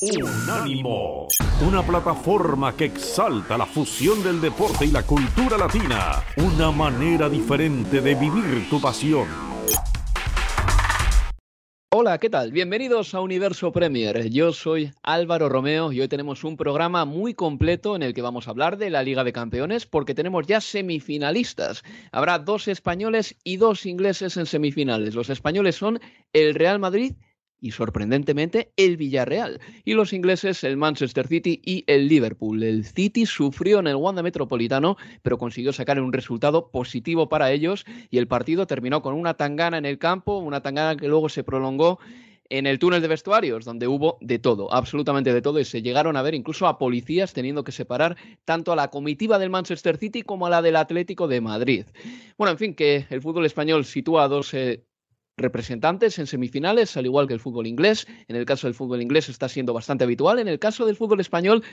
Unánimo, 0.00 1.26
una 1.66 1.82
plataforma 1.82 2.76
que 2.76 2.84
exalta 2.84 3.58
la 3.58 3.66
fusión 3.66 4.22
del 4.22 4.40
deporte 4.40 4.84
y 4.84 4.92
la 4.92 5.02
cultura 5.02 5.58
latina, 5.58 6.22
una 6.36 6.70
manera 6.70 7.28
diferente 7.28 8.00
de 8.00 8.14
vivir 8.14 8.70
tu 8.70 8.80
pasión. 8.80 9.26
Hola, 11.90 12.18
¿qué 12.18 12.30
tal? 12.30 12.52
Bienvenidos 12.52 13.12
a 13.14 13.20
Universo 13.20 13.72
Premier. 13.72 14.30
Yo 14.30 14.52
soy 14.52 14.92
Álvaro 15.02 15.48
Romeo 15.48 15.90
y 15.90 16.00
hoy 16.00 16.06
tenemos 16.06 16.44
un 16.44 16.56
programa 16.56 17.04
muy 17.04 17.34
completo 17.34 17.96
en 17.96 18.04
el 18.04 18.14
que 18.14 18.22
vamos 18.22 18.46
a 18.46 18.52
hablar 18.52 18.76
de 18.76 18.90
la 18.90 19.02
Liga 19.02 19.24
de 19.24 19.32
Campeones 19.32 19.84
porque 19.84 20.14
tenemos 20.14 20.46
ya 20.46 20.60
semifinalistas. 20.60 21.82
Habrá 22.12 22.38
dos 22.38 22.68
españoles 22.68 23.34
y 23.42 23.56
dos 23.56 23.84
ingleses 23.84 24.36
en 24.36 24.46
semifinales. 24.46 25.16
Los 25.16 25.28
españoles 25.28 25.74
son 25.74 25.98
el 26.32 26.54
Real 26.54 26.78
Madrid 26.78 27.14
y 27.14 27.27
sorprendentemente 27.70 28.72
el 28.76 28.96
Villarreal. 28.96 29.60
Y 29.84 29.94
los 29.94 30.12
ingleses, 30.12 30.64
el 30.64 30.76
Manchester 30.76 31.26
City 31.26 31.60
y 31.64 31.84
el 31.86 32.08
Liverpool. 32.08 32.62
El 32.62 32.84
City 32.84 33.26
sufrió 33.26 33.80
en 33.80 33.86
el 33.88 33.96
Wanda 33.96 34.22
Metropolitano, 34.22 34.96
pero 35.22 35.38
consiguió 35.38 35.72
sacar 35.72 36.00
un 36.00 36.12
resultado 36.12 36.70
positivo 36.70 37.28
para 37.28 37.52
ellos 37.52 37.84
y 38.10 38.18
el 38.18 38.28
partido 38.28 38.66
terminó 38.66 39.02
con 39.02 39.14
una 39.14 39.34
tangana 39.34 39.78
en 39.78 39.84
el 39.84 39.98
campo, 39.98 40.38
una 40.38 40.62
tangana 40.62 40.96
que 40.96 41.08
luego 41.08 41.28
se 41.28 41.44
prolongó 41.44 41.98
en 42.50 42.66
el 42.66 42.78
túnel 42.78 43.02
de 43.02 43.08
vestuarios, 43.08 43.64
donde 43.64 43.86
hubo 43.86 44.18
de 44.20 44.38
todo, 44.38 44.72
absolutamente 44.72 45.32
de 45.32 45.42
todo, 45.42 45.60
y 45.60 45.64
se 45.64 45.82
llegaron 45.82 46.16
a 46.16 46.22
ver 46.22 46.34
incluso 46.34 46.66
a 46.66 46.78
policías 46.78 47.32
teniendo 47.32 47.64
que 47.64 47.72
separar 47.72 48.16
tanto 48.44 48.72
a 48.72 48.76
la 48.76 48.88
comitiva 48.88 49.38
del 49.38 49.50
Manchester 49.50 49.98
City 49.98 50.22
como 50.22 50.46
a 50.46 50.50
la 50.50 50.62
del 50.62 50.76
Atlético 50.76 51.28
de 51.28 51.40
Madrid. 51.40 51.86
Bueno, 52.36 52.52
en 52.52 52.58
fin, 52.58 52.74
que 52.74 53.06
el 53.10 53.20
fútbol 53.20 53.46
español 53.46 53.84
sitúa 53.84 54.24
a 54.24 54.28
dos 54.28 54.54
eh, 54.54 54.84
representantes 55.38 56.18
en 56.18 56.26
semifinales, 56.26 56.96
al 56.96 57.06
igual 57.06 57.26
que 57.26 57.34
el 57.34 57.40
fútbol 57.40 57.66
inglés. 57.66 58.06
En 58.26 58.36
el 58.36 58.44
caso 58.44 58.66
del 58.66 58.74
fútbol 58.74 59.00
inglés 59.00 59.28
está 59.28 59.48
siendo 59.48 59.72
bastante 59.72 60.04
habitual. 60.04 60.38
En 60.38 60.48
el 60.48 60.58
caso 60.58 60.84
del 60.84 60.96
fútbol 60.96 61.20
español 61.20 61.64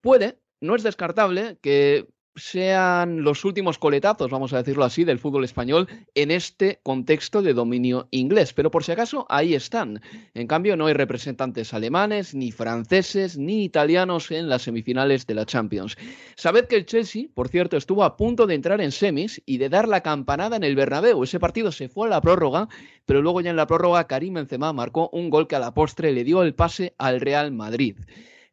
puede, 0.00 0.38
no 0.60 0.76
es 0.76 0.82
descartable 0.82 1.58
que 1.62 2.06
sean 2.36 3.22
los 3.22 3.44
últimos 3.44 3.78
coletazos, 3.78 4.30
vamos 4.30 4.52
a 4.52 4.58
decirlo 4.58 4.84
así, 4.84 5.04
del 5.04 5.18
fútbol 5.18 5.44
español 5.44 5.88
en 6.14 6.30
este 6.30 6.80
contexto 6.82 7.42
de 7.42 7.54
dominio 7.54 8.08
inglés. 8.10 8.52
Pero 8.52 8.70
por 8.70 8.84
si 8.84 8.92
acaso, 8.92 9.26
ahí 9.28 9.54
están. 9.54 10.00
En 10.34 10.46
cambio, 10.46 10.76
no 10.76 10.86
hay 10.86 10.94
representantes 10.94 11.72
alemanes, 11.74 12.34
ni 12.34 12.50
franceses, 12.50 13.38
ni 13.38 13.64
italianos 13.64 14.30
en 14.30 14.48
las 14.48 14.62
semifinales 14.62 15.26
de 15.26 15.34
la 15.34 15.46
Champions. 15.46 15.96
Sabed 16.34 16.66
que 16.66 16.76
el 16.76 16.86
Chelsea, 16.86 17.26
por 17.34 17.48
cierto, 17.48 17.76
estuvo 17.76 18.04
a 18.04 18.16
punto 18.16 18.46
de 18.46 18.54
entrar 18.54 18.80
en 18.80 18.92
semis 18.92 19.40
y 19.46 19.58
de 19.58 19.68
dar 19.68 19.88
la 19.88 20.02
campanada 20.02 20.56
en 20.56 20.64
el 20.64 20.76
Bernabéu. 20.76 21.22
Ese 21.22 21.40
partido 21.40 21.70
se 21.72 21.88
fue 21.88 22.08
a 22.08 22.10
la 22.10 22.20
prórroga, 22.20 22.68
pero 23.06 23.22
luego 23.22 23.40
ya 23.40 23.50
en 23.50 23.56
la 23.56 23.66
prórroga 23.66 24.06
Karim 24.06 24.34
Benzema 24.34 24.72
marcó 24.72 25.08
un 25.12 25.30
gol 25.30 25.46
que 25.46 25.56
a 25.56 25.60
la 25.60 25.74
postre 25.74 26.12
le 26.12 26.24
dio 26.24 26.42
el 26.42 26.54
pase 26.54 26.94
al 26.98 27.20
Real 27.20 27.52
Madrid. 27.52 27.96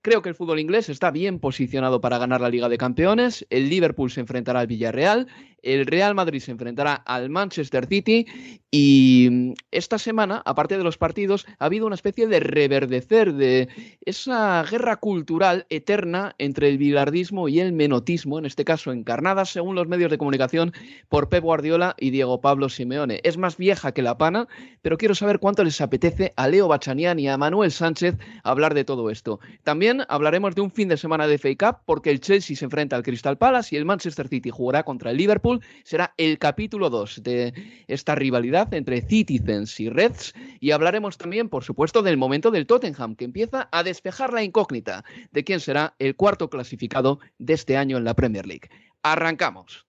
Creo 0.03 0.23
que 0.23 0.29
el 0.29 0.35
fútbol 0.35 0.59
inglés 0.59 0.89
está 0.89 1.11
bien 1.11 1.39
posicionado 1.39 2.01
para 2.01 2.17
ganar 2.17 2.41
la 2.41 2.49
Liga 2.49 2.69
de 2.69 2.77
Campeones. 2.79 3.45
El 3.51 3.69
Liverpool 3.69 4.09
se 4.09 4.21
enfrentará 4.21 4.61
al 4.61 4.67
Villarreal 4.67 5.27
el 5.63 5.85
Real 5.85 6.15
Madrid 6.15 6.39
se 6.39 6.51
enfrentará 6.51 6.95
al 6.95 7.29
Manchester 7.29 7.85
City 7.85 8.25
y 8.71 9.27
mm, 9.29 9.53
esta 9.71 9.97
semana, 9.97 10.41
aparte 10.45 10.77
de 10.77 10.83
los 10.83 10.97
partidos, 10.97 11.45
ha 11.59 11.65
habido 11.65 11.85
una 11.85 11.95
especie 11.95 12.27
de 12.27 12.39
reverdecer 12.39 13.33
de 13.33 13.67
esa 14.05 14.63
guerra 14.63 14.97
cultural 14.97 15.65
eterna 15.69 16.35
entre 16.37 16.69
el 16.69 16.77
bilardismo 16.77 17.47
y 17.47 17.59
el 17.59 17.73
menotismo, 17.73 18.39
en 18.39 18.45
este 18.45 18.65
caso 18.65 18.91
encarnada, 18.91 19.45
según 19.45 19.75
los 19.75 19.87
medios 19.87 20.09
de 20.09 20.17
comunicación, 20.17 20.73
por 21.09 21.29
Pep 21.29 21.43
Guardiola 21.43 21.95
y 21.99 22.11
Diego 22.11 22.41
Pablo 22.41 22.69
Simeone. 22.69 23.19
Es 23.23 23.37
más 23.37 23.57
vieja 23.57 23.93
que 23.93 24.01
la 24.01 24.17
pana, 24.17 24.47
pero 24.81 24.97
quiero 24.97 25.15
saber 25.15 25.39
cuánto 25.39 25.63
les 25.63 25.81
apetece 25.81 26.33
a 26.35 26.47
Leo 26.47 26.67
Bachanian 26.67 27.19
y 27.19 27.27
a 27.27 27.37
Manuel 27.37 27.71
Sánchez 27.71 28.15
hablar 28.43 28.73
de 28.73 28.85
todo 28.85 29.09
esto. 29.09 29.39
También 29.63 29.90
hablaremos 30.07 30.55
de 30.55 30.61
un 30.61 30.71
fin 30.71 30.87
de 30.87 30.97
semana 30.97 31.27
de 31.27 31.37
FA 31.37 31.49
Cup 31.57 31.81
porque 31.85 32.09
el 32.09 32.19
Chelsea 32.19 32.55
se 32.55 32.65
enfrenta 32.65 32.95
al 32.95 33.03
Crystal 33.03 33.37
Palace 33.37 33.75
y 33.75 33.77
el 33.77 33.85
Manchester 33.85 34.27
City 34.27 34.49
jugará 34.49 34.83
contra 34.83 35.11
el 35.11 35.17
Liverpool 35.17 35.61
será 35.83 36.13
el 36.17 36.37
capítulo 36.39 36.89
2 36.89 37.23
de 37.23 37.53
esta 37.87 38.15
rivalidad 38.15 38.73
entre 38.73 39.01
Citizens 39.01 39.79
y 39.79 39.89
Reds 39.89 40.33
y 40.59 40.71
hablaremos 40.71 41.17
también, 41.17 41.49
por 41.49 41.63
supuesto, 41.63 42.01
del 42.01 42.17
momento 42.17 42.51
del 42.51 42.67
Tottenham, 42.67 43.15
que 43.15 43.25
empieza 43.25 43.67
a 43.71 43.83
despejar 43.83 44.33
la 44.33 44.43
incógnita 44.43 45.03
de 45.31 45.43
quién 45.43 45.59
será 45.59 45.95
el 45.99 46.15
cuarto 46.15 46.49
clasificado 46.49 47.19
de 47.37 47.53
este 47.53 47.77
año 47.77 47.97
en 47.97 48.03
la 48.03 48.13
Premier 48.13 48.45
League. 48.45 48.69
Arrancamos. 49.03 49.85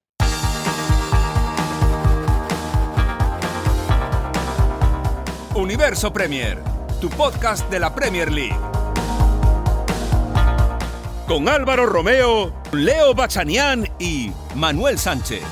Universo 5.55 6.13
Premier, 6.13 6.59
tu 6.99 7.11
podcast 7.11 7.71
de 7.71 7.79
la 7.79 7.95
Premier 7.95 8.33
League. 8.33 8.82
Con 11.27 11.49
Álvaro 11.49 11.87
Romeo, 11.87 12.53
Leo 12.73 13.15
Bachanian 13.15 13.89
y 13.99 14.33
Manuel 14.57 14.99
Sánchez. 14.99 15.43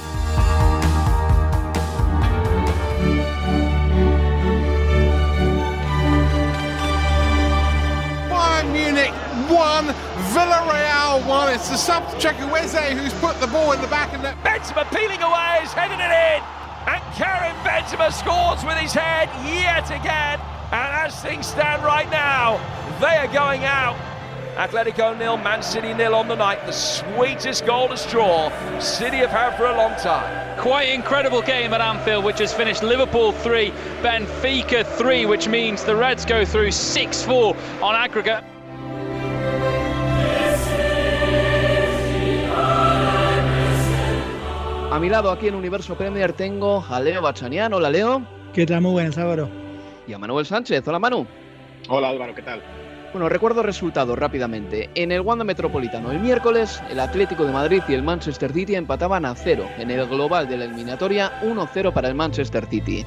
Bayern 8.28 8.72
Munich 8.72 9.12
one, 9.48 9.94
Villarreal 10.32 11.24
one. 11.26 11.54
It's 11.54 11.68
the 11.68 11.76
sub 11.76 12.02
Chukwueze 12.18 12.90
who's 12.92 13.14
put 13.14 13.38
the 13.40 13.46
ball 13.46 13.72
in 13.72 13.80
the 13.80 13.86
back 13.86 14.12
of 14.12 14.22
the. 14.22 14.34
Benzema 14.42 14.84
peeling 14.90 15.22
away, 15.22 15.58
he's 15.60 15.72
heading 15.72 16.00
it 16.00 16.10
in. 16.10 16.42
And 16.86 17.02
Karim 17.14 17.56
Benzema 17.62 18.12
scores 18.12 18.64
with 18.64 18.76
his 18.76 18.92
head 18.92 19.28
yet 19.46 19.88
again. 19.90 20.40
And 20.72 21.06
as 21.06 21.20
things 21.22 21.46
stand 21.46 21.84
right 21.84 22.10
now, 22.10 22.58
they 23.00 23.16
are 23.16 23.32
going 23.32 23.64
out 23.64 23.96
Atletico 24.56 25.16
nil, 25.16 25.36
Man 25.36 25.62
City 25.62 25.94
nil 25.94 26.14
on 26.14 26.28
the 26.28 26.34
night. 26.36 26.64
The 26.66 26.72
sweetest 26.72 27.64
goal 27.66 27.88
to 27.88 27.96
straw 27.96 28.50
City 28.78 29.18
have 29.18 29.30
had 29.30 29.56
for 29.56 29.66
a 29.66 29.76
long 29.76 29.92
time. 30.00 30.58
Quite 30.58 30.88
incredible 30.90 31.40
game 31.40 31.72
at 31.72 31.80
Anfield, 31.80 32.24
which 32.24 32.38
has 32.40 32.52
finished 32.52 32.82
Liverpool 32.82 33.32
3, 33.32 33.72
Benfica 34.02 34.84
3, 34.84 35.26
which 35.26 35.48
means 35.48 35.84
the 35.84 35.94
Reds 35.96 36.24
go 36.24 36.44
through 36.44 36.72
6 36.72 37.22
4 37.24 37.56
on 37.82 37.94
aggregate. 37.94 38.44
A 44.92 44.98
mi 44.98 45.08
lado 45.08 45.30
aquí 45.30 45.48
en 45.48 45.54
Universo 45.54 45.94
Premier 45.94 46.32
tengo 46.32 46.84
a 46.88 47.00
Leo 47.00 47.22
Bachanian. 47.22 47.72
Hola 47.72 47.88
Leo. 47.90 48.22
¿Qué 48.52 48.66
tal? 48.66 48.80
Muy 48.82 48.92
buenas, 48.92 49.16
Álvaro. 49.16 49.48
Y 50.06 50.12
a 50.12 50.18
Manuel 50.18 50.44
Sánchez. 50.44 50.86
Hola 50.86 50.98
Manu. 50.98 51.26
Hola 51.88 52.08
Álvaro, 52.08 52.34
¿qué 52.34 52.42
tal? 52.42 52.60
Bueno, 53.12 53.28
recuerdo 53.28 53.64
resultados 53.64 54.16
rápidamente. 54.16 54.88
En 54.94 55.10
el 55.10 55.22
Wanda 55.22 55.42
Metropolitano 55.44 56.12
el 56.12 56.20
miércoles, 56.20 56.80
el 56.90 57.00
Atlético 57.00 57.44
de 57.44 57.52
Madrid 57.52 57.82
y 57.88 57.94
el 57.94 58.04
Manchester 58.04 58.52
City 58.52 58.76
empataban 58.76 59.24
a 59.24 59.34
cero. 59.34 59.66
En 59.78 59.90
el 59.90 60.06
global 60.06 60.48
de 60.48 60.56
la 60.56 60.66
eliminatoria, 60.66 61.40
1-0 61.42 61.92
para 61.92 62.06
el 62.06 62.14
Manchester 62.14 62.66
City. 62.66 63.04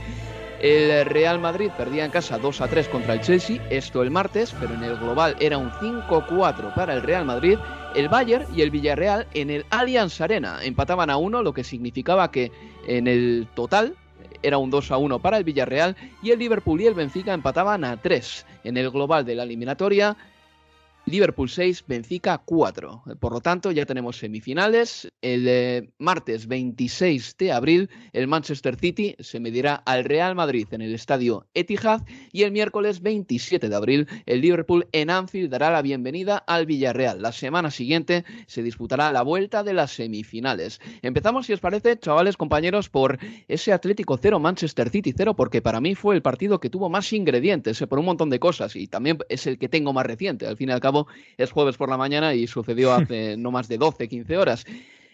El 0.60 1.06
Real 1.06 1.40
Madrid 1.40 1.72
perdía 1.78 2.04
en 2.04 2.12
casa 2.12 2.38
2 2.38 2.64
3 2.70 2.90
contra 2.90 3.14
el 3.14 3.22
Chelsea, 3.22 3.66
esto 3.70 4.04
el 4.04 4.12
martes, 4.12 4.54
pero 4.60 4.74
en 4.74 4.84
el 4.84 4.98
global 4.98 5.38
era 5.40 5.58
un 5.58 5.72
5-4 5.72 6.74
para 6.74 6.94
el 6.94 7.02
Real 7.02 7.24
Madrid. 7.24 7.58
El 7.96 8.10
Bayern 8.10 8.46
y 8.54 8.62
el 8.62 8.72
Villarreal 8.72 9.28
en 9.34 9.52
el 9.52 9.66
Allianz 9.70 10.20
Arena 10.20 10.60
empataban 10.64 11.10
a 11.12 11.18
1, 11.18 11.44
lo 11.44 11.54
que 11.54 11.64
significaba 11.64 12.30
que 12.30 12.52
en 12.88 13.08
el 13.08 13.48
total 13.56 13.96
era 14.44 14.58
un 14.58 14.70
2 14.70 14.92
a 14.92 14.98
1 14.98 15.20
para 15.20 15.38
el 15.38 15.44
Villarreal 15.44 15.96
y 16.22 16.32
el 16.32 16.40
Liverpool 16.40 16.82
y 16.82 16.86
el 16.86 16.94
Benfica 16.94 17.34
empataban 17.34 17.84
a 17.84 17.98
3. 17.98 18.46
En 18.66 18.78
el 18.78 18.92
global 18.92 19.26
de 19.26 19.36
la 19.36 19.44
eliminatoria, 19.44 20.16
Liverpool 21.06 21.50
6, 21.50 21.84
Benfica 21.86 22.38
4. 22.38 23.04
Por 23.20 23.34
lo 23.34 23.42
tanto, 23.42 23.72
ya 23.72 23.86
tenemos 23.86 24.18
semifinales. 24.18 25.12
El 25.22 25.46
eh, 25.50 25.90
martes 25.98 26.48
26 26.48 27.36
de 27.38 27.52
abril, 27.52 27.90
el 28.14 28.28
Manchester 28.28 28.78
City 28.78 29.14
se 29.20 29.42
medirá 29.42 29.76
al 29.76 30.06
Real 30.06 30.34
Madrid 30.34 30.66
en 30.72 30.82
el 30.82 30.96
estadio 30.96 31.46
Etihad. 31.54 32.04
Y 32.32 32.44
el 32.44 32.54
miércoles 32.54 33.02
27 33.02 33.68
de 33.68 33.76
abril, 33.76 34.08
el 34.26 34.40
Liverpool 34.40 34.88
en 34.94 35.10
Anfield 35.10 35.50
dará 35.50 35.72
la 35.72 35.82
bienvenida 35.82 36.38
al 36.38 36.66
Villarreal. 36.66 37.22
La 37.22 37.34
semana 37.34 37.70
siguiente 37.70 38.24
se 38.48 38.64
disputará 38.64 39.12
la 39.12 39.24
vuelta 39.24 39.62
de 39.62 39.74
las 39.74 39.92
semifinales. 39.92 40.80
Empezamos, 41.02 41.48
si 41.48 41.54
os 41.54 41.60
parece, 41.60 42.00
chavales, 42.00 42.38
compañeros, 42.38 42.88
por 42.88 43.20
ese 43.50 43.74
Atlético 43.74 44.18
0, 44.18 44.40
Manchester 44.40 44.90
City 44.90 45.14
0, 45.16 45.36
porque 45.36 45.62
para 45.62 45.82
mí 45.82 45.96
fue 45.96 46.16
el 46.16 46.22
partido 46.22 46.62
que 46.62 46.70
tuvo 46.70 46.90
más 46.90 47.12
ingredientes, 47.12 47.82
eh, 47.82 47.88
por 47.88 48.00
un 48.00 48.06
montón 48.06 48.30
de 48.30 48.40
cosas. 48.40 48.78
Y 48.78 48.88
también 48.88 49.18
es 49.28 49.46
el 49.48 49.58
que 49.58 49.68
tengo 49.68 49.92
más 49.92 50.06
reciente. 50.06 50.48
Al 50.48 50.56
fin 50.56 50.70
y 50.70 50.72
al 50.72 50.80
cabo, 50.80 50.93
es 51.38 51.52
jueves 51.52 51.78
por 51.78 51.90
la 51.90 51.98
mañana 51.98 52.34
y 52.34 52.48
sucedió 52.48 52.94
hace 52.94 53.38
no 53.38 53.52
más 53.52 53.68
de 53.68 53.78
12, 53.78 54.08
15 54.08 54.38
horas. 54.38 54.66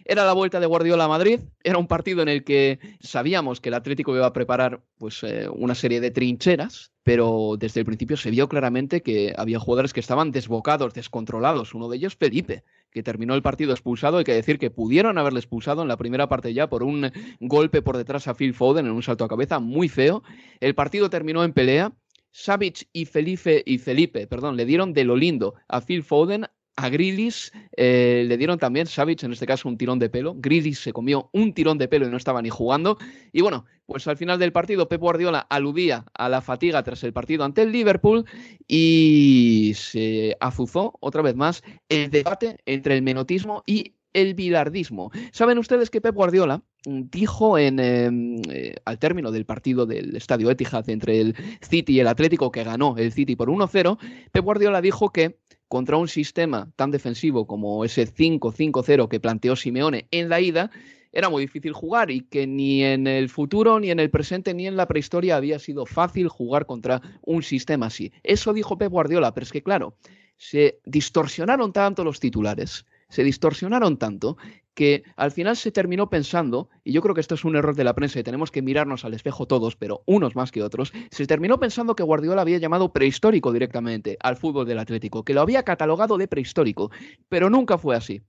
Era 0.06 0.26
la 0.26 0.34
vuelta 0.34 0.60
de 0.60 0.66
Guardiola 0.66 1.04
a 1.04 1.08
Madrid, 1.08 1.40
era 1.64 1.78
un 1.78 1.86
partido 1.86 2.24
en 2.24 2.30
el 2.30 2.44
que 2.44 2.80
sabíamos 3.00 3.62
que 3.62 3.70
el 3.70 3.76
Atlético 3.76 4.16
iba 4.16 4.26
a 4.26 4.34
preparar 4.34 4.82
pues, 4.98 5.22
eh, 5.22 5.48
una 5.54 5.76
serie 5.76 6.02
de 6.02 6.10
trincheras, 6.10 6.92
pero 7.04 7.58
desde 7.60 7.82
el 7.82 7.86
principio 7.86 8.18
se 8.18 8.32
vio 8.32 8.50
claramente 8.50 9.02
que 9.02 9.36
había 9.38 9.60
jugadores 9.60 9.94
que 9.94 10.00
estaban 10.00 10.32
desbocados, 10.32 10.96
descontrolados. 10.96 11.76
Uno 11.76 11.90
de 11.90 11.98
ellos, 11.98 12.16
Felipe, 12.16 12.64
que 12.92 13.04
terminó 13.04 13.36
el 13.36 13.44
partido 13.44 13.72
expulsado. 13.72 14.18
Hay 14.18 14.24
que 14.24 14.34
decir 14.34 14.58
que 14.58 14.72
pudieron 14.72 15.18
haberle 15.20 15.40
expulsado 15.40 15.84
en 15.84 15.88
la 15.88 15.98
primera 15.98 16.28
parte 16.28 16.56
ya 16.56 16.68
por 16.68 16.82
un 16.82 17.12
golpe 17.40 17.82
por 17.82 17.96
detrás 17.96 18.28
a 18.28 18.34
Phil 18.34 18.56
Foden 18.56 18.88
en 18.88 18.94
un 18.94 19.04
salto 19.04 19.26
a 19.26 19.30
cabeza 19.30 19.60
muy 19.60 19.90
feo. 19.90 20.24
El 20.60 20.76
partido 20.76 21.12
terminó 21.12 21.44
en 21.44 21.54
pelea 21.54 21.92
Savic 22.32 22.88
y 22.94 23.06
Felipe, 23.06 24.28
perdón, 24.28 24.56
le 24.56 24.66
dieron 24.66 24.94
de 24.94 25.04
lo 25.04 25.16
lindo 25.16 25.56
a 25.68 25.82
Phil 25.82 26.04
Foden, 26.04 26.46
a 26.80 26.88
Grillis 26.88 27.52
eh, 27.76 28.24
le 28.26 28.38
dieron 28.38 28.58
también, 28.58 28.88
Savic 28.88 29.24
en 29.24 29.34
este 29.34 29.46
caso, 29.46 29.68
un 29.68 29.78
tirón 29.78 30.00
de 30.00 30.10
pelo. 30.10 30.36
Grillis 30.38 30.80
se 30.80 30.94
comió 30.94 31.30
un 31.34 31.54
tirón 31.54 31.78
de 31.78 31.90
pelo 31.90 32.08
y 32.08 32.10
no 32.10 32.16
estaba 32.16 32.42
ni 32.42 32.50
jugando. 32.50 32.98
Y 33.34 33.42
bueno, 33.42 33.66
pues 33.86 34.08
al 34.08 34.16
final 34.16 34.40
del 34.40 34.54
partido, 34.54 34.88
Pep 34.88 35.02
Guardiola 35.02 35.40
aludía 35.40 36.06
a 36.14 36.30
la 36.30 36.42
fatiga 36.42 36.82
tras 36.84 37.04
el 37.04 37.12
partido 37.12 37.44
ante 37.44 37.64
el 37.64 37.74
Liverpool 37.74 38.24
y 38.66 39.74
se 39.76 40.38
azuzó 40.40 40.94
otra 41.02 41.22
vez 41.22 41.36
más 41.36 41.64
el 41.90 42.12
debate 42.12 42.60
entre 42.66 42.96
el 42.96 43.02
menotismo 43.02 43.64
y 43.66 43.96
el 44.14 44.34
bilardismo. 44.34 45.12
Saben 45.32 45.58
ustedes 45.58 45.90
que 45.90 46.02
Pep 46.02 46.16
Guardiola 46.16 46.64
dijo 46.86 47.58
en, 47.58 47.80
em, 47.80 48.42
eh, 48.50 48.76
al 48.86 49.00
término 49.00 49.32
del 49.32 49.46
partido 49.46 49.86
del 49.86 50.16
Estadio 50.16 50.50
Etihad 50.50 50.90
entre 50.90 51.22
el 51.22 51.36
City 51.62 51.94
y 51.94 52.00
el 52.00 52.08
Atlético 52.08 52.52
que 52.52 52.64
ganó 52.64 52.96
el 52.98 53.12
City 53.12 53.36
por 53.36 53.50
1-0, 53.50 53.98
Pep 54.32 54.44
Guardiola 54.44 54.82
dijo 54.82 55.12
que 55.12 55.38
contra 55.68 55.98
un 55.98 56.08
sistema 56.08 56.72
tan 56.76 56.90
defensivo 56.92 57.46
como 57.46 57.86
ese 57.86 58.08
5-5-0 58.08 59.08
que 59.08 59.20
planteó 59.20 59.56
Simeone 59.56 60.08
en 60.12 60.30
la 60.30 60.42
ida, 60.42 60.72
era 61.12 61.30
muy 61.30 61.44
difícil 61.44 61.74
jugar 61.74 62.12
y 62.12 62.22
que 62.22 62.46
ni 62.48 62.84
en 62.84 63.08
el 63.08 63.30
futuro, 63.30 63.80
ni 63.80 63.90
en 63.90 64.00
el 64.00 64.10
presente, 64.10 64.54
ni 64.54 64.68
en 64.68 64.76
la 64.76 64.88
prehistoria 64.88 65.38
había 65.38 65.60
sido 65.60 65.86
fácil 65.86 66.28
jugar 66.28 66.66
contra 66.66 67.02
un 67.22 67.44
sistema 67.44 67.88
así. 67.88 68.12
Eso 68.24 68.54
dijo 68.54 68.78
Pep 68.78 68.92
Guardiola, 68.92 69.34
pero 69.34 69.44
es 69.44 69.52
que 69.52 69.64
claro, 69.64 69.96
se 70.38 70.80
distorsionaron 70.86 71.74
tanto 71.74 72.04
los 72.04 72.20
titulares, 72.20 72.86
se 73.10 73.24
distorsionaron 73.24 73.98
tanto 73.98 74.38
que 74.74 75.04
al 75.18 75.32
final 75.32 75.58
se 75.58 75.72
terminó 75.72 76.10
pensando, 76.10 76.70
y 76.86 76.94
yo 76.94 77.02
creo 77.02 77.14
que 77.14 77.20
esto 77.20 77.36
es 77.36 77.44
un 77.44 77.58
error 77.58 77.76
de 77.76 77.84
la 77.84 77.96
prensa 77.96 78.20
y 78.20 78.24
tenemos 78.24 78.50
que 78.50 78.62
mirarnos 78.62 79.04
al 79.04 79.14
espejo 79.14 79.46
todos, 79.46 79.76
pero 79.76 80.04
unos 80.06 80.38
más 80.38 80.52
que 80.52 80.64
otros, 80.64 80.94
se 81.12 81.28
terminó 81.28 81.60
pensando 81.60 81.98
que 81.98 82.04
Guardiola 82.04 82.44
había 82.44 82.60
llamado 82.60 82.94
prehistórico 82.94 83.52
directamente 83.52 84.18
al 84.22 84.38
fútbol 84.38 84.66
del 84.66 84.80
Atlético, 84.80 85.26
que 85.26 85.34
lo 85.34 85.42
había 85.42 85.64
catalogado 85.64 86.18
de 86.18 86.30
prehistórico, 86.30 86.92
pero 87.28 87.50
nunca 87.50 87.78
fue 87.78 87.98
así. 87.98 88.22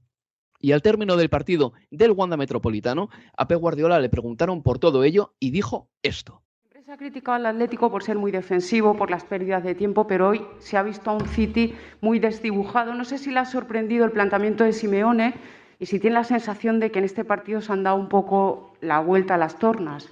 Y 0.59 0.73
al 0.73 0.83
término 0.83 1.17
del 1.17 1.31
partido 1.31 1.73
del 1.91 2.11
Wanda 2.11 2.37
Metropolitano, 2.37 3.11
a 3.37 3.47
Pep 3.47 3.61
Guardiola 3.61 4.01
le 4.01 4.11
preguntaron 4.11 4.63
por 4.63 4.79
todo 4.79 5.05
ello 5.05 5.35
y 5.39 5.53
dijo 5.53 5.89
esto. 6.03 6.43
Se 6.91 6.95
ha 6.95 6.99
criticado 6.99 7.37
al 7.37 7.47
Atlético 7.47 7.89
por 7.89 8.03
ser 8.03 8.19
muy 8.19 8.33
defensivo, 8.33 8.97
por 8.97 9.13
las 9.13 9.23
pérdidas 9.23 9.63
de 9.63 9.77
tiempo, 9.77 10.09
pero 10.09 10.31
hoy 10.31 10.45
se 10.59 10.77
ha 10.77 10.83
visto 10.83 11.09
a 11.09 11.15
un 11.15 11.25
City 11.29 11.77
muy 12.01 12.19
desdibujado. 12.19 12.95
No 12.95 13.05
sé 13.05 13.17
si 13.17 13.31
le 13.31 13.39
ha 13.39 13.45
sorprendido 13.45 14.05
el 14.05 14.11
planteamiento 14.11 14.65
de 14.65 14.73
Simeone 14.73 15.35
y 15.79 15.87
si 15.87 16.01
tiene 16.01 16.15
la 16.15 16.25
sensación 16.25 16.81
de 16.81 16.91
que 16.91 16.99
en 16.99 17.05
este 17.05 17.25
partido 17.25 17.61
se 17.61 17.73
han 17.73 17.85
dado 17.85 17.95
un 17.95 18.09
poco 18.09 18.75
la 18.81 18.99
vuelta 18.99 19.37
a 19.37 19.39
las 19.39 19.57
tornas. 19.57 20.09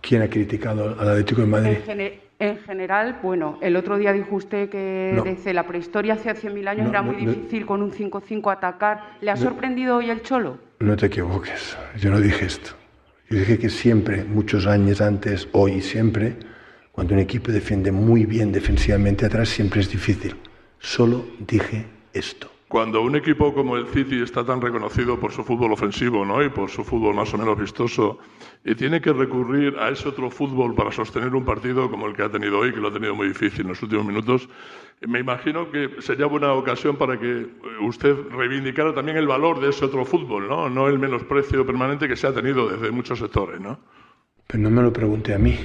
¿Quién 0.00 0.22
ha 0.22 0.30
criticado 0.30 0.98
al 0.98 1.06
Atlético 1.06 1.42
de 1.42 1.46
Madrid? 1.48 1.76
En, 2.38 2.58
general, 2.60 3.18
bueno, 3.22 3.58
el 3.60 3.76
otro 3.76 3.98
día 3.98 4.14
dijo 4.14 4.34
usted 4.34 4.70
que 4.70 5.20
desde 5.22 5.52
la 5.52 5.66
prehistoria 5.66 6.14
hace 6.14 6.30
100.000 6.30 6.66
años 6.66 6.88
era 6.88 7.02
muy 7.02 7.16
difícil 7.16 7.66
con 7.66 7.82
un 7.82 7.92
5-5 7.92 8.50
atacar. 8.50 9.18
¿Le 9.20 9.30
ha 9.30 9.36
sorprendido 9.36 9.98
hoy 9.98 10.08
el 10.08 10.22
Cholo? 10.22 10.56
No 10.78 10.96
te 10.96 11.06
equivoques, 11.06 11.76
yo 11.98 12.10
no 12.10 12.20
dije 12.20 12.46
esto. 12.46 12.81
Yo 13.32 13.38
dije 13.38 13.58
que 13.58 13.70
siempre, 13.70 14.24
muchos 14.24 14.66
años 14.66 15.00
antes, 15.00 15.48
hoy 15.52 15.76
y 15.76 15.80
siempre, 15.80 16.36
cuando 16.92 17.14
un 17.14 17.20
equipo 17.20 17.50
defiende 17.50 17.90
muy 17.90 18.26
bien 18.26 18.52
defensivamente 18.52 19.24
atrás, 19.24 19.48
siempre 19.48 19.80
es 19.80 19.88
difícil. 19.88 20.36
Solo 20.78 21.24
dije 21.38 21.86
esto. 22.12 22.51
Cuando 22.72 23.02
un 23.02 23.14
equipo 23.14 23.52
como 23.52 23.76
el 23.76 23.86
City 23.88 24.22
está 24.22 24.46
tan 24.46 24.58
reconocido 24.58 25.20
por 25.20 25.30
su 25.30 25.44
fútbol 25.44 25.72
ofensivo 25.72 26.24
¿no? 26.24 26.42
y 26.42 26.48
por 26.48 26.70
su 26.70 26.82
fútbol 26.82 27.14
más 27.14 27.34
o 27.34 27.36
menos 27.36 27.58
vistoso, 27.58 28.18
y 28.64 28.74
tiene 28.74 28.98
que 28.98 29.12
recurrir 29.12 29.76
a 29.78 29.90
ese 29.90 30.08
otro 30.08 30.30
fútbol 30.30 30.74
para 30.74 30.90
sostener 30.90 31.34
un 31.34 31.44
partido 31.44 31.90
como 31.90 32.06
el 32.06 32.16
que 32.16 32.22
ha 32.22 32.30
tenido 32.30 32.60
hoy, 32.60 32.72
que 32.72 32.80
lo 32.80 32.88
ha 32.88 32.92
tenido 32.94 33.14
muy 33.14 33.28
difícil 33.28 33.60
en 33.60 33.68
los 33.68 33.82
últimos 33.82 34.06
minutos, 34.06 34.48
me 35.06 35.20
imagino 35.20 35.70
que 35.70 35.96
sería 35.98 36.24
buena 36.24 36.54
ocasión 36.54 36.96
para 36.96 37.20
que 37.20 37.46
usted 37.82 38.16
reivindicara 38.30 38.94
también 38.94 39.18
el 39.18 39.26
valor 39.26 39.60
de 39.60 39.68
ese 39.68 39.84
otro 39.84 40.06
fútbol, 40.06 40.48
no, 40.48 40.70
no 40.70 40.88
el 40.88 40.98
menosprecio 40.98 41.66
permanente 41.66 42.08
que 42.08 42.16
se 42.16 42.26
ha 42.26 42.32
tenido 42.32 42.70
desde 42.70 42.90
muchos 42.90 43.18
sectores. 43.18 43.60
¿no? 43.60 43.80
Pero 44.46 44.62
no 44.62 44.70
me 44.70 44.80
lo 44.80 44.90
pregunte 44.94 45.34
a 45.34 45.38
mí. 45.38 45.58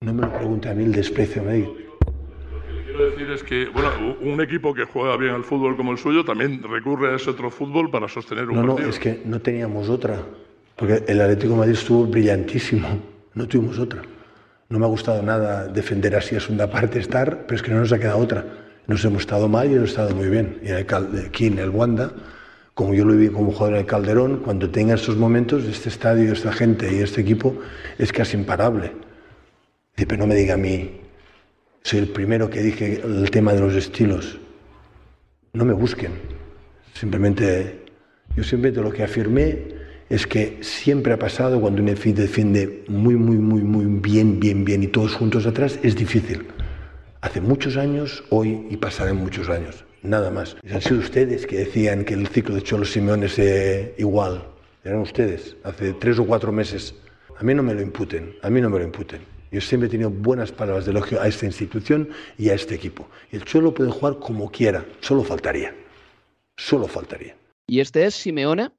No 0.00 0.12
me 0.12 0.22
lo 0.22 0.32
pregunte 0.32 0.68
a 0.68 0.74
mí 0.74 0.82
el 0.82 0.90
desprecio 0.90 1.44
mí 1.44 1.85
quiero 2.96 3.10
decir 3.10 3.30
es 3.30 3.42
que, 3.42 3.68
bueno, 3.68 4.16
un 4.20 4.40
equipo 4.40 4.74
que 4.74 4.84
juega 4.84 5.16
bien 5.16 5.34
al 5.34 5.44
fútbol 5.44 5.76
como 5.76 5.92
el 5.92 5.98
suyo 5.98 6.24
también 6.24 6.62
recurre 6.62 7.12
a 7.12 7.16
ese 7.16 7.30
otro 7.30 7.50
fútbol 7.50 7.90
para 7.90 8.08
sostener 8.08 8.48
un 8.48 8.56
no, 8.56 8.66
partido. 8.66 8.88
No, 8.88 8.94
es 8.94 8.98
que 8.98 9.22
no 9.24 9.40
teníamos 9.40 9.88
otra. 9.88 10.22
Porque 10.74 11.04
el 11.06 11.20
Atlético 11.20 11.52
de 11.52 11.58
Madrid 11.58 11.74
estuvo 11.74 12.06
brillantísimo. 12.06 13.00
No 13.34 13.46
tuvimos 13.46 13.78
otra. 13.78 14.02
No 14.68 14.78
me 14.78 14.84
ha 14.84 14.88
gustado 14.88 15.22
nada 15.22 15.68
defender 15.68 16.16
así 16.16 16.36
a 16.36 16.40
segunda 16.40 16.68
parte, 16.68 16.98
estar, 16.98 17.46
pero 17.46 17.56
es 17.56 17.62
que 17.62 17.70
no 17.70 17.80
nos 17.80 17.92
ha 17.92 17.98
quedado 17.98 18.18
otra. 18.18 18.44
Nos 18.86 19.04
hemos 19.04 19.22
estado 19.22 19.48
mal 19.48 19.70
y 19.70 19.74
hemos 19.74 19.90
estado 19.90 20.14
muy 20.14 20.28
bien. 20.28 20.58
Y 20.62 20.70
aquí 20.70 21.46
en 21.46 21.58
el 21.58 21.70
Wanda, 21.70 22.12
como 22.74 22.94
yo 22.94 23.04
lo 23.04 23.12
viví 23.12 23.28
como 23.28 23.52
jugador 23.52 23.74
en 23.74 23.80
el 23.80 23.86
Calderón, 23.86 24.38
cuando 24.38 24.70
tenga 24.70 24.94
estos 24.94 25.16
momentos, 25.16 25.64
este 25.64 25.88
estadio, 25.88 26.32
esta 26.32 26.52
gente 26.52 26.92
y 26.92 26.98
este 26.98 27.20
equipo 27.20 27.56
es 27.98 28.12
casi 28.12 28.36
imparable. 28.36 28.92
Pero 29.94 30.16
no 30.18 30.26
me 30.26 30.34
diga 30.34 30.54
a 30.54 30.58
mí, 30.58 31.00
soy 31.86 32.00
el 32.00 32.08
primero 32.08 32.50
que 32.50 32.62
dije 32.62 33.00
el 33.04 33.30
tema 33.30 33.52
de 33.52 33.60
los 33.60 33.76
estilos. 33.76 34.40
No 35.52 35.64
me 35.64 35.72
busquen. 35.72 36.14
Simplemente, 36.94 37.84
yo 38.34 38.42
simplemente 38.42 38.82
lo 38.82 38.90
que 38.90 39.04
afirmé 39.04 39.68
es 40.08 40.26
que 40.26 40.58
siempre 40.62 41.12
ha 41.12 41.16
pasado 41.16 41.60
cuando 41.60 41.80
un 41.80 41.88
EFI 41.88 42.12
defiende 42.12 42.82
muy, 42.88 43.14
muy, 43.14 43.36
muy, 43.36 43.62
muy 43.62 43.84
bien, 44.00 44.40
bien, 44.40 44.64
bien 44.64 44.82
y 44.82 44.88
todos 44.88 45.14
juntos 45.14 45.46
atrás, 45.46 45.78
es 45.84 45.94
difícil. 45.94 46.48
Hace 47.20 47.40
muchos 47.40 47.76
años, 47.76 48.24
hoy 48.30 48.66
y 48.68 48.76
pasarán 48.78 49.18
muchos 49.18 49.48
años. 49.48 49.84
Nada 50.02 50.32
más. 50.32 50.56
Han 50.68 50.82
sido 50.82 50.98
ustedes 50.98 51.46
que 51.46 51.58
decían 51.58 52.04
que 52.04 52.14
el 52.14 52.26
ciclo 52.26 52.56
de 52.56 52.62
Cholo 52.62 52.84
Simeón 52.84 53.22
es 53.22 53.38
eh, 53.38 53.94
igual. 53.98 54.44
Eran 54.82 55.02
ustedes, 55.02 55.56
hace 55.62 55.92
tres 55.92 56.18
o 56.18 56.26
cuatro 56.26 56.50
meses. 56.50 56.96
A 57.38 57.44
mí 57.44 57.54
no 57.54 57.62
me 57.62 57.74
lo 57.74 57.80
imputen, 57.80 58.34
a 58.42 58.50
mí 58.50 58.60
no 58.60 58.70
me 58.70 58.80
lo 58.80 58.84
imputen. 58.84 59.35
Yo 59.50 59.60
siempre 59.60 59.88
he 59.88 59.90
tenido 59.90 60.10
buenas 60.10 60.52
palabras 60.52 60.84
de 60.84 60.90
elogio 60.90 61.20
a 61.20 61.28
esta 61.28 61.46
institución 61.46 62.08
y 62.36 62.50
a 62.50 62.54
este 62.54 62.74
equipo. 62.74 63.08
El 63.30 63.44
Cholo 63.44 63.72
puede 63.72 63.90
jugar 63.90 64.18
como 64.18 64.50
quiera, 64.50 64.84
solo 65.00 65.22
faltaría. 65.22 65.74
Solo 66.56 66.88
faltaría. 66.88 67.36
Y 67.66 67.80
este 67.80 68.04
es 68.04 68.14
Simeone 68.14 68.70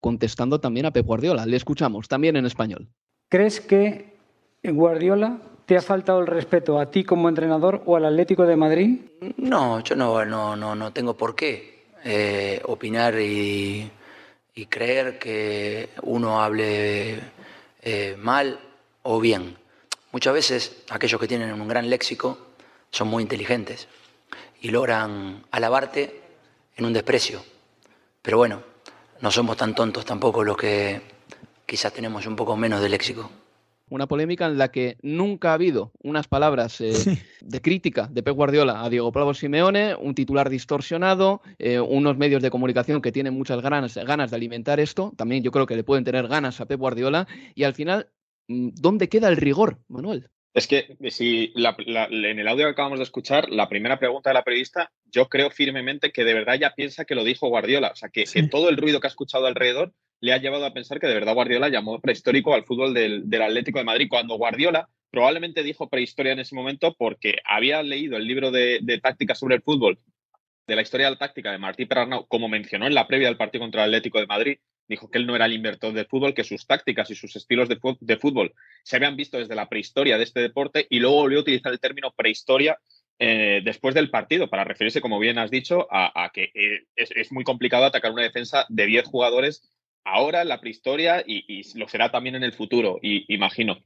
contestando 0.00 0.60
también 0.60 0.86
a 0.86 0.90
Pep 0.90 1.06
Guardiola. 1.06 1.46
Le 1.46 1.56
escuchamos 1.56 2.08
también 2.08 2.36
en 2.36 2.44
español. 2.44 2.88
¿Crees 3.28 3.60
que 3.60 4.16
Guardiola 4.62 5.38
te 5.64 5.76
ha 5.76 5.80
faltado 5.80 6.20
el 6.20 6.26
respeto 6.26 6.78
a 6.78 6.90
ti 6.90 7.04
como 7.04 7.28
entrenador 7.28 7.82
o 7.86 7.96
al 7.96 8.04
Atlético 8.04 8.44
de 8.44 8.56
Madrid? 8.56 9.00
No, 9.36 9.80
yo 9.80 9.96
no, 9.96 10.24
no, 10.24 10.56
no, 10.56 10.74
no 10.74 10.92
tengo 10.92 11.16
por 11.16 11.34
qué 11.34 11.84
eh, 12.04 12.60
opinar 12.64 13.14
y, 13.18 13.90
creer 14.68 15.18
que 15.18 15.88
uno 16.02 16.42
hable 16.42 17.20
eh, 17.80 18.16
mal 18.18 18.58
o 19.02 19.20
bien. 19.20 19.56
Muchas 20.12 20.34
veces 20.34 20.84
aquellos 20.90 21.18
que 21.18 21.26
tienen 21.26 21.58
un 21.58 21.66
gran 21.66 21.88
léxico 21.88 22.38
son 22.90 23.08
muy 23.08 23.22
inteligentes 23.22 23.88
y 24.60 24.68
logran 24.68 25.42
alabarte 25.50 26.20
en 26.76 26.84
un 26.84 26.92
desprecio. 26.92 27.42
Pero 28.20 28.36
bueno, 28.36 28.62
no 29.22 29.30
somos 29.30 29.56
tan 29.56 29.74
tontos 29.74 30.04
tampoco 30.04 30.44
los 30.44 30.58
que 30.58 31.00
quizás 31.64 31.94
tenemos 31.94 32.26
un 32.26 32.36
poco 32.36 32.56
menos 32.56 32.82
de 32.82 32.90
léxico. 32.90 33.30
Una 33.88 34.06
polémica 34.06 34.46
en 34.46 34.58
la 34.58 34.68
que 34.68 34.96
nunca 35.02 35.50
ha 35.50 35.54
habido 35.54 35.92
unas 36.02 36.28
palabras 36.28 36.80
eh, 36.82 36.92
de 37.40 37.60
crítica 37.62 38.08
de 38.10 38.22
Pep 38.22 38.34
Guardiola 38.34 38.84
a 38.84 38.90
Diego 38.90 39.12
Bravo 39.12 39.32
Simeone, 39.32 39.94
un 39.94 40.14
titular 40.14 40.50
distorsionado, 40.50 41.42
eh, 41.58 41.80
unos 41.80 42.16
medios 42.18 42.42
de 42.42 42.50
comunicación 42.50 43.00
que 43.00 43.12
tienen 43.12 43.34
muchas 43.34 43.60
ganas, 43.62 43.96
ganas 43.96 44.30
de 44.30 44.36
alimentar 44.36 44.78
esto. 44.78 45.12
También 45.16 45.42
yo 45.42 45.50
creo 45.50 45.66
que 45.66 45.76
le 45.76 45.84
pueden 45.84 46.04
tener 46.04 46.28
ganas 46.28 46.60
a 46.60 46.66
Pep 46.66 46.80
Guardiola. 46.80 47.26
Y 47.54 47.64
al 47.64 47.74
final 47.74 48.08
¿dónde 48.48 49.08
queda 49.08 49.28
el 49.28 49.36
rigor, 49.36 49.78
Manuel? 49.88 50.28
Es 50.54 50.66
que 50.66 50.96
si 51.08 51.52
en 51.56 52.38
el 52.38 52.48
audio 52.48 52.66
que 52.66 52.72
acabamos 52.72 52.98
de 52.98 53.04
escuchar, 53.04 53.48
la 53.50 53.68
primera 53.68 53.98
pregunta 53.98 54.30
de 54.30 54.34
la 54.34 54.44
periodista, 54.44 54.92
yo 55.10 55.28
creo 55.28 55.50
firmemente 55.50 56.12
que 56.12 56.24
de 56.24 56.34
verdad 56.34 56.58
ya 56.60 56.74
piensa 56.74 57.06
que 57.06 57.14
lo 57.14 57.24
dijo 57.24 57.48
Guardiola. 57.48 57.90
O 57.92 57.96
sea, 57.96 58.10
que, 58.10 58.24
todo 58.50 58.68
el 58.68 58.76
ruido 58.76 59.00
que 59.00 59.06
ha 59.06 59.08
escuchado 59.08 59.46
alrededor 59.46 59.94
le 60.20 60.32
ha 60.32 60.38
llevado 60.38 60.66
a 60.66 60.74
pensar 60.74 61.00
que 61.00 61.06
de 61.06 61.14
verdad 61.14 61.34
Guardiola 61.34 61.68
llamó 61.68 62.00
prehistórico 62.00 62.54
al 62.54 62.64
fútbol 62.64 62.92
del, 62.92 63.24
Atlético 63.42 63.78
de 63.78 63.84
Madrid, 63.84 64.08
cuando 64.10 64.36
Guardiola 64.36 64.88
probablemente 65.10 65.62
dijo 65.62 65.88
prehistoria 65.88 66.32
en 66.32 66.40
ese 66.40 66.54
momento 66.54 66.94
porque 66.98 67.36
había 67.44 67.82
leído 67.82 68.16
el 68.16 68.26
libro 68.26 68.50
de, 68.50 68.78
de 68.82 68.98
táctica 68.98 69.34
sobre 69.34 69.56
el 69.56 69.62
fútbol 69.62 69.98
de 70.66 70.76
la 70.76 70.82
historia 70.82 71.06
de 71.06 71.12
la 71.12 71.18
táctica 71.18 71.50
de 71.50 71.58
Martí 71.58 71.86
Perarnau, 71.86 72.26
como 72.28 72.48
mencionó 72.48 72.86
en 72.86 72.94
la 72.94 73.06
previa 73.06 73.28
del 73.28 73.36
partido 73.36 73.62
contra 73.64 73.84
el 73.84 73.90
Atlético 73.90 74.20
de 74.20 74.26
Madrid, 74.26 74.58
dijo 74.88 75.10
que 75.10 75.18
él 75.18 75.26
no 75.26 75.36
era 75.36 75.46
el 75.46 75.52
inventor 75.52 75.92
del 75.92 76.06
fútbol, 76.06 76.34
que 76.34 76.44
sus 76.44 76.66
tácticas 76.66 77.10
y 77.10 77.14
sus 77.14 77.34
estilos 77.36 77.68
de, 77.68 78.16
fútbol 78.16 78.52
se 78.82 78.96
habían 78.96 79.16
visto 79.16 79.38
desde 79.38 79.54
la 79.54 79.68
prehistoria 79.68 80.18
de 80.18 80.24
este 80.24 80.40
deporte 80.40 80.86
y 80.90 81.00
luego 81.00 81.16
volvió 81.16 81.38
a 81.38 81.42
utilizar 81.42 81.72
el 81.72 81.80
término 81.80 82.12
prehistoria 82.12 82.78
eh, 83.18 83.60
después 83.64 83.94
del 83.94 84.10
partido 84.10 84.48
para 84.48 84.64
referirse, 84.64 85.00
como 85.00 85.18
bien 85.18 85.38
has 85.38 85.50
dicho, 85.50 85.86
a, 85.90 86.30
que 86.32 86.50
eh, 86.54 86.86
es, 86.96 87.32
muy 87.32 87.44
complicado 87.44 87.84
atacar 87.84 88.12
una 88.12 88.22
defensa 88.22 88.66
de 88.68 88.86
10 88.86 89.06
jugadores 89.06 89.62
ahora 90.04 90.42
en 90.42 90.48
la 90.48 90.60
prehistoria 90.60 91.22
y, 91.24 91.62
lo 91.78 91.88
será 91.88 92.10
también 92.10 92.34
en 92.34 92.42
el 92.42 92.52
futuro, 92.52 92.98
y, 93.00 93.32
imagino. 93.32 93.78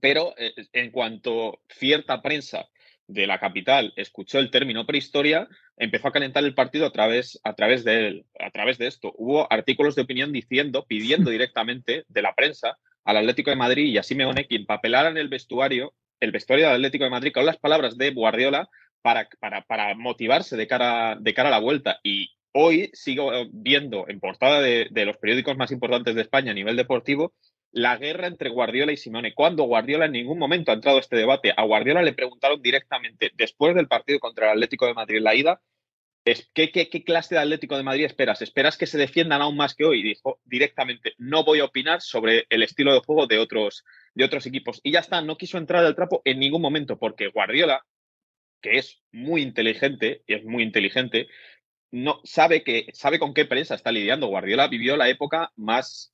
pero 0.00 0.34
eh, 0.38 0.54
en 0.72 0.90
cuanto 0.90 1.60
cierta 1.68 2.22
prensa 2.22 2.68
de 3.12 3.26
la 3.26 3.38
capital 3.38 3.92
escuchó 3.96 4.38
el 4.38 4.50
término 4.50 4.86
prehistoria, 4.86 5.48
empezó 5.76 6.08
a 6.08 6.12
calentar 6.12 6.44
el 6.44 6.54
partido 6.54 6.86
a 6.86 6.92
través, 6.92 7.40
a 7.44 7.54
través 7.54 7.84
de 7.84 8.06
él, 8.06 8.26
a 8.38 8.50
través 8.50 8.78
de 8.78 8.86
esto. 8.86 9.12
Hubo 9.16 9.52
artículos 9.52 9.94
de 9.96 10.02
opinión 10.02 10.32
diciendo, 10.32 10.84
pidiendo 10.86 11.30
directamente 11.30 12.04
de 12.08 12.22
la 12.22 12.34
prensa 12.34 12.78
al 13.04 13.16
Atlético 13.16 13.50
de 13.50 13.56
Madrid 13.56 13.86
y 13.86 13.98
a 13.98 14.02
Simeone 14.02 14.46
que 14.46 14.56
empapelaran 14.56 15.16
el 15.16 15.28
vestuario, 15.28 15.94
el 16.20 16.32
vestuario 16.32 16.66
del 16.66 16.76
Atlético 16.76 17.04
de 17.04 17.10
Madrid 17.10 17.32
con 17.32 17.46
las 17.46 17.58
palabras 17.58 17.96
de 17.96 18.10
Guardiola 18.12 18.68
para, 19.02 19.28
para, 19.40 19.62
para 19.62 19.94
motivarse 19.94 20.56
de 20.56 20.66
cara, 20.66 21.16
de 21.18 21.34
cara 21.34 21.48
a 21.48 21.52
la 21.52 21.60
vuelta. 21.60 21.98
Y 22.04 22.30
hoy 22.52 22.90
sigo 22.92 23.32
viendo 23.52 24.06
en 24.08 24.20
portada 24.20 24.60
de, 24.60 24.88
de 24.90 25.04
los 25.06 25.16
periódicos 25.16 25.56
más 25.56 25.72
importantes 25.72 26.14
de 26.14 26.22
España 26.22 26.52
a 26.52 26.54
nivel 26.54 26.76
deportivo 26.76 27.34
la 27.72 27.96
guerra 27.96 28.26
entre 28.26 28.50
Guardiola 28.50 28.92
y 28.92 28.96
Simeone. 28.96 29.34
Cuando 29.34 29.64
Guardiola 29.64 30.06
en 30.06 30.12
ningún 30.12 30.38
momento 30.38 30.70
ha 30.70 30.74
entrado 30.74 30.98
a 30.98 31.00
este 31.00 31.16
debate, 31.16 31.52
a 31.56 31.64
Guardiola 31.64 32.02
le 32.02 32.12
preguntaron 32.12 32.60
directamente 32.62 33.30
después 33.34 33.74
del 33.74 33.88
partido 33.88 34.18
contra 34.18 34.46
el 34.46 34.52
Atlético 34.52 34.86
de 34.86 34.94
Madrid, 34.94 35.20
la 35.20 35.34
ida, 35.34 35.60
¿qué, 36.24 36.70
qué, 36.70 36.88
qué 36.88 37.04
clase 37.04 37.34
de 37.34 37.40
Atlético 37.40 37.76
de 37.76 37.82
Madrid 37.82 38.04
esperas? 38.04 38.42
¿Esperas 38.42 38.76
que 38.76 38.86
se 38.86 38.98
defiendan 38.98 39.42
aún 39.42 39.56
más 39.56 39.74
que 39.74 39.84
hoy? 39.84 40.02
Dijo 40.02 40.40
directamente, 40.44 41.14
no 41.18 41.44
voy 41.44 41.60
a 41.60 41.64
opinar 41.64 42.00
sobre 42.00 42.46
el 42.50 42.62
estilo 42.62 42.92
de 42.92 43.00
juego 43.00 43.26
de 43.26 43.38
otros, 43.38 43.84
de 44.14 44.24
otros 44.24 44.46
equipos. 44.46 44.80
Y 44.82 44.92
ya 44.92 45.00
está, 45.00 45.22
no 45.22 45.36
quiso 45.36 45.58
entrar 45.58 45.84
al 45.84 45.96
trapo 45.96 46.22
en 46.24 46.40
ningún 46.40 46.62
momento, 46.62 46.98
porque 46.98 47.28
Guardiola, 47.28 47.84
que 48.60 48.78
es 48.78 49.00
muy 49.12 49.42
inteligente, 49.42 50.22
y 50.26 50.34
es 50.34 50.44
muy 50.44 50.62
inteligente, 50.62 51.28
no 51.92 52.20
sabe 52.24 52.62
que 52.62 52.86
sabe 52.92 53.18
con 53.18 53.34
qué 53.34 53.44
prensa 53.46 53.74
está 53.74 53.90
lidiando. 53.90 54.28
Guardiola 54.28 54.68
vivió 54.68 54.96
la 54.96 55.08
época 55.08 55.52
más 55.56 56.12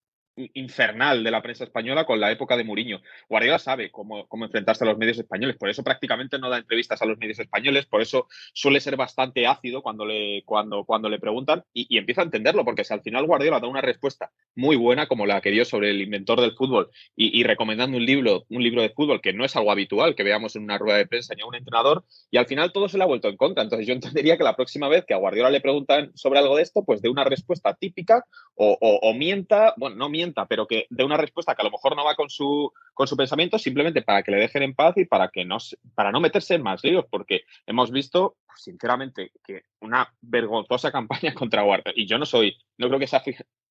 infernal 0.55 1.25
de 1.25 1.31
la 1.31 1.43
prensa 1.43 1.65
española 1.65 2.05
con 2.05 2.21
la 2.21 2.31
época 2.31 2.57
de 2.57 2.65
Mourinho. 2.65 3.01
Guardiola 3.29 3.59
sabe 3.59 3.91
cómo, 3.91 4.27
cómo, 4.29 4.45
enfrentarse 4.45 4.85
a 4.85 4.87
los 4.87 4.99
medios 4.99 5.19
españoles, 5.19 5.57
por 5.57 5.69
eso 5.69 5.83
prácticamente 5.83 6.39
no 6.39 6.51
da 6.51 6.59
entrevistas 6.59 7.01
a 7.03 7.07
los 7.07 7.19
medios 7.19 7.39
españoles, 7.39 7.87
por 7.87 8.03
eso 8.03 8.29
suele 8.53 8.81
ser 8.81 8.97
bastante 8.97 9.47
ácido 9.47 9.83
cuando 9.83 10.05
le, 10.05 10.43
cuando, 10.45 10.85
cuando 10.85 11.09
le 11.09 11.19
preguntan 11.19 11.65
y, 11.73 11.87
y 11.89 11.99
empieza 11.99 12.21
a 12.21 12.25
entenderlo, 12.25 12.65
porque 12.65 12.85
si 12.85 12.93
al 12.93 13.03
final 13.03 13.27
Guardiola 13.27 13.61
da 13.61 13.69
una 13.69 13.81
respuesta 13.81 14.31
muy 14.55 14.77
buena 14.77 15.07
como 15.07 15.27
la 15.27 15.41
que 15.41 15.51
dio 15.51 15.65
sobre 15.65 15.91
el 15.91 16.01
inventor 16.01 16.41
del 16.41 16.53
fútbol 16.53 16.91
y, 17.15 17.39
y, 17.39 17.43
recomendando 17.45 17.97
un 17.97 18.05
libro, 18.05 18.45
un 18.49 18.63
libro 18.63 18.83
de 18.83 18.91
fútbol 18.91 19.21
que 19.21 19.33
no 19.33 19.45
es 19.45 19.57
algo 19.57 19.71
habitual 19.71 20.15
que 20.15 20.23
veamos 20.23 20.57
en 20.57 20.65
una 20.65 20.79
rueda 20.79 20.99
de 20.99 21.07
prensa 21.07 21.35
ni 21.35 21.43
a 21.43 21.47
un 21.47 21.55
entrenador, 21.55 22.05
y 22.31 22.37
al 22.39 22.47
final 22.47 22.73
todo 22.73 22.89
se 22.89 22.99
le 22.99 23.05
ha 23.05 23.07
vuelto 23.07 23.29
en 23.29 23.37
contra. 23.37 23.63
Entonces 23.63 23.87
yo 23.87 23.95
entendería 23.95 24.37
que 24.37 24.45
la 24.45 24.57
próxima 24.57 24.89
vez 24.89 25.05
que 25.07 25.15
a 25.15 25.19
Guardiola 25.19 25.51
le 25.51 25.61
preguntan 25.61 26.13
sobre 26.15 26.39
algo 26.39 26.57
de 26.57 26.63
esto, 26.63 26.85
pues 26.85 27.03
de 27.03 27.09
una 27.09 27.25
respuesta 27.25 27.75
típica 27.75 28.25
o, 28.55 28.77
o, 28.81 29.11
o 29.11 29.15
mienta, 29.15 29.75
bueno, 29.77 29.97
no 29.97 30.09
mienta, 30.09 30.26
pero 30.49 30.67
que 30.67 30.87
dé 30.91 31.05
una 31.05 31.17
respuesta 31.17 31.55
que 31.55 31.63
a 31.63 31.65
lo 31.65 31.71
mejor 31.71 31.97
no 31.97 32.05
va 32.05 32.15
con 32.15 32.31
su, 32.31 32.73
con 32.95 33.07
su 33.07 33.17
pensamiento, 33.17 33.59
simplemente 33.59 34.03
para 34.03 34.23
que 34.23 34.31
le 34.31 34.39
dejen 34.39 34.63
en 34.63 34.75
paz 34.75 34.97
y 34.97 35.05
para, 35.05 35.29
que 35.29 35.45
no, 35.45 35.59
para 35.95 36.13
no 36.13 36.21
meterse 36.21 36.55
en 36.55 36.63
más 36.63 36.83
líos, 36.85 37.05
porque 37.11 37.43
hemos 37.67 37.91
visto, 37.91 38.37
sinceramente, 38.57 39.33
que 39.45 39.63
una 39.81 40.13
vergonzosa 40.21 40.93
campaña 40.93 41.35
contra 41.35 41.63
Guardiola, 41.63 41.93
y 41.97 42.07
yo 42.07 42.19
no 42.19 42.27
soy, 42.27 42.57
no 42.79 42.89
creo 42.89 42.99
que 42.99 43.07
sea 43.07 43.23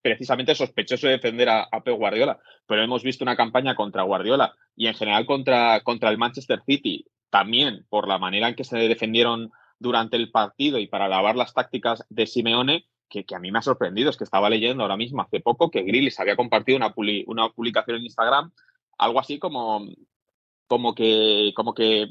precisamente 0.02 0.54
sospechoso 0.54 1.08
de 1.08 1.14
defender 1.14 1.50
a, 1.50 1.64
a 1.64 1.80
Guardiola, 1.80 2.40
pero 2.68 2.84
hemos 2.84 3.04
visto 3.04 3.24
una 3.24 3.36
campaña 3.36 3.76
contra 3.76 4.04
Guardiola 4.04 4.54
y 4.76 4.88
en 4.88 4.94
general 4.94 5.26
contra, 5.26 5.82
contra 5.82 6.10
el 6.10 6.18
Manchester 6.18 6.62
City, 6.66 7.06
también 7.30 7.86
por 7.90 8.08
la 8.08 8.18
manera 8.18 8.48
en 8.48 8.56
que 8.56 8.64
se 8.64 8.78
defendieron 8.78 9.52
durante 9.80 10.16
el 10.16 10.32
partido 10.32 10.80
y 10.80 10.88
para 10.88 11.06
alabar 11.06 11.36
las 11.36 11.54
tácticas 11.54 12.06
de 12.10 12.28
Simeone, 12.28 12.86
que, 13.10 13.26
a 13.36 13.40
mí 13.40 13.52
me 13.52 13.60
ha 13.60 13.62
sorprendido 13.62 14.10
es 14.10 14.18
que 14.18 14.24
estaba 14.24 14.50
leyendo 14.50 14.84
ahora 14.84 14.98
mismo 14.98 15.22
hace 15.22 15.40
poco 15.40 15.72
que 15.72 15.84
Grillis 15.84 16.20
había 16.20 16.36
compartido 16.36 16.78
una, 16.78 16.94
una 17.28 17.50
publicación 17.50 17.98
en 17.98 18.04
Instagram, 18.04 18.52
algo 18.98 19.20
así 19.20 19.40
como, 19.40 19.86
como 20.68 20.96
que, 20.96 21.52
como 21.56 21.74
que 21.74 22.08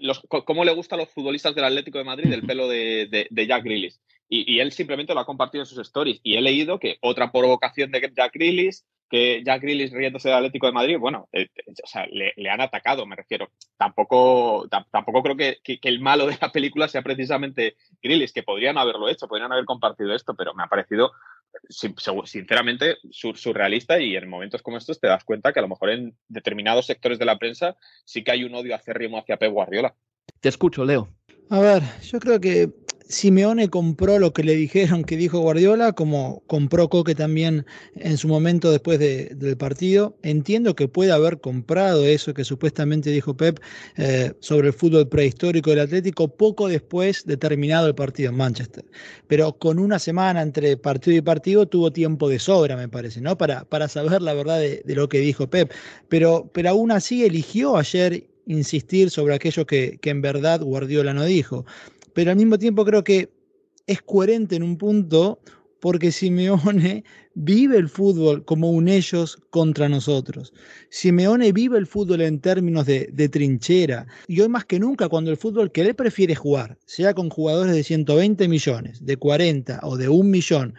los, 0.00 0.20
cómo 0.44 0.64
le 0.64 0.74
gusta 0.74 0.94
a 0.94 0.98
los 0.98 1.10
futbolistas 1.10 1.54
del 1.54 1.64
Atlético 1.64 1.98
de 1.98 2.04
Madrid 2.04 2.32
el 2.32 2.46
pelo 2.46 2.68
de, 2.68 3.08
de, 3.10 3.26
de 3.30 3.46
Jack 3.46 3.64
Grillis. 3.64 4.00
Y, 4.28 4.54
y, 4.54 4.60
él 4.60 4.72
simplemente 4.72 5.14
lo 5.14 5.20
ha 5.20 5.26
compartido 5.26 5.62
en 5.62 5.66
sus 5.66 5.78
stories. 5.78 6.20
Y 6.22 6.36
he 6.36 6.40
leído 6.40 6.78
que 6.78 6.98
otra 7.00 7.32
provocación 7.32 7.90
de 7.90 8.12
Jack 8.14 8.34
Grillis 8.34 8.84
que 9.08 9.42
Jack 9.44 9.62
Grealish 9.62 9.92
riéndose 9.92 10.28
del 10.28 10.38
Atlético 10.38 10.66
de 10.66 10.72
Madrid, 10.72 10.98
bueno, 10.98 11.28
eh, 11.32 11.48
o 11.66 11.86
sea, 11.86 12.06
le, 12.06 12.32
le, 12.36 12.50
han 12.50 12.60
atacado, 12.60 13.06
me 13.06 13.16
refiero. 13.16 13.50
Tampoco, 13.76 14.68
tampoco 14.68 15.22
creo 15.22 15.36
que, 15.36 15.58
que, 15.62 15.80
que, 15.80 15.88
el 15.88 16.00
malo 16.00 16.26
de 16.26 16.38
la 16.40 16.52
película 16.52 16.88
sea 16.88 17.02
precisamente 17.02 17.76
Grealish, 18.02 18.32
que 18.32 18.42
podrían 18.42 18.78
haberlo 18.78 19.08
hecho, 19.08 19.28
podrían 19.28 19.52
haber 19.52 19.64
compartido 19.64 20.14
esto, 20.14 20.34
pero 20.34 20.54
me 20.54 20.62
ha 20.62 20.66
parecido, 20.66 21.12
sinceramente, 21.68 22.98
surrealista 23.10 23.98
y 23.98 24.16
en 24.16 24.28
momentos 24.28 24.62
como 24.62 24.76
estos 24.76 25.00
te 25.00 25.08
das 25.08 25.24
cuenta 25.24 25.52
que 25.52 25.60
a 25.60 25.62
lo 25.62 25.68
mejor 25.68 25.90
en 25.90 26.16
determinados 26.28 26.86
sectores 26.86 27.18
de 27.18 27.24
la 27.24 27.38
prensa 27.38 27.76
sí 28.04 28.22
que 28.22 28.32
hay 28.32 28.44
un 28.44 28.54
odio 28.54 28.74
acérrimo 28.74 29.18
hacia 29.18 29.38
Pep 29.38 29.52
Guardiola. 29.52 29.94
Te 30.40 30.50
escucho, 30.50 30.84
Leo. 30.84 31.08
A 31.50 31.60
ver, 31.60 31.82
yo 32.02 32.20
creo 32.20 32.38
que 32.38 32.68
Simeone 33.08 33.70
compró 33.70 34.18
lo 34.18 34.34
que 34.34 34.44
le 34.44 34.54
dijeron 34.54 35.02
que 35.02 35.16
dijo 35.16 35.40
Guardiola, 35.40 35.94
como 35.94 36.42
compró 36.46 36.90
Coque 36.90 37.14
también 37.14 37.64
en 37.96 38.18
su 38.18 38.28
momento 38.28 38.70
después 38.70 38.98
de, 38.98 39.32
del 39.34 39.56
partido. 39.56 40.14
Entiendo 40.22 40.76
que 40.76 40.88
puede 40.88 41.12
haber 41.12 41.40
comprado 41.40 42.04
eso 42.04 42.34
que 42.34 42.44
supuestamente 42.44 43.10
dijo 43.10 43.34
Pep 43.34 43.60
eh, 43.96 44.32
sobre 44.40 44.68
el 44.68 44.74
fútbol 44.74 45.08
prehistórico 45.08 45.70
del 45.70 45.80
Atlético 45.80 46.28
poco 46.28 46.68
después 46.68 47.24
de 47.24 47.38
terminado 47.38 47.86
el 47.86 47.94
partido 47.94 48.28
en 48.28 48.36
Manchester. 48.36 48.84
Pero 49.26 49.54
con 49.54 49.78
una 49.78 49.98
semana 49.98 50.42
entre 50.42 50.76
partido 50.76 51.16
y 51.16 51.22
partido 51.22 51.66
tuvo 51.66 51.90
tiempo 51.90 52.28
de 52.28 52.38
sobra, 52.38 52.76
me 52.76 52.88
parece, 52.88 53.22
¿no? 53.22 53.38
Para, 53.38 53.64
para 53.64 53.88
saber 53.88 54.20
la 54.20 54.34
verdad 54.34 54.58
de, 54.58 54.82
de 54.84 54.94
lo 54.94 55.08
que 55.08 55.20
dijo 55.20 55.48
Pep. 55.48 55.72
Pero, 56.10 56.50
pero 56.52 56.68
aún 56.68 56.92
así 56.92 57.24
eligió 57.24 57.78
ayer 57.78 58.28
insistir 58.44 59.10
sobre 59.10 59.34
aquello 59.34 59.66
que, 59.66 59.98
que 60.00 60.10
en 60.10 60.20
verdad 60.22 60.60
Guardiola 60.60 61.14
no 61.14 61.24
dijo 61.24 61.64
pero 62.18 62.32
al 62.32 62.36
mismo 62.36 62.58
tiempo 62.58 62.84
creo 62.84 63.04
que 63.04 63.30
es 63.86 64.02
coherente 64.02 64.56
en 64.56 64.64
un 64.64 64.76
punto 64.76 65.38
porque 65.78 66.10
Simeone 66.10 67.04
vive 67.34 67.76
el 67.76 67.88
fútbol 67.88 68.44
como 68.44 68.72
un 68.72 68.88
ellos 68.88 69.38
contra 69.50 69.88
nosotros. 69.88 70.52
Simeone 70.90 71.52
vive 71.52 71.78
el 71.78 71.86
fútbol 71.86 72.22
en 72.22 72.40
términos 72.40 72.86
de, 72.86 73.08
de, 73.12 73.28
trinchera. 73.28 74.08
Y 74.26 74.40
hoy 74.40 74.48
más 74.48 74.64
que 74.64 74.80
nunca, 74.80 75.08
cuando 75.08 75.30
el 75.30 75.36
fútbol 75.36 75.70
que 75.70 75.82
él 75.82 75.94
prefiere 75.94 76.34
jugar, 76.34 76.76
sea 76.86 77.14
con 77.14 77.30
jugadores 77.30 77.72
de 77.72 77.84
120 77.84 78.48
millones, 78.48 79.06
de 79.06 79.16
40 79.16 79.78
o 79.84 79.96
de 79.96 80.08
un 80.08 80.28
millón, 80.28 80.74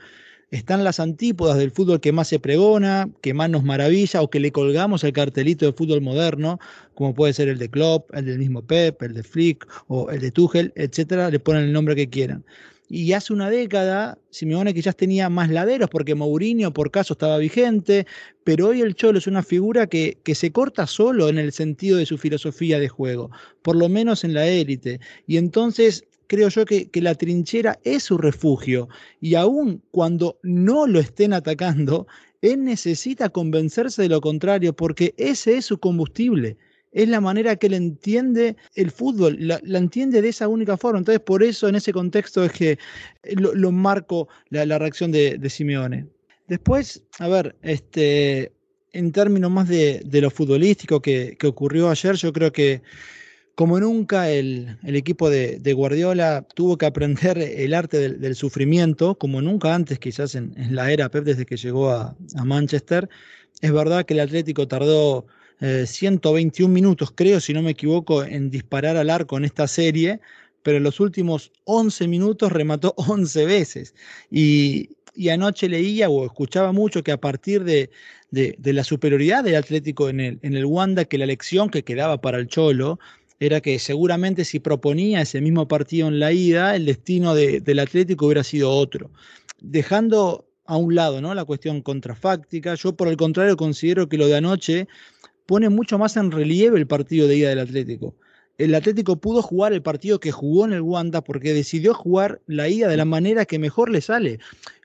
están 0.51 0.83
las 0.83 0.99
antípodas 0.99 1.57
del 1.57 1.71
fútbol 1.71 1.99
que 1.99 2.11
más 2.11 2.27
se 2.27 2.39
pregona, 2.39 3.09
que 3.21 3.33
más 3.33 3.49
nos 3.49 3.63
maravilla 3.63 4.21
o 4.21 4.29
que 4.29 4.39
le 4.39 4.51
colgamos 4.51 5.03
el 5.03 5.13
cartelito 5.13 5.65
de 5.65 5.73
fútbol 5.73 6.01
moderno, 6.01 6.59
como 6.95 7.13
puede 7.13 7.33
ser 7.33 7.49
el 7.49 7.59
de 7.59 7.69
Klopp, 7.69 8.13
el 8.13 8.25
del 8.25 8.39
mismo 8.39 8.61
Pep, 8.61 9.01
el 9.03 9.13
de 9.13 9.23
Flick 9.23 9.67
o 9.87 10.09
el 10.09 10.21
de 10.21 10.31
Tuchel, 10.31 10.73
etcétera, 10.75 11.29
le 11.29 11.39
ponen 11.39 11.65
el 11.65 11.73
nombre 11.73 11.95
que 11.95 12.09
quieran. 12.09 12.43
Y 12.91 13.13
hace 13.13 13.33
una 13.33 13.51
década, 13.51 14.17
Simeone 14.31 14.73
quizás 14.73 14.95
tenía 14.95 15.29
más 15.29 15.51
laderos 15.51 15.91
porque 15.91 16.15
Mourinho 16.15 16.73
por 16.73 16.89
caso 16.89 17.13
estaba 17.13 17.37
vigente, 17.37 18.07
pero 18.43 18.69
hoy 18.69 18.81
el 18.81 18.95
Cholo 18.95 19.19
es 19.19 19.27
una 19.27 19.43
figura 19.43 19.85
que, 19.85 20.17
que 20.23 20.33
se 20.33 20.51
corta 20.51 20.87
solo 20.87 21.29
en 21.29 21.37
el 21.37 21.51
sentido 21.51 21.97
de 21.97 22.07
su 22.07 22.17
filosofía 22.17 22.79
de 22.79 22.89
juego, 22.89 23.29
por 23.61 23.75
lo 23.75 23.89
menos 23.89 24.23
en 24.23 24.33
la 24.33 24.47
élite. 24.47 24.99
Y 25.27 25.37
entonces 25.37 26.03
creo 26.29 26.47
yo 26.47 26.63
que, 26.63 26.89
que, 26.89 27.01
la 27.01 27.15
trinchera 27.15 27.79
es 27.83 28.03
su 28.03 28.17
refugio 28.17 28.87
y 29.19 29.35
aun 29.35 29.81
cuando 29.91 30.37
no 30.43 30.87
lo 30.87 30.99
estén 30.99 31.33
atacando, 31.33 32.07
él 32.41 32.63
necesita 32.63 33.29
convencerse 33.29 34.03
de 34.03 34.09
lo 34.09 34.21
contrario 34.21 34.73
porque 34.73 35.13
ese 35.17 35.57
es 35.57 35.65
su 35.65 35.79
combustible. 35.79 36.55
Es 36.91 37.07
la 37.07 37.19
manera 37.21 37.55
que 37.55 37.67
él 37.67 37.73
entiende 37.73 38.55
el 38.75 38.91
fútbol, 38.91 39.37
la, 39.39 39.59
entiende 39.77 40.21
de 40.21 40.29
esa 40.29 40.47
única 40.47 40.77
forma. 40.77 40.99
Entonces, 40.99 41.19
por 41.19 41.43
eso 41.43 41.67
en 41.67 41.75
ese 41.75 41.91
contexto 41.91 42.43
es 42.43 42.51
que 42.51 42.79
lo, 43.35 43.53
lo 43.53 43.71
marco 43.71 44.27
la, 44.49 44.65
la 44.65 44.79
reacción 44.79 45.11
de, 45.11 45.37
de, 45.37 45.49
Simeone. 45.49 46.07
Después, 46.47 47.03
a 47.19 47.27
ver, 47.27 47.55
este, 47.61 48.53
en 48.91 49.11
términos 49.11 49.51
más 49.51 49.67
de, 49.67 50.01
de 50.05 50.21
lo 50.21 50.31
futbolístico 50.31 50.99
que, 51.01 51.35
que 51.39 51.47
ocurrió 51.47 51.89
ayer, 51.89 52.15
yo 52.15 52.33
creo 52.33 52.51
que 52.51 52.81
como 53.59 53.77
nunca 53.77 54.31
el, 54.31 54.77
el 54.83 54.95
equipo 54.95 55.29
de, 55.29 55.73
Guardiola 55.73 56.47
tuvo 56.55 56.77
que 56.77 56.85
aprender 56.85 57.37
el 57.37 57.73
arte 57.73 58.07
del, 58.07 58.35
sufrimiento, 58.35 59.15
como 59.15 59.41
nunca 59.41 59.75
antes 59.75 59.99
quizás 59.99 60.33
en, 60.35 60.53
en, 60.55 60.75
la 60.75 60.93
era 60.93 61.09
Pep 61.09 61.25
desde 61.25 61.45
que 61.45 61.57
llegó 61.57 61.89
a, 61.89 62.15
Manchester. 62.45 63.09
Es 63.59 63.73
verdad 63.73 64.05
que 64.05 64.13
el 64.13 64.21
Atlético 64.21 64.65
tardó 64.65 65.25
eh, 65.59 65.83
121 65.85 66.73
minutos, 66.73 67.11
creo, 67.13 67.41
si 67.41 67.51
no 67.51 67.61
me 67.61 67.71
equivoco, 67.71 68.23
en 68.23 68.49
disparar 68.49 68.95
al 68.95 69.09
arco 69.09 69.35
en 69.35 69.43
esta 69.43 69.67
serie, 69.67 70.21
pero 70.63 70.77
en 70.77 70.83
los 70.83 71.01
últimos 71.01 71.51
11 71.65 72.07
minutos 72.07 72.53
remató 72.53 72.93
11 73.09 73.45
veces. 73.45 73.93
Y, 74.31 74.91
anoche 75.29 75.67
leía 75.67 76.09
o 76.09 76.25
escuchaba 76.25 76.71
mucho 76.71 77.03
que 77.03 77.11
a 77.11 77.19
partir 77.19 77.65
de, 77.65 77.89
de, 78.31 78.55
de, 78.57 78.71
la 78.71 78.85
superioridad 78.85 79.43
del 79.43 79.55
Atlético 79.55 80.07
en 80.07 80.21
el, 80.21 80.39
en 80.43 80.55
el 80.55 80.63
Wanda, 80.63 81.03
que 81.03 81.17
la 81.17 81.25
lección 81.25 81.69
que 81.69 81.83
quedaba 81.83 82.21
para 82.21 82.37
el 82.37 82.47
Cholo 82.47 82.99
era 83.39 83.61
que 83.61 83.79
seguramente 83.79 84.43
si 84.43 84.59
proponía 84.59 85.21
ese 85.21 85.41
mismo 85.41 85.67
partido 85.67 86.07
en 86.07 86.19
la 86.19 86.31
ida, 86.31 86.75
el 86.75 86.85
destino 86.85 87.33
de, 87.33 87.61
del 87.61 87.79
Atlético 87.79 88.25
hubiera 88.25 88.43
sido 88.43 88.71
otro. 88.71 89.11
Dejando 89.61 90.45
a 90.65 90.75
un 90.77 90.93
lado 90.93 91.21
¿no? 91.21 91.33
la 91.33 91.45
cuestión 91.45 91.81
contrafáctica, 91.81 92.75
yo 92.75 92.95
por 92.95 93.07
el 93.07 93.17
contrario 93.17 93.55
considero 93.57 94.09
que 94.09 94.17
lo 94.17 94.27
de 94.27 94.35
anoche 94.35 94.87
pone 95.45 95.69
mucho 95.69 95.97
más 95.97 96.15
en 96.17 96.31
relieve 96.31 96.77
el 96.77 96.85
partido 96.85 97.27
de 97.27 97.37
ida 97.37 97.49
del 97.49 97.59
Atlético. 97.59 98.15
El 98.57 98.75
Atlético 98.75 99.15
pudo 99.15 99.41
jugar 99.41 99.71
el 99.71 99.81
partido 99.81 100.19
que 100.19 100.31
jugó 100.31 100.65
en 100.65 100.73
el 100.73 100.81
Wanda 100.81 101.23
porque 101.23 101.53
decidió 101.53 101.93
jugar 101.93 102.41
la 102.45 102.67
ida 102.67 102.89
de 102.89 102.97
la 102.97 103.05
manera 103.05 103.45
que 103.45 103.57
mejor 103.57 103.89
le 103.89 104.01
sale, 104.01 104.39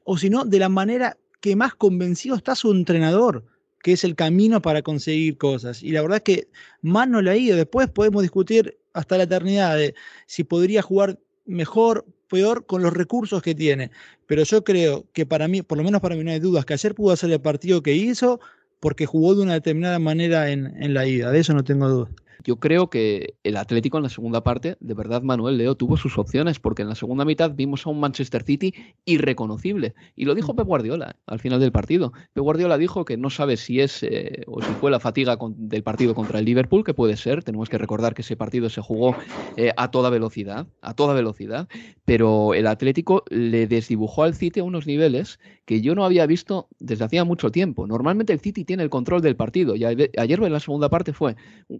o 0.04 0.16
si 0.16 0.30
no, 0.30 0.44
de 0.44 0.60
la 0.60 0.68
manera 0.68 1.18
que 1.40 1.56
más 1.56 1.74
convencido 1.74 2.36
está 2.36 2.54
su 2.54 2.70
entrenador, 2.72 3.44
que 3.84 3.92
es 3.92 4.02
el 4.02 4.14
camino 4.14 4.62
para 4.62 4.80
conseguir 4.80 5.36
cosas. 5.36 5.82
Y 5.82 5.90
la 5.90 6.00
verdad 6.00 6.16
es 6.16 6.22
que 6.22 6.48
más 6.80 7.06
no 7.06 7.20
le 7.20 7.30
ha 7.30 7.36
ido. 7.36 7.54
Después 7.54 7.86
podemos 7.90 8.22
discutir 8.22 8.78
hasta 8.94 9.18
la 9.18 9.24
eternidad 9.24 9.76
de 9.76 9.94
si 10.26 10.42
podría 10.42 10.80
jugar 10.80 11.18
mejor, 11.44 12.06
peor 12.30 12.64
con 12.64 12.82
los 12.82 12.94
recursos 12.94 13.42
que 13.42 13.54
tiene. 13.54 13.90
Pero 14.24 14.42
yo 14.44 14.64
creo 14.64 15.04
que 15.12 15.26
para 15.26 15.48
mí, 15.48 15.60
por 15.60 15.76
lo 15.76 15.84
menos 15.84 16.00
para 16.00 16.16
mí 16.16 16.24
no 16.24 16.30
hay 16.30 16.40
dudas, 16.40 16.64
que 16.64 16.72
ayer 16.72 16.94
pudo 16.94 17.12
hacer 17.12 17.30
el 17.30 17.42
partido 17.42 17.82
que 17.82 17.92
hizo 17.92 18.40
porque 18.80 19.04
jugó 19.04 19.34
de 19.34 19.42
una 19.42 19.52
determinada 19.52 19.98
manera 19.98 20.50
en, 20.50 20.82
en 20.82 20.94
la 20.94 21.06
ida. 21.06 21.30
De 21.30 21.40
eso 21.40 21.52
no 21.52 21.62
tengo 21.62 21.86
dudas. 21.86 22.10
Yo 22.44 22.56
creo 22.56 22.90
que 22.90 23.36
el 23.42 23.56
Atlético 23.56 23.96
en 23.96 24.02
la 24.02 24.10
segunda 24.10 24.44
parte, 24.44 24.76
de 24.78 24.94
verdad, 24.94 25.22
Manuel 25.22 25.56
Leo 25.56 25.76
tuvo 25.76 25.96
sus 25.96 26.18
opciones, 26.18 26.60
porque 26.60 26.82
en 26.82 26.90
la 26.90 26.94
segunda 26.94 27.24
mitad 27.24 27.52
vimos 27.54 27.86
a 27.86 27.90
un 27.90 28.00
Manchester 28.00 28.42
City 28.42 28.74
irreconocible. 29.06 29.94
Y 30.14 30.26
lo 30.26 30.34
dijo 30.34 30.52
mm. 30.52 30.56
Pep 30.56 30.66
Guardiola 30.66 31.16
al 31.26 31.40
final 31.40 31.58
del 31.58 31.72
partido. 31.72 32.12
Pep 32.34 32.44
Guardiola 32.44 32.76
dijo 32.76 33.06
que 33.06 33.16
no 33.16 33.30
sabe 33.30 33.56
si 33.56 33.80
es 33.80 34.02
eh, 34.02 34.42
o 34.46 34.60
si 34.60 34.70
fue 34.74 34.90
la 34.90 35.00
fatiga 35.00 35.38
del 35.56 35.82
partido 35.82 36.14
contra 36.14 36.38
el 36.38 36.44
Liverpool, 36.44 36.84
que 36.84 36.92
puede 36.92 37.16
ser. 37.16 37.42
Tenemos 37.42 37.70
que 37.70 37.78
recordar 37.78 38.14
que 38.14 38.20
ese 38.20 38.36
partido 38.36 38.68
se 38.68 38.82
jugó 38.82 39.16
eh, 39.56 39.72
a 39.78 39.90
toda 39.90 40.10
velocidad, 40.10 40.66
a 40.82 40.94
toda 40.94 41.14
velocidad. 41.14 41.66
Pero 42.04 42.52
el 42.52 42.66
Atlético 42.66 43.24
le 43.30 43.66
desdibujó 43.66 44.22
al 44.22 44.34
City 44.34 44.60
a 44.60 44.64
unos 44.64 44.86
niveles 44.86 45.38
que 45.64 45.80
yo 45.80 45.94
no 45.94 46.04
había 46.04 46.26
visto 46.26 46.68
desde 46.78 47.04
hacía 47.04 47.24
mucho 47.24 47.50
tiempo. 47.50 47.86
Normalmente 47.86 48.32
el 48.32 48.40
City 48.40 48.64
tiene 48.64 48.82
el 48.82 48.90
control 48.90 49.22
del 49.22 49.36
partido 49.36 49.76
y 49.76 49.84
ayer 49.84 50.42
en 50.42 50.52
la 50.52 50.60
segunda 50.60 50.88
parte 50.88 51.12
fue 51.12 51.36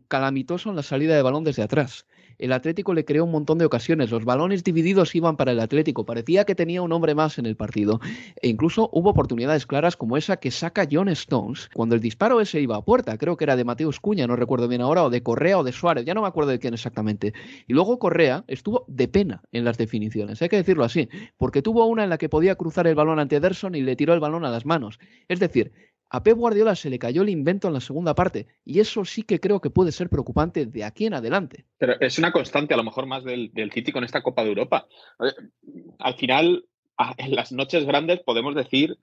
calamitoso 0.08 0.70
en 0.70 0.76
la 0.76 0.82
salida 0.82 1.14
de 1.14 1.22
balón 1.22 1.44
desde 1.44 1.62
atrás. 1.62 2.06
El 2.38 2.52
Atlético 2.52 2.94
le 2.94 3.04
creó 3.04 3.24
un 3.24 3.30
montón 3.30 3.58
de 3.58 3.64
ocasiones. 3.64 4.10
Los 4.10 4.24
balones 4.24 4.64
divididos 4.64 5.14
iban 5.14 5.36
para 5.36 5.52
el 5.52 5.60
Atlético. 5.60 6.04
Parecía 6.04 6.44
que 6.44 6.54
tenía 6.54 6.82
un 6.82 6.92
hombre 6.92 7.14
más 7.14 7.38
en 7.38 7.46
el 7.46 7.56
partido. 7.56 8.00
E 8.40 8.48
incluso 8.48 8.90
hubo 8.92 9.10
oportunidades 9.10 9.66
claras 9.66 9.96
como 9.96 10.16
esa 10.16 10.36
que 10.36 10.50
saca 10.50 10.88
John 10.90 11.08
Stones 11.08 11.68
cuando 11.74 11.94
el 11.94 12.00
disparo 12.00 12.40
ese 12.40 12.60
iba 12.60 12.76
a 12.76 12.84
puerta. 12.84 13.18
Creo 13.18 13.36
que 13.36 13.44
era 13.44 13.56
de 13.56 13.64
Mateus 13.64 14.00
Cuña, 14.00 14.26
no 14.26 14.36
recuerdo 14.36 14.68
bien 14.68 14.80
ahora, 14.80 15.04
o 15.04 15.10
de 15.10 15.22
Correa 15.22 15.58
o 15.58 15.64
de 15.64 15.72
Suárez. 15.72 16.04
Ya 16.04 16.14
no 16.14 16.22
me 16.22 16.28
acuerdo 16.28 16.50
de 16.50 16.58
quién 16.58 16.74
exactamente. 16.74 17.32
Y 17.66 17.72
luego 17.72 17.98
Correa 17.98 18.44
estuvo 18.48 18.84
de 18.88 19.08
pena 19.08 19.42
en 19.52 19.64
las 19.64 19.78
definiciones. 19.78 20.40
Hay 20.42 20.48
que 20.48 20.56
decirlo 20.56 20.84
así. 20.84 21.08
Porque 21.36 21.62
tuvo 21.62 21.86
una 21.86 22.04
en 22.04 22.10
la 22.10 22.18
que 22.18 22.28
podía 22.28 22.54
cruzar 22.56 22.86
el 22.86 22.94
balón 22.94 23.18
ante 23.18 23.36
Ederson 23.36 23.74
y 23.74 23.82
le 23.82 23.96
tiró 23.96 24.14
el 24.14 24.20
balón 24.20 24.44
a 24.44 24.50
las 24.50 24.66
manos. 24.66 24.98
Es 25.28 25.40
decir, 25.40 25.72
a 26.10 26.22
Pep 26.22 26.36
Guardiola 26.36 26.76
se 26.76 26.90
le 26.90 26.98
cayó 26.98 27.22
el 27.22 27.28
invento 27.28 27.68
en 27.68 27.74
la 27.74 27.80
segunda 27.80 28.14
parte 28.14 28.46
y 28.64 28.80
eso 28.80 29.04
sí 29.04 29.22
que 29.22 29.40
creo 29.40 29.60
que 29.60 29.70
puede 29.70 29.92
ser 29.92 30.08
preocupante 30.08 30.66
de 30.66 30.84
aquí 30.84 31.06
en 31.06 31.14
adelante. 31.14 31.66
Pero 31.78 31.94
es 32.00 32.18
una 32.18 32.32
constante 32.32 32.74
a 32.74 32.76
lo 32.76 32.84
mejor 32.84 33.06
más 33.06 33.24
del, 33.24 33.50
del 33.52 33.72
City 33.72 33.92
con 33.92 34.04
esta 34.04 34.22
Copa 34.22 34.42
de 34.42 34.50
Europa. 34.50 34.86
Al 35.98 36.14
final, 36.14 36.66
en 37.16 37.34
las 37.34 37.52
noches 37.52 37.84
grandes 37.84 38.20
podemos 38.20 38.54
decir, 38.54 38.96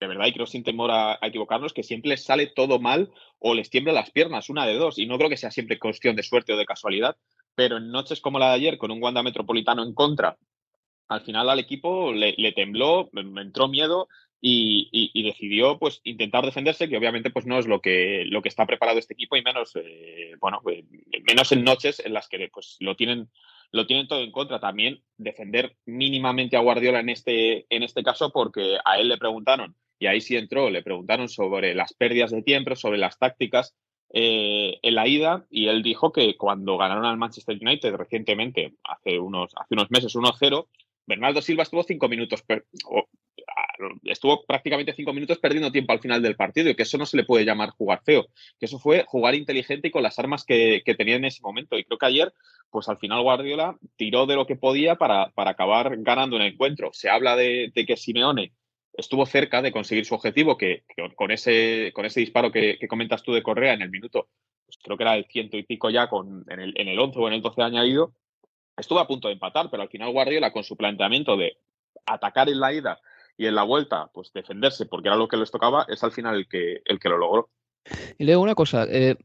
de 0.00 0.06
verdad, 0.08 0.26
y 0.26 0.32
creo 0.32 0.46
sin 0.46 0.64
temor 0.64 0.90
a, 0.90 1.18
equivocarnos, 1.22 1.72
que 1.72 1.84
siempre 1.84 2.16
sale 2.16 2.48
todo 2.48 2.80
mal 2.80 3.10
o 3.38 3.54
les 3.54 3.70
tiemblan 3.70 3.94
las 3.94 4.10
piernas, 4.10 4.48
una 4.48 4.66
de 4.66 4.74
dos. 4.74 4.98
Y 4.98 5.06
no 5.06 5.18
creo 5.18 5.30
que 5.30 5.36
sea 5.36 5.50
siempre 5.50 5.78
cuestión 5.78 6.16
de 6.16 6.24
suerte 6.24 6.52
o 6.52 6.56
de 6.56 6.66
casualidad, 6.66 7.16
pero 7.54 7.76
en 7.76 7.90
noches 7.90 8.20
como 8.20 8.38
la 8.38 8.48
de 8.48 8.54
ayer, 8.54 8.78
con 8.78 8.90
un 8.90 9.02
Wanda 9.02 9.22
Metropolitano 9.22 9.84
en 9.84 9.94
contra, 9.94 10.36
al 11.08 11.20
final 11.20 11.48
al 11.48 11.58
equipo 11.58 12.12
le, 12.12 12.34
le 12.36 12.52
tembló, 12.52 13.10
entró 13.12 13.68
miedo 13.68 14.08
y, 14.44 15.22
decidió 15.22 15.78
pues 15.78 16.00
intentar 16.02 16.44
defenderse, 16.44 16.88
que 16.88 16.96
obviamente 16.96 17.30
pues 17.30 17.46
no 17.46 17.58
es 17.58 17.66
lo 17.66 17.80
que, 17.80 18.24
lo 18.26 18.42
que 18.42 18.48
está 18.48 18.66
preparado 18.66 18.98
este 18.98 19.14
equipo 19.14 19.36
y 19.36 19.42
menos, 19.42 19.72
eh, 19.76 20.34
bueno, 20.40 20.60
pues, 20.62 20.84
menos 21.28 21.52
en 21.52 21.62
noches 21.62 22.02
en 22.04 22.12
las 22.12 22.28
que 22.28 22.50
pues 22.52 22.76
lo 22.80 22.96
tienen, 22.96 23.30
lo 23.70 23.86
tienen 23.86 24.08
todo 24.08 24.20
en 24.20 24.32
contra. 24.32 24.58
También 24.58 25.00
defender 25.16 25.76
mínimamente 25.86 26.56
a 26.56 26.60
Guardiola 26.60 27.00
en 27.00 27.10
este, 27.10 27.66
en 27.70 27.84
este 27.84 28.02
caso 28.02 28.32
porque 28.32 28.78
a 28.84 28.98
él 28.98 29.08
le 29.08 29.16
preguntaron, 29.16 29.76
y 30.00 30.06
ahí 30.06 30.20
sí 30.20 30.36
entró, 30.36 30.70
le 30.70 30.82
preguntaron 30.82 31.28
sobre 31.28 31.76
las 31.76 31.94
pérdidas 31.94 32.32
de 32.32 32.42
tiempo, 32.42 32.74
sobre 32.74 32.98
las 32.98 33.18
tácticas 33.18 33.76
eh, 34.12 34.80
en 34.82 34.94
la 34.96 35.06
ida 35.06 35.46
y 35.48 35.68
él 35.68 35.84
dijo 35.84 36.12
que 36.12 36.36
cuando 36.36 36.76
ganaron 36.76 37.04
al 37.04 37.16
Manchester 37.16 37.56
United 37.60 37.94
recientemente, 37.94 38.74
hace 38.82 39.20
unos, 39.20 39.52
hace 39.56 39.74
unos 39.74 39.90
meses 39.92 40.16
1-0, 40.16 40.66
Bernardo 41.06 41.40
Silva 41.40 41.62
estuvo 41.62 41.84
cinco 41.84 42.08
minutos, 42.08 42.42
estuvo 44.04 44.44
prácticamente 44.44 44.92
cinco 44.92 45.12
minutos 45.12 45.38
perdiendo 45.38 45.72
tiempo 45.72 45.92
al 45.92 46.00
final 46.00 46.22
del 46.22 46.36
partido 46.36 46.70
y 46.70 46.74
que 46.74 46.82
eso 46.82 46.98
no 46.98 47.06
se 47.06 47.16
le 47.16 47.24
puede 47.24 47.44
llamar 47.44 47.70
jugar 47.70 48.02
feo, 48.04 48.26
que 48.58 48.66
eso 48.66 48.78
fue 48.78 49.04
jugar 49.06 49.34
inteligente 49.34 49.88
y 49.88 49.90
con 49.90 50.02
las 50.02 50.18
armas 50.18 50.44
que, 50.44 50.82
tenía 50.96 51.16
en 51.16 51.24
ese 51.24 51.42
momento. 51.42 51.78
Y 51.78 51.84
creo 51.84 51.98
que 51.98 52.06
ayer, 52.06 52.32
pues 52.70 52.88
al 52.88 52.98
final 52.98 53.22
Guardiola 53.22 53.76
tiró 53.96 54.26
de 54.26 54.36
lo 54.36 54.46
que 54.46 54.56
podía 54.56 54.96
para, 54.96 55.30
para 55.30 55.52
acabar 55.52 55.96
ganando 55.98 56.36
un 56.36 56.42
encuentro. 56.42 56.90
Se 56.92 57.08
habla 57.08 57.36
de, 57.36 57.72
que 57.74 57.96
Simeone 57.96 58.52
estuvo 58.94 59.24
cerca 59.24 59.62
de 59.62 59.72
conseguir 59.72 60.04
su 60.04 60.14
objetivo, 60.14 60.56
que, 60.56 60.84
con, 61.16 61.30
ese, 61.30 61.92
con 61.94 62.04
ese 62.04 62.20
disparo 62.20 62.52
que, 62.52 62.78
comentas 62.88 63.22
tú 63.22 63.32
de 63.32 63.42
Correa 63.42 63.72
en 63.72 63.82
el 63.82 63.90
minuto, 63.90 64.28
pues 64.66 64.78
creo 64.82 64.96
que 64.96 65.04
era 65.04 65.16
el 65.16 65.24
ciento 65.26 65.56
y 65.56 65.62
pico 65.62 65.88
ya 65.88 66.08
con, 66.08 66.44
en, 66.48 66.60
el, 66.60 66.74
en 66.76 66.88
el 66.88 66.98
11 66.98 67.18
o 67.18 67.28
en 67.28 67.34
el 67.34 67.42
12 67.42 67.62
añadido, 67.62 68.12
estuvo 68.76 68.98
a 68.98 69.06
punto 69.06 69.28
de 69.28 69.34
empatar, 69.34 69.70
pero 69.70 69.82
al 69.82 69.88
final 69.88 70.12
Guardiola 70.12 70.52
con 70.52 70.64
su 70.64 70.76
planteamiento 70.76 71.36
de 71.36 71.56
atacar 72.04 72.48
en 72.48 72.60
la 72.60 72.72
ida 72.72 73.00
y 73.42 73.46
en 73.46 73.56
la 73.56 73.64
vuelta, 73.64 74.08
pues 74.14 74.32
defenderse 74.32 74.86
porque 74.86 75.08
era 75.08 75.16
lo 75.16 75.26
que 75.26 75.36
les 75.36 75.50
tocaba, 75.50 75.84
es 75.88 76.02
al 76.04 76.12
final 76.12 76.36
el 76.36 76.48
que, 76.48 76.80
el 76.84 77.00
que 77.00 77.08
lo 77.08 77.18
logró. 77.18 77.50
Y 78.16 78.24
leo 78.24 78.40
una 78.40 78.54
cosa, 78.54 78.84
eh, 78.88 79.16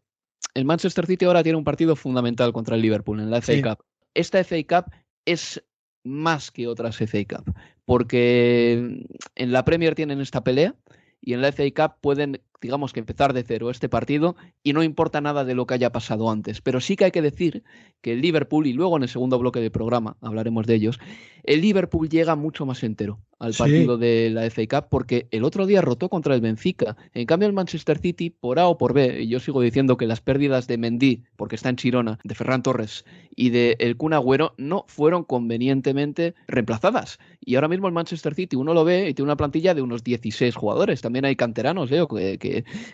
el 0.55 0.65
Manchester 0.65 1.05
City 1.05 1.25
ahora 1.25 1.43
tiene 1.43 1.57
un 1.57 1.63
partido 1.63 1.95
fundamental 1.95 2.51
contra 2.51 2.75
el 2.75 2.81
Liverpool 2.81 3.19
en 3.19 3.29
la 3.29 3.41
FA 3.41 3.53
Cup. 3.61 3.85
Esta 4.15 4.43
FA 4.43 4.55
Cup 4.67 4.91
es 5.25 5.63
más 6.03 6.49
que 6.49 6.67
otras 6.67 6.97
FA 6.97 7.19
Cup, 7.29 7.53
porque 7.85 9.05
en 9.35 9.51
la 9.51 9.63
Premier 9.63 9.93
tienen 9.93 10.19
esta 10.19 10.43
pelea 10.43 10.73
y 11.21 11.33
en 11.33 11.41
la 11.41 11.51
FA 11.51 11.65
Cup 11.75 11.97
pueden 12.01 12.41
digamos 12.61 12.93
que 12.93 12.99
empezar 12.99 13.33
de 13.33 13.43
cero 13.43 13.69
este 13.69 13.89
partido 13.89 14.35
y 14.63 14.73
no 14.73 14.83
importa 14.83 15.21
nada 15.21 15.45
de 15.45 15.55
lo 15.55 15.65
que 15.65 15.75
haya 15.75 15.91
pasado 15.91 16.29
antes. 16.29 16.61
Pero 16.61 16.81
sí 16.81 16.95
que 16.95 17.05
hay 17.05 17.11
que 17.11 17.21
decir 17.21 17.63
que 18.01 18.13
el 18.13 18.21
Liverpool, 18.21 18.67
y 18.67 18.73
luego 18.73 18.97
en 18.97 19.03
el 19.03 19.09
segundo 19.09 19.39
bloque 19.39 19.59
del 19.59 19.71
programa 19.71 20.17
hablaremos 20.21 20.65
de 20.65 20.75
ellos, 20.75 20.99
el 21.43 21.61
Liverpool 21.61 22.09
llega 22.09 22.35
mucho 22.35 22.65
más 22.65 22.83
entero 22.83 23.19
al 23.39 23.53
partido 23.53 23.97
de 23.97 24.29
la 24.31 24.49
FA 24.49 24.63
Cup 24.67 24.87
porque 24.89 25.27
el 25.31 25.43
otro 25.43 25.65
día 25.65 25.81
rotó 25.81 26.09
contra 26.09 26.33
el 26.35 26.41
Benfica. 26.41 26.97
En 27.13 27.25
cambio, 27.25 27.47
el 27.47 27.53
Manchester 27.53 27.99
City, 27.99 28.31
por 28.31 28.59
A 28.59 28.67
o 28.67 28.77
por 28.77 28.93
B, 28.93 29.21
y 29.21 29.27
yo 29.27 29.39
sigo 29.39 29.61
diciendo 29.61 29.95
que 29.95 30.07
las 30.07 30.21
pérdidas 30.21 30.67
de 30.67 30.77
Mendy, 30.77 31.23
porque 31.35 31.55
está 31.55 31.69
en 31.69 31.75
Chirona, 31.75 32.19
de 32.23 32.35
Ferran 32.35 32.63
Torres 32.63 33.05
y 33.35 33.51
de 33.51 33.77
el 33.79 33.95
Kun 33.95 34.13
Agüero 34.13 34.55
no 34.57 34.85
fueron 34.87 35.23
convenientemente 35.23 36.33
reemplazadas. 36.47 37.19
Y 37.39 37.55
ahora 37.55 37.67
mismo 37.67 37.87
el 37.87 37.93
Manchester 37.93 38.33
City, 38.33 38.55
uno 38.55 38.73
lo 38.73 38.83
ve 38.83 39.09
y 39.09 39.13
tiene 39.13 39.27
una 39.27 39.37
plantilla 39.37 39.75
de 39.75 39.83
unos 39.83 40.03
16 40.03 40.55
jugadores. 40.55 41.01
También 41.01 41.25
hay 41.25 41.35
canteranos, 41.35 41.91
Leo, 41.91 42.07
que 42.07 42.37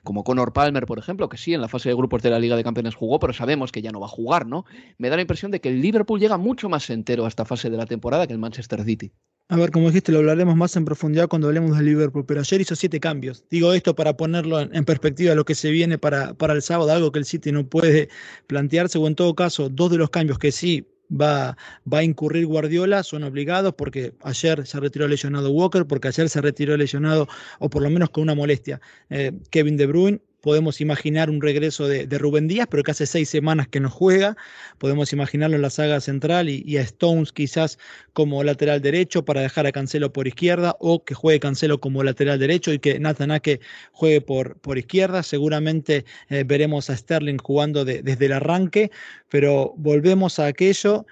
como 0.03 0.23
Conor 0.23 0.53
Palmer, 0.53 0.85
por 0.85 0.99
ejemplo, 0.99 1.29
que 1.29 1.37
sí, 1.37 1.53
en 1.53 1.61
la 1.61 1.67
fase 1.67 1.89
de 1.89 1.95
grupos 1.95 2.21
de 2.21 2.29
la 2.29 2.39
Liga 2.39 2.55
de 2.55 2.63
Campeones 2.63 2.95
jugó, 2.95 3.19
pero 3.19 3.33
sabemos 3.33 3.71
que 3.71 3.81
ya 3.81 3.91
no 3.91 3.99
va 3.99 4.07
a 4.07 4.09
jugar, 4.09 4.45
¿no? 4.45 4.65
Me 4.97 5.09
da 5.09 5.15
la 5.15 5.21
impresión 5.21 5.51
de 5.51 5.59
que 5.59 5.69
el 5.69 5.81
Liverpool 5.81 6.19
llega 6.19 6.37
mucho 6.37 6.69
más 6.69 6.89
entero 6.89 7.25
a 7.25 7.27
esta 7.27 7.45
fase 7.45 7.69
de 7.69 7.77
la 7.77 7.85
temporada 7.85 8.27
que 8.27 8.33
el 8.33 8.39
Manchester 8.39 8.83
City. 8.83 9.11
A 9.49 9.57
ver, 9.57 9.71
como 9.71 9.87
dijiste, 9.87 10.11
lo 10.11 10.19
hablaremos 10.19 10.55
más 10.55 10.75
en 10.77 10.85
profundidad 10.85 11.27
cuando 11.27 11.47
hablemos 11.47 11.75
del 11.75 11.85
Liverpool, 11.85 12.25
pero 12.25 12.39
ayer 12.39 12.61
hizo 12.61 12.75
siete 12.75 12.99
cambios. 12.99 13.43
Digo 13.49 13.73
esto 13.73 13.93
para 13.93 14.15
ponerlo 14.15 14.61
en, 14.61 14.85
perspectiva 14.85 15.35
lo 15.35 15.43
que 15.43 15.53
se 15.53 15.69
viene 15.69 15.97
para, 15.97 16.33
para 16.33 16.53
el 16.53 16.61
sábado, 16.61 16.91
algo 16.91 17.11
que 17.11 17.19
el 17.19 17.25
City 17.25 17.51
no 17.51 17.67
puede 17.67 18.09
plantearse, 18.47 18.97
o 18.97 19.07
en 19.07 19.15
todo 19.15 19.35
caso, 19.35 19.69
dos 19.69 19.91
de 19.91 19.97
los 19.97 20.09
cambios 20.09 20.39
que 20.39 20.51
sí 20.51 20.92
va, 21.09 21.57
va 21.91 21.99
a 21.99 22.03
incurrir 22.03 22.45
Guardiola 22.45 23.03
son 23.03 23.23
obligados 23.23 23.73
porque 23.75 24.13
ayer 24.21 24.65
se 24.65 24.79
retiró 24.79 25.07
lesionado 25.07 25.51
Walker, 25.51 25.85
porque 25.85 26.07
ayer 26.07 26.29
se 26.29 26.41
retiró 26.41 26.77
lesionado, 26.77 27.27
o 27.59 27.69
por 27.69 27.81
lo 27.83 27.89
menos 27.89 28.09
con 28.09 28.23
una 28.23 28.35
molestia, 28.35 28.81
eh, 29.09 29.31
Kevin 29.49 29.77
De 29.77 29.87
Bruyne. 29.87 30.21
Podemos 30.43 30.81
imaginar 30.81 31.29
un 31.29 31.41
regreso 31.41 31.87
de, 31.87 32.05
Rubén 32.17 32.49
Díaz, 32.49 32.67
pero 32.69 32.83
que 32.83 32.91
hace 32.91 33.05
seis 33.05 33.29
semanas 33.29 33.69
que 33.69 33.79
no 33.79 33.89
juega. 33.89 34.35
Podemos 34.77 35.13
imaginarlo 35.13 35.55
en 35.55 35.61
la 35.61 35.69
saga 35.69 36.01
central 36.01 36.49
y, 36.49 36.75
a 36.75 36.81
Stones 36.81 37.31
quizás 37.31 37.79
como 38.11 38.43
lateral 38.43 38.81
derecho 38.81 39.23
para 39.23 39.39
dejar 39.39 39.67
a 39.67 39.71
Cancelo 39.71 40.11
por 40.11 40.27
izquierda 40.27 40.75
o 40.81 41.05
que 41.05 41.13
juegue 41.15 41.39
Cancelo 41.39 41.79
como 41.79 42.03
lateral 42.03 42.39
derecho 42.39 42.73
y 42.73 42.79
que 42.79 42.99
Nathan 42.99 43.31
Ake 43.31 43.61
juegue 43.93 44.19
por, 44.19 44.57
por 44.59 44.77
izquierda. 44.77 45.23
Seguramente 45.23 46.03
eh, 46.27 46.43
veremos 46.45 46.89
a 46.89 46.97
Sterling 46.97 47.37
jugando 47.37 47.85
desde 47.85 48.25
el 48.25 48.33
arranque, 48.33 48.91
pero 49.29 49.73
volvemos 49.77 50.39
a 50.39 50.47
aquello 50.47 51.05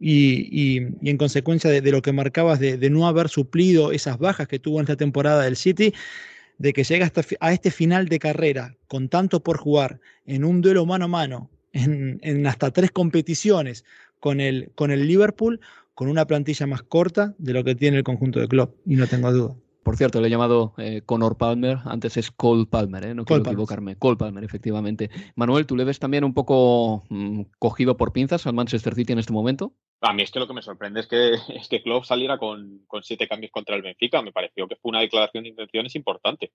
y, 0.00 0.78
en 0.78 1.18
consecuencia 1.18 1.70
de, 1.70 1.92
lo 1.92 2.00
que 2.00 2.12
marcabas 2.12 2.58
de, 2.58 2.78
de, 2.78 2.88
no 2.88 3.06
haber 3.06 3.28
suplido 3.28 3.92
esas 3.92 4.18
bajas 4.18 4.48
que 4.48 4.58
tuvo 4.58 4.78
en 4.78 4.84
esta 4.84 4.96
temporada 4.96 5.42
del 5.42 5.56
City, 5.56 5.92
de 6.58 6.72
que 6.72 6.84
llega 6.84 7.06
hasta 7.06 7.22
a 7.40 7.52
este 7.52 7.70
final 7.70 8.08
de 8.08 8.18
carrera 8.18 8.76
con 8.86 9.08
tanto 9.08 9.42
por 9.42 9.58
jugar 9.58 10.00
en 10.26 10.44
un 10.44 10.60
duelo 10.60 10.86
mano 10.86 11.06
a 11.06 11.08
mano, 11.08 11.50
en, 11.72 12.46
hasta 12.46 12.70
tres 12.70 12.90
competiciones 12.90 13.84
con 14.20 14.40
el, 14.40 14.70
con 14.74 14.90
el 14.90 15.06
Liverpool, 15.06 15.60
con 15.94 16.08
una 16.08 16.26
plantilla 16.26 16.66
más 16.66 16.82
corta 16.82 17.34
de 17.38 17.52
lo 17.52 17.64
que 17.64 17.74
tiene 17.74 17.98
el 17.98 18.04
conjunto 18.04 18.40
de 18.40 18.48
club, 18.48 18.74
y 18.86 18.96
no 18.96 19.06
tengo 19.06 19.32
duda. 19.32 19.54
Por 19.88 19.96
cierto, 19.96 20.20
le 20.20 20.26
he 20.26 20.30
llamado 20.30 20.74
eh, 20.76 21.00
Conor 21.06 21.38
Palmer, 21.38 21.78
antes 21.86 22.18
es 22.18 22.30
Cole 22.30 22.66
Palmer, 22.66 23.06
¿eh? 23.06 23.14
no 23.14 23.24
quiero 23.24 23.40
equivocarme. 23.40 23.96
Cole 23.96 24.18
Palmer, 24.18 24.44
efectivamente. 24.44 25.08
Manuel, 25.34 25.64
¿tú 25.64 25.76
le 25.76 25.84
ves 25.84 25.98
también 25.98 26.24
un 26.24 26.34
poco 26.34 27.04
mm, 27.08 27.44
cogido 27.58 27.96
por 27.96 28.12
pinzas 28.12 28.46
al 28.46 28.52
Manchester 28.52 28.94
City 28.94 29.14
en 29.14 29.20
este 29.20 29.32
momento? 29.32 29.72
A 30.02 30.12
mí 30.12 30.22
es 30.22 30.30
que 30.30 30.40
lo 30.40 30.46
que 30.46 30.52
me 30.52 30.60
sorprende 30.60 31.00
es 31.00 31.06
que, 31.06 31.32
es 31.56 31.68
que 31.68 31.82
Klopp 31.82 32.04
saliera 32.04 32.36
con, 32.36 32.84
siete 33.00 33.26
cambios 33.26 33.50
contra 33.50 33.76
el 33.76 33.80
Benfica. 33.80 34.20
Me 34.20 34.30
pareció 34.30 34.68
que 34.68 34.76
fue 34.76 34.90
una 34.90 35.00
declaración 35.00 35.44
de 35.44 35.48
intenciones 35.48 35.96
importante. 35.96 36.52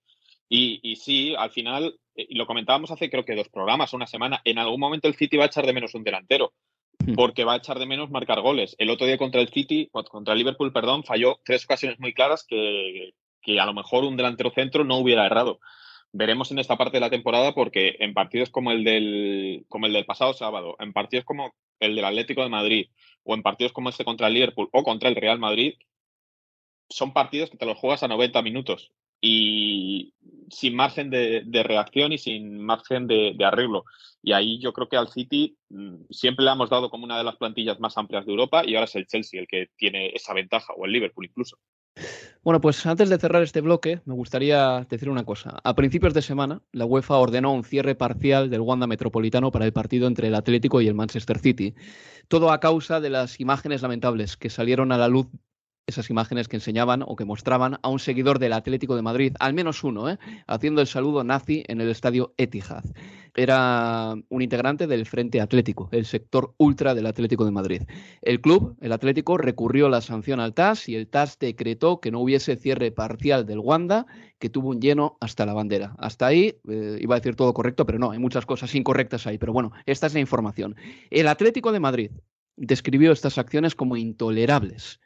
Y, 0.47 0.79
y 0.83 0.97
sí, 0.97 1.33
al 1.35 1.49
final, 1.49 1.99
eh, 2.13 2.27
y 2.29 2.35
lo 2.35 2.45
comentábamos 2.45 2.91
hace 2.91 3.09
creo 3.09 3.25
que 3.25 3.35
dos 3.35 3.49
programas, 3.49 3.93
una 3.93 4.05
semana, 4.05 4.41
en 4.45 4.59
algún 4.59 4.79
momento 4.79 5.07
el 5.07 5.15
City 5.15 5.37
va 5.37 5.45
a 5.45 5.47
echar 5.47 5.65
de 5.65 5.73
menos 5.73 5.95
un 5.95 6.03
delantero 6.03 6.53
hmm. 7.03 7.15
porque 7.15 7.45
va 7.45 7.53
a 7.53 7.57
echar 7.57 7.79
de 7.79 7.87
menos 7.87 8.11
marcar 8.11 8.41
goles. 8.41 8.75
El 8.77 8.91
otro 8.91 9.07
día 9.07 9.17
contra 9.17 9.41
el 9.41 9.49
City, 9.49 9.89
contra 9.91 10.33
el 10.33 10.37
Liverpool, 10.37 10.71
perdón, 10.71 11.03
falló 11.03 11.39
tres 11.43 11.65
ocasiones 11.65 11.99
muy 11.99 12.13
claras 12.13 12.45
que, 12.47 13.15
que 13.43 13.59
a 13.59 13.65
lo 13.65 13.73
mejor 13.73 14.03
un 14.03 14.17
delantero 14.17 14.51
centro 14.51 14.83
no 14.83 14.97
hubiera 14.97 15.25
errado. 15.25 15.59
Veremos 16.11 16.51
en 16.51 16.59
esta 16.59 16.77
parte 16.77 16.97
de 16.97 17.01
la 17.01 17.09
temporada 17.09 17.53
porque 17.53 17.97
en 17.99 18.13
partidos 18.13 18.49
como 18.49 18.71
el 18.71 18.83
del, 18.83 19.65
como 19.67 19.87
el 19.87 19.93
del 19.93 20.05
pasado 20.05 20.33
sábado, 20.33 20.75
en 20.79 20.93
partidos 20.93 21.25
como 21.25 21.53
el 21.79 21.95
del 21.95 22.05
Atlético 22.05 22.43
de 22.43 22.49
Madrid 22.49 22.89
o 23.23 23.33
en 23.33 23.43
partidos 23.43 23.73
como 23.73 23.89
este 23.89 24.05
contra 24.05 24.27
el 24.27 24.33
Liverpool 24.33 24.69
o 24.71 24.83
contra 24.83 25.09
el 25.09 25.15
Real 25.15 25.39
Madrid, 25.39 25.75
son 26.89 27.13
partidos 27.13 27.49
que 27.49 27.57
te 27.57 27.65
los 27.65 27.77
juegas 27.77 28.03
a 28.03 28.07
90 28.07 28.41
minutos 28.41 28.91
y 29.25 30.13
sin 30.49 30.75
margen 30.75 31.09
de, 31.09 31.63
reacción 31.63 32.11
y 32.11 32.17
sin 32.17 32.59
margen 32.59 33.07
de, 33.07 33.33
de, 33.37 33.45
arreglo. 33.45 33.85
Y 34.21 34.33
ahí 34.33 34.59
yo 34.59 34.73
creo 34.73 34.89
que 34.89 34.97
al 34.97 35.07
City 35.07 35.57
mm, 35.69 35.95
siempre 36.09 36.43
le 36.43 36.51
hemos 36.51 36.69
dado 36.69 36.89
como 36.89 37.05
una 37.05 37.17
de 37.17 37.23
las 37.23 37.37
plantillas 37.37 37.79
más 37.79 37.97
amplias 37.97 38.25
de 38.25 38.31
Europa 38.31 38.63
y 38.65 38.75
ahora 38.75 38.83
es 38.83 38.95
el 38.95 39.07
Chelsea 39.07 39.39
el 39.39 39.47
que 39.47 39.69
tiene 39.77 40.09
esa 40.09 40.33
ventaja, 40.33 40.73
o 40.73 40.85
el 40.85 40.91
Liverpool 40.91 41.25
incluso. 41.25 41.57
Bueno, 42.43 42.59
pues 42.59 42.85
antes 42.85 43.09
de 43.09 43.17
cerrar 43.17 43.43
este 43.43 43.61
bloque, 43.61 44.01
me 44.03 44.13
gustaría 44.13 44.85
decir 44.89 45.09
una 45.09 45.23
cosa. 45.23 45.57
A 45.63 45.73
principios 45.73 46.13
de 46.13 46.21
semana, 46.21 46.61
la 46.73 46.85
UEFA 46.85 47.15
ordenó 47.15 47.53
un 47.53 47.63
cierre 47.63 47.95
parcial 47.95 48.49
del 48.49 48.59
Wanda 48.59 48.87
Metropolitano 48.87 49.51
para 49.51 49.65
el 49.65 49.71
partido 49.71 50.07
entre 50.07 50.27
el 50.27 50.35
Atlético 50.35 50.81
y 50.81 50.87
el 50.89 50.95
Manchester 50.95 51.39
City. 51.39 51.75
Todo 52.27 52.51
a 52.51 52.59
causa 52.59 52.99
de 52.99 53.09
las 53.09 53.39
imágenes 53.39 53.83
lamentables 53.83 54.35
que 54.35 54.49
salieron 54.49 54.91
a 54.91 54.97
la 54.97 55.07
luz 55.07 55.27
esas 55.87 56.09
imágenes 56.09 56.47
que 56.47 56.57
enseñaban 56.57 57.03
o 57.05 57.15
que 57.15 57.25
mostraban 57.25 57.77
a 57.81 57.89
un 57.89 57.99
seguidor 57.99 58.39
del 58.39 58.53
Atlético 58.53 58.95
de 58.95 59.01
Madrid, 59.01 59.33
al 59.39 59.53
menos 59.53 59.83
uno, 59.83 60.09
¿eh? 60.09 60.17
haciendo 60.47 60.81
el 60.81 60.87
saludo 60.87 61.23
nazi 61.23 61.63
en 61.67 61.81
el 61.81 61.89
estadio 61.89 62.33
Etihad. 62.37 62.83
Era 63.35 64.13
un 64.29 64.41
integrante 64.41 64.85
del 64.85 65.05
Frente 65.05 65.41
Atlético, 65.41 65.89
el 65.91 66.05
sector 66.05 66.53
ultra 66.57 66.93
del 66.93 67.07
Atlético 67.07 67.45
de 67.45 67.51
Madrid. 67.51 67.81
El 68.21 68.39
club, 68.41 68.77
el 68.79 68.91
Atlético, 68.91 69.37
recurrió 69.37 69.89
la 69.89 70.01
sanción 70.01 70.39
al 70.39 70.53
TAS 70.53 70.87
y 70.87 70.95
el 70.95 71.07
TAS 71.07 71.39
decretó 71.39 71.99
que 71.99 72.11
no 72.11 72.19
hubiese 72.19 72.55
cierre 72.55 72.91
parcial 72.91 73.45
del 73.45 73.59
Wanda, 73.59 74.05
que 74.37 74.49
tuvo 74.49 74.69
un 74.69 74.79
lleno 74.79 75.17
hasta 75.19 75.45
la 75.45 75.53
bandera. 75.53 75.95
Hasta 75.97 76.27
ahí 76.27 76.59
eh, 76.69 76.99
iba 77.01 77.15
a 77.15 77.19
decir 77.19 77.35
todo 77.35 77.53
correcto, 77.53 77.85
pero 77.85 77.97
no, 77.97 78.11
hay 78.11 78.19
muchas 78.19 78.45
cosas 78.45 78.73
incorrectas 78.75 79.25
ahí. 79.25 79.39
Pero 79.39 79.51
bueno, 79.51 79.71
esta 79.87 80.07
es 80.07 80.13
la 80.13 80.19
información. 80.19 80.75
El 81.09 81.27
Atlético 81.27 81.71
de 81.71 81.79
Madrid 81.79 82.11
describió 82.55 83.11
estas 83.11 83.39
acciones 83.39 83.73
como 83.73 83.97
intolerables 83.97 84.99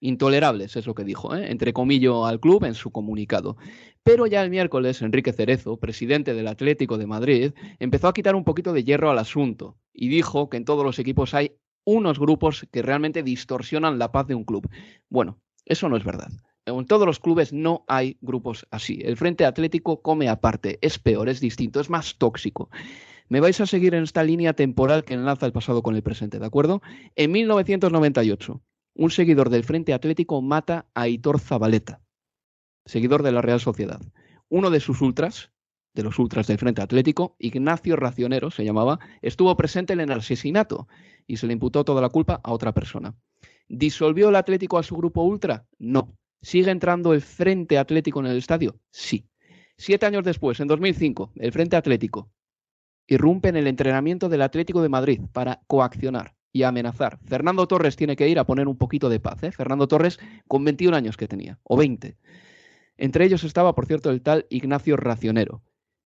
Intolerables, 0.00 0.76
es 0.76 0.86
lo 0.86 0.94
que 0.94 1.04
dijo, 1.04 1.36
¿eh? 1.36 1.50
entre 1.50 1.72
comillas, 1.72 2.14
al 2.24 2.40
club 2.40 2.64
en 2.64 2.74
su 2.74 2.90
comunicado. 2.90 3.56
Pero 4.02 4.26
ya 4.26 4.42
el 4.42 4.50
miércoles, 4.50 5.02
Enrique 5.02 5.32
Cerezo, 5.32 5.76
presidente 5.76 6.32
del 6.32 6.48
Atlético 6.48 6.96
de 6.96 7.06
Madrid, 7.06 7.52
empezó 7.78 8.08
a 8.08 8.14
quitar 8.14 8.34
un 8.34 8.44
poquito 8.44 8.72
de 8.72 8.82
hierro 8.82 9.10
al 9.10 9.18
asunto 9.18 9.76
y 9.92 10.08
dijo 10.08 10.48
que 10.48 10.56
en 10.56 10.64
todos 10.64 10.84
los 10.84 10.98
equipos 10.98 11.34
hay 11.34 11.52
unos 11.84 12.18
grupos 12.18 12.66
que 12.70 12.82
realmente 12.82 13.22
distorsionan 13.22 13.98
la 13.98 14.10
paz 14.12 14.26
de 14.26 14.34
un 14.34 14.44
club. 14.44 14.68
Bueno, 15.08 15.38
eso 15.66 15.88
no 15.88 15.96
es 15.96 16.04
verdad. 16.04 16.30
En 16.66 16.86
todos 16.86 17.06
los 17.06 17.20
clubes 17.20 17.52
no 17.52 17.84
hay 17.88 18.16
grupos 18.20 18.66
así. 18.70 19.00
El 19.04 19.16
Frente 19.16 19.44
Atlético 19.44 20.02
come 20.02 20.28
aparte, 20.28 20.78
es 20.82 20.98
peor, 20.98 21.28
es 21.28 21.40
distinto, 21.40 21.80
es 21.80 21.90
más 21.90 22.16
tóxico. 22.16 22.70
Me 23.28 23.40
vais 23.40 23.60
a 23.60 23.66
seguir 23.66 23.94
en 23.94 24.02
esta 24.02 24.24
línea 24.24 24.54
temporal 24.54 25.04
que 25.04 25.14
enlaza 25.14 25.46
el 25.46 25.52
pasado 25.52 25.82
con 25.82 25.94
el 25.94 26.02
presente, 26.02 26.38
¿de 26.38 26.46
acuerdo? 26.46 26.82
En 27.16 27.32
1998, 27.32 28.60
un 29.00 29.10
seguidor 29.10 29.48
del 29.48 29.64
Frente 29.64 29.94
Atlético 29.94 30.42
mata 30.42 30.84
a 30.92 31.08
Hitor 31.08 31.40
Zabaleta, 31.40 32.02
seguidor 32.84 33.22
de 33.22 33.32
la 33.32 33.40
Real 33.40 33.58
Sociedad. 33.58 33.98
Uno 34.50 34.68
de 34.68 34.78
sus 34.78 35.00
ultras, 35.00 35.52
de 35.94 36.02
los 36.02 36.18
ultras 36.18 36.46
del 36.46 36.58
Frente 36.58 36.82
Atlético, 36.82 37.34
Ignacio 37.38 37.96
Racionero 37.96 38.50
se 38.50 38.62
llamaba, 38.62 38.98
estuvo 39.22 39.56
presente 39.56 39.94
en 39.94 40.00
el 40.00 40.12
asesinato 40.12 40.86
y 41.26 41.38
se 41.38 41.46
le 41.46 41.54
imputó 41.54 41.82
toda 41.82 42.02
la 42.02 42.10
culpa 42.10 42.42
a 42.44 42.52
otra 42.52 42.74
persona. 42.74 43.16
¿Disolvió 43.70 44.28
el 44.28 44.36
Atlético 44.36 44.76
a 44.76 44.82
su 44.82 44.94
grupo 44.96 45.22
ultra? 45.22 45.66
No. 45.78 46.14
¿Sigue 46.42 46.70
entrando 46.70 47.14
el 47.14 47.22
Frente 47.22 47.78
Atlético 47.78 48.20
en 48.20 48.26
el 48.26 48.36
estadio? 48.36 48.78
Sí. 48.90 49.24
Siete 49.78 50.04
años 50.04 50.24
después, 50.24 50.60
en 50.60 50.68
2005, 50.68 51.32
el 51.36 51.52
Frente 51.52 51.76
Atlético 51.76 52.30
irrumpe 53.06 53.48
en 53.48 53.56
el 53.56 53.66
entrenamiento 53.66 54.28
del 54.28 54.42
Atlético 54.42 54.82
de 54.82 54.90
Madrid 54.90 55.22
para 55.32 55.62
coaccionar 55.66 56.34
y 56.52 56.62
amenazar. 56.64 57.18
Fernando 57.24 57.66
Torres 57.66 57.96
tiene 57.96 58.16
que 58.16 58.28
ir 58.28 58.38
a 58.38 58.44
poner 58.44 58.68
un 58.68 58.76
poquito 58.76 59.08
de 59.08 59.20
paz. 59.20 59.42
¿eh? 59.42 59.52
Fernando 59.52 59.88
Torres 59.88 60.18
con 60.48 60.64
21 60.64 60.96
años 60.96 61.16
que 61.16 61.28
tenía, 61.28 61.58
o 61.62 61.76
20. 61.76 62.16
Entre 62.96 63.24
ellos 63.24 63.44
estaba, 63.44 63.74
por 63.74 63.86
cierto, 63.86 64.10
el 64.10 64.22
tal 64.22 64.46
Ignacio 64.50 64.96
Racionero. 64.96 65.62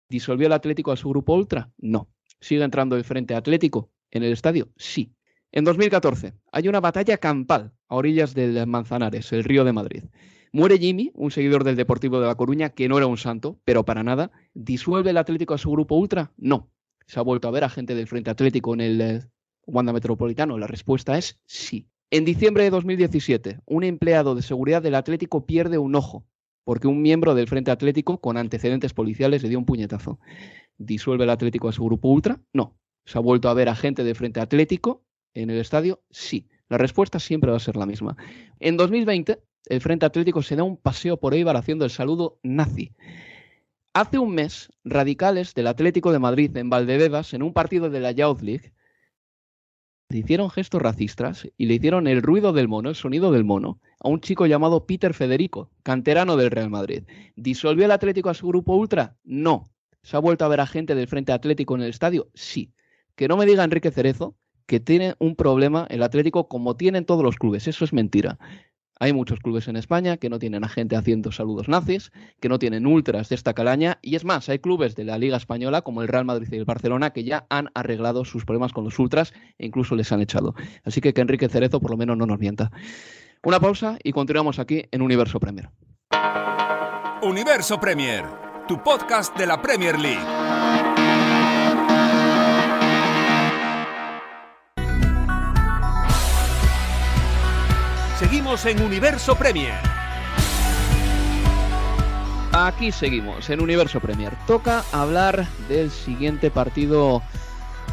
¿Disolvió 0.10 0.48
el 0.48 0.54
Atlético 0.54 0.92
a 0.92 0.98
su 0.98 1.10
grupo 1.10 1.36
ultra? 1.36 1.72
No. 1.78 2.10
¿Sigue 2.42 2.64
entrando 2.64 2.96
el 2.96 3.04
Frente 3.04 3.36
Atlético 3.36 3.92
en 4.10 4.24
el 4.24 4.34
estadio? 4.34 4.70
Sí. 4.76 5.14
En 5.54 5.64
2014 5.64 6.34
hay 6.52 6.68
una 6.68 6.80
batalla 6.80 7.18
campal 7.18 7.74
a 7.88 7.96
orillas 7.96 8.34
del 8.34 8.66
Manzanares, 8.68 9.32
el 9.32 9.44
río 9.44 9.64
de 9.64 9.74
Madrid. 9.74 10.04
Muere 10.54 10.78
Jimmy, 10.78 11.12
un 11.14 11.32
seguidor 11.32 11.64
del 11.64 11.78
Deportivo 11.78 12.20
de 12.20 12.28
La 12.28 12.36
Coruña, 12.36 12.72
que 12.72 12.90
no 12.90 12.98
era 12.98 13.08
un 13.08 13.18
santo, 13.18 13.60
pero 13.64 13.86
para 13.86 14.04
nada. 14.04 14.32
¿Disuelve 14.54 15.12
el 15.12 15.18
Atlético 15.18 15.54
a 15.54 15.58
su 15.58 15.72
grupo 15.72 15.96
ultra? 15.96 16.34
No. 16.36 16.70
Se 17.08 17.20
ha 17.20 17.24
vuelto 17.24 17.48
a 17.48 17.52
ver 17.52 17.64
a 17.64 17.70
gente 17.70 17.96
del 17.96 18.08
Frente 18.08 18.32
Atlético 18.32 18.74
en 18.74 18.82
el 18.82 19.02
eh, 19.02 19.22
Wanda 19.72 19.94
Metropolitano? 19.94 20.58
La 20.58 20.68
respuesta 20.68 21.18
es 21.18 21.40
sí. 21.46 21.88
En 22.12 22.26
diciembre 22.26 22.66
de 22.66 22.70
2017, 22.70 23.60
un 23.66 23.84
empleado 23.84 24.36
de 24.36 24.42
seguridad 24.42 24.82
del 24.82 24.96
Atlético 24.96 25.46
pierde 25.46 25.78
un 25.78 25.96
ojo 25.96 26.26
porque 26.64 26.88
un 26.88 27.02
miembro 27.02 27.34
del 27.36 27.48
Frente 27.48 27.72
Atlético 27.72 28.20
con 28.20 28.38
antecedentes 28.38 28.94
policiales 28.94 29.42
le 29.42 29.50
dio 29.50 29.58
un 29.58 29.66
puñetazo. 29.66 30.20
¿Disuelve 30.78 31.24
el 31.24 31.30
Atlético 31.30 31.70
a 31.70 31.72
su 31.72 31.84
grupo 31.84 32.10
ultra? 32.10 32.40
No. 32.54 32.78
¿Se 33.06 33.18
ha 33.18 33.22
vuelto 33.22 33.50
a 33.50 33.54
ver 33.54 33.70
a 33.70 33.76
gente 33.76 34.04
del 34.04 34.16
Frente 34.16 34.40
Atlético 34.40 35.04
en 35.34 35.50
el 35.50 35.58
estadio? 35.58 36.04
Sí. 36.12 36.48
La 36.70 36.78
respuesta 36.78 37.20
siempre 37.20 37.52
va 37.52 37.58
a 37.58 37.62
ser 37.62 37.78
la 37.78 37.86
misma. 37.86 38.16
En 38.60 38.78
2020, 38.78 39.42
el 39.66 39.82
Frente 39.82 40.06
Atlético 40.06 40.42
se 40.44 40.56
da 40.56 40.64
un 40.64 40.78
paseo 40.78 41.18
por 41.18 41.34
Eibar 41.34 41.58
haciendo 41.58 41.86
el 41.86 41.92
saludo 41.92 42.40
nazi. 42.44 42.94
Hace 43.94 44.20
un 44.20 44.34
mes, 44.34 44.70
radicales 44.86 45.54
del 45.54 45.68
Atlético 45.68 46.12
de 46.12 46.20
Madrid 46.20 46.56
en 46.56 46.70
Valdebebas, 46.70 47.34
en 47.34 47.44
un 47.44 47.54
partido 47.54 47.90
de 47.90 48.00
la 48.00 48.12
Youth 48.12 48.42
League, 48.42 48.72
le 50.12 50.20
hicieron 50.20 50.50
gestos 50.50 50.82
racistas 50.82 51.48
y 51.58 51.66
le 51.66 51.76
hicieron 51.76 52.08
el 52.08 52.22
ruido 52.22 52.54
del 52.54 52.68
mono, 52.68 52.90
el 52.90 52.96
sonido 52.96 53.32
del 53.32 53.46
mono, 53.46 53.80
a 54.00 54.10
un 54.10 54.20
chico 54.20 54.46
llamado 54.46 54.86
Peter 54.86 55.14
Federico, 55.14 55.72
canterano 55.84 56.36
del 56.38 56.52
Real 56.52 56.70
Madrid. 56.70 57.04
¿Disolvió 57.36 57.86
el 57.86 57.92
Atlético 57.92 58.30
a 58.30 58.34
su 58.34 58.48
grupo 58.48 58.76
ultra? 58.76 59.16
No. 59.24 59.72
¿Se 60.04 60.18
ha 60.18 60.20
vuelto 60.20 60.46
a 60.46 60.50
ver 60.50 60.60
a 60.60 60.68
gente 60.68 60.96
del 60.96 61.08
Frente 61.08 61.32
Atlético 61.32 61.76
en 61.76 61.84
el 61.84 61.90
estadio? 61.90 62.30
Sí. 62.34 62.74
Que 63.16 63.28
no 63.28 63.38
me 63.38 63.46
diga 63.46 63.64
Enrique 63.64 63.92
Cerezo 63.92 64.36
que 64.66 64.80
tiene 64.80 65.16
un 65.20 65.36
problema 65.36 65.86
el 65.90 66.02
Atlético 66.02 66.48
como 66.48 66.76
tienen 66.78 67.06
todos 67.06 67.24
los 67.24 67.36
clubes. 67.36 67.68
Eso 67.68 67.84
es 67.84 67.94
mentira. 67.94 68.38
Hay 69.02 69.14
muchos 69.14 69.40
clubes 69.40 69.68
en 69.68 69.78
España 69.78 70.18
que 70.18 70.30
no 70.30 70.38
tienen 70.38 70.64
a 70.64 70.70
gente 70.70 70.96
haciendo 70.96 71.32
saludos 71.32 71.68
nazis, 71.68 72.12
que 72.40 72.50
no 72.50 72.60
tienen 72.60 72.86
ultras 72.86 73.30
de 73.30 73.36
esta 73.36 73.56
calaña, 73.56 73.98
y 74.04 74.16
es 74.16 74.24
más, 74.24 74.48
hay 74.48 74.60
clubes 74.60 74.96
de 74.96 75.04
la 75.06 75.18
Liga 75.18 75.38
Española, 75.38 75.82
como 75.82 76.04
el 76.04 76.08
Real 76.08 76.24
Madrid 76.24 76.48
y 76.52 76.58
el 76.58 76.66
Barcelona, 76.66 77.10
que 77.10 77.24
ya 77.24 77.48
han 77.50 77.72
arreglado 77.74 78.26
sus 78.26 78.46
problemas 78.46 78.74
con 78.74 78.84
los 78.84 79.00
ultras 79.00 79.34
e 79.58 79.66
incluso 79.66 79.96
les 79.96 80.12
han 80.12 80.22
echado. 80.22 80.54
Así 80.84 81.02
que 81.02 81.16
que 81.16 81.22
Enrique 81.22 81.50
Cerezo 81.50 81.80
por 81.80 81.90
lo 81.90 81.98
menos 81.98 82.16
no 82.16 82.28
nos 82.28 82.38
mienta. 82.38 82.70
Una 83.42 83.60
pausa 83.60 83.98
y 84.04 84.12
continuamos 84.12 84.60
aquí 84.60 84.86
en 84.92 85.02
Universo 85.02 85.40
Premier. 85.40 85.72
Universo 87.24 87.80
Premier, 87.80 88.26
tu 88.68 88.84
podcast 88.84 89.36
de 89.36 89.48
la 89.48 89.60
Premier 89.60 89.98
League. 89.98 90.41
Seguimos 98.22 98.64
en 98.68 98.80
Universo 98.84 99.36
Premier. 99.36 99.74
Aquí 102.54 102.92
seguimos 102.92 103.50
en 103.50 103.60
Universo 103.60 104.00
Premier. 104.00 104.38
Toca 104.46 104.84
hablar 104.92 105.48
del 105.68 105.90
siguiente 105.90 106.52
partido 106.52 107.24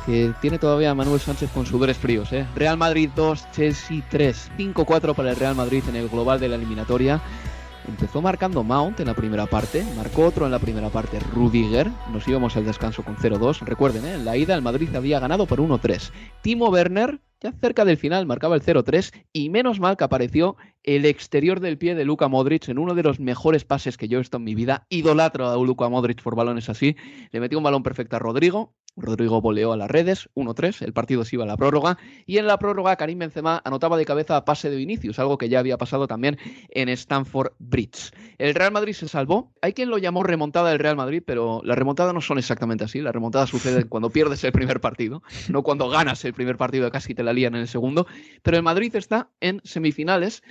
que 0.05 0.35
tiene 0.43 0.59
todavía 0.59 0.95
Manuel 0.95 1.19
Sánchez 1.19 1.51
con 1.51 1.64
sudores 1.64 1.97
fríos. 1.97 2.31
¿eh? 2.35 2.47
Real 2.55 2.77
Madrid 2.77 3.09
2, 3.17 3.53
Chelsea 3.53 4.03
3. 4.11 4.51
5-4 4.59 5.14
para 5.14 5.31
el 5.31 5.37
Real 5.37 5.55
Madrid 5.55 5.83
en 5.88 5.97
el 5.97 6.11
global 6.11 6.38
de 6.38 6.49
la 6.49 6.57
eliminatoria. 6.57 7.23
Empezó 7.88 8.20
marcando 8.20 8.62
Mount 8.62 9.01
en 9.01 9.07
la 9.07 9.14
primera 9.14 9.46
parte, 9.46 9.83
marcó 9.96 10.27
otro 10.27 10.44
en 10.44 10.53
la 10.53 10.59
primera 10.59 10.90
parte 10.90 11.18
Rudiger, 11.18 11.90
nos 12.12 12.29
íbamos 12.29 12.55
al 12.57 12.66
descanso 12.66 13.03
con 13.03 13.16
0-2. 13.16 13.61
Recuerden, 13.61 14.05
¿eh? 14.05 14.14
en 14.14 14.27
la 14.27 14.37
ida 14.37 14.55
el 14.55 14.61
Madrid 14.61 14.94
había 14.94 15.18
ganado 15.18 15.46
por 15.46 15.59
1-3. 15.59 16.12
Timo 16.42 16.68
Werner, 16.68 17.18
ya 17.40 17.51
cerca 17.53 17.87
del 17.87 17.96
final, 17.96 18.27
marcaba 18.27 18.57
el 18.57 18.62
0-3 18.62 19.12
y 19.33 19.48
menos 19.48 19.81
mal 19.81 19.96
que 19.96 20.05
apareció 20.05 20.57
el 20.83 21.07
exterior 21.07 21.61
del 21.61 21.79
pie 21.79 21.94
de 21.94 22.05
Luka 22.05 22.29
Modric 22.29 22.68
en 22.68 22.79
uno 22.79 22.94
de 22.94 23.03
los 23.03 23.20
mejores 23.20 23.64
pases 23.64 23.96
que 23.96 24.07
yo 24.07 24.18
he 24.18 24.20
visto 24.20 24.37
en 24.37 24.44
mi 24.44 24.55
vida. 24.55 24.87
Idolatro 24.90 25.48
a 25.48 25.57
Luka 25.57 25.88
Modric 25.88 26.22
por 26.22 26.37
balones 26.37 26.68
así. 26.68 26.94
Le 27.31 27.40
metió 27.40 27.57
un 27.57 27.64
balón 27.64 27.83
perfecto 27.83 28.16
a 28.16 28.18
Rodrigo, 28.18 28.74
Rodrigo 29.01 29.41
voleó 29.41 29.73
a 29.73 29.77
las 29.77 29.91
redes, 29.91 30.29
1-3, 30.35 30.83
el 30.83 30.93
partido 30.93 31.25
se 31.25 31.37
iba 31.37 31.45
a 31.45 31.47
la 31.47 31.57
prórroga 31.57 31.99
y 32.27 32.39
en 32.39 32.47
la 32.47 32.59
prórroga 32.59 32.97
Karim 32.97 33.19
Benzema 33.19 33.61
anotaba 33.65 33.97
de 33.97 34.05
cabeza 34.05 34.37
a 34.37 34.45
pase 34.45 34.71
de 34.71 34.77
Vinicius, 34.77 35.19
algo 35.19 35.39
que 35.39 35.49
ya 35.49 35.59
había 35.59 35.79
pasado 35.79 36.07
también 36.07 36.39
en 36.71 36.89
Stanford 36.89 37.53
Bridge. 37.59 38.13
El 38.39 38.55
Real 38.55 38.73
Madrid 38.73 38.93
se 38.93 39.09
salvó, 39.09 39.53
hay 39.63 39.73
quien 39.73 39.91
lo 39.91 39.99
llamó 39.99 40.23
remontada 40.23 40.71
del 40.71 40.79
Real 40.79 40.97
Madrid, 40.97 41.23
pero 41.25 41.61
las 41.65 41.79
remontadas 41.79 42.15
no 42.15 42.21
son 42.21 42.39
exactamente 42.39 42.85
así, 42.85 43.01
las 43.01 43.13
remontadas 43.13 43.51
suceden 43.51 43.87
cuando 43.89 44.11
pierdes 44.11 44.43
el 44.45 44.53
primer 44.53 44.81
partido, 44.81 45.23
no 45.49 45.63
cuando 45.63 45.89
ganas 45.89 46.25
el 46.25 46.35
primer 46.35 46.57
partido 46.57 46.87
y 46.87 46.91
casi 46.91 47.15
te 47.15 47.23
la 47.23 47.33
lían 47.33 47.55
en 47.55 47.63
el 47.63 47.69
segundo, 47.69 48.07
pero 48.43 48.57
el 48.57 48.63
Madrid 48.63 48.95
está 48.97 49.29
en 49.41 49.61
semifinales 49.65 50.43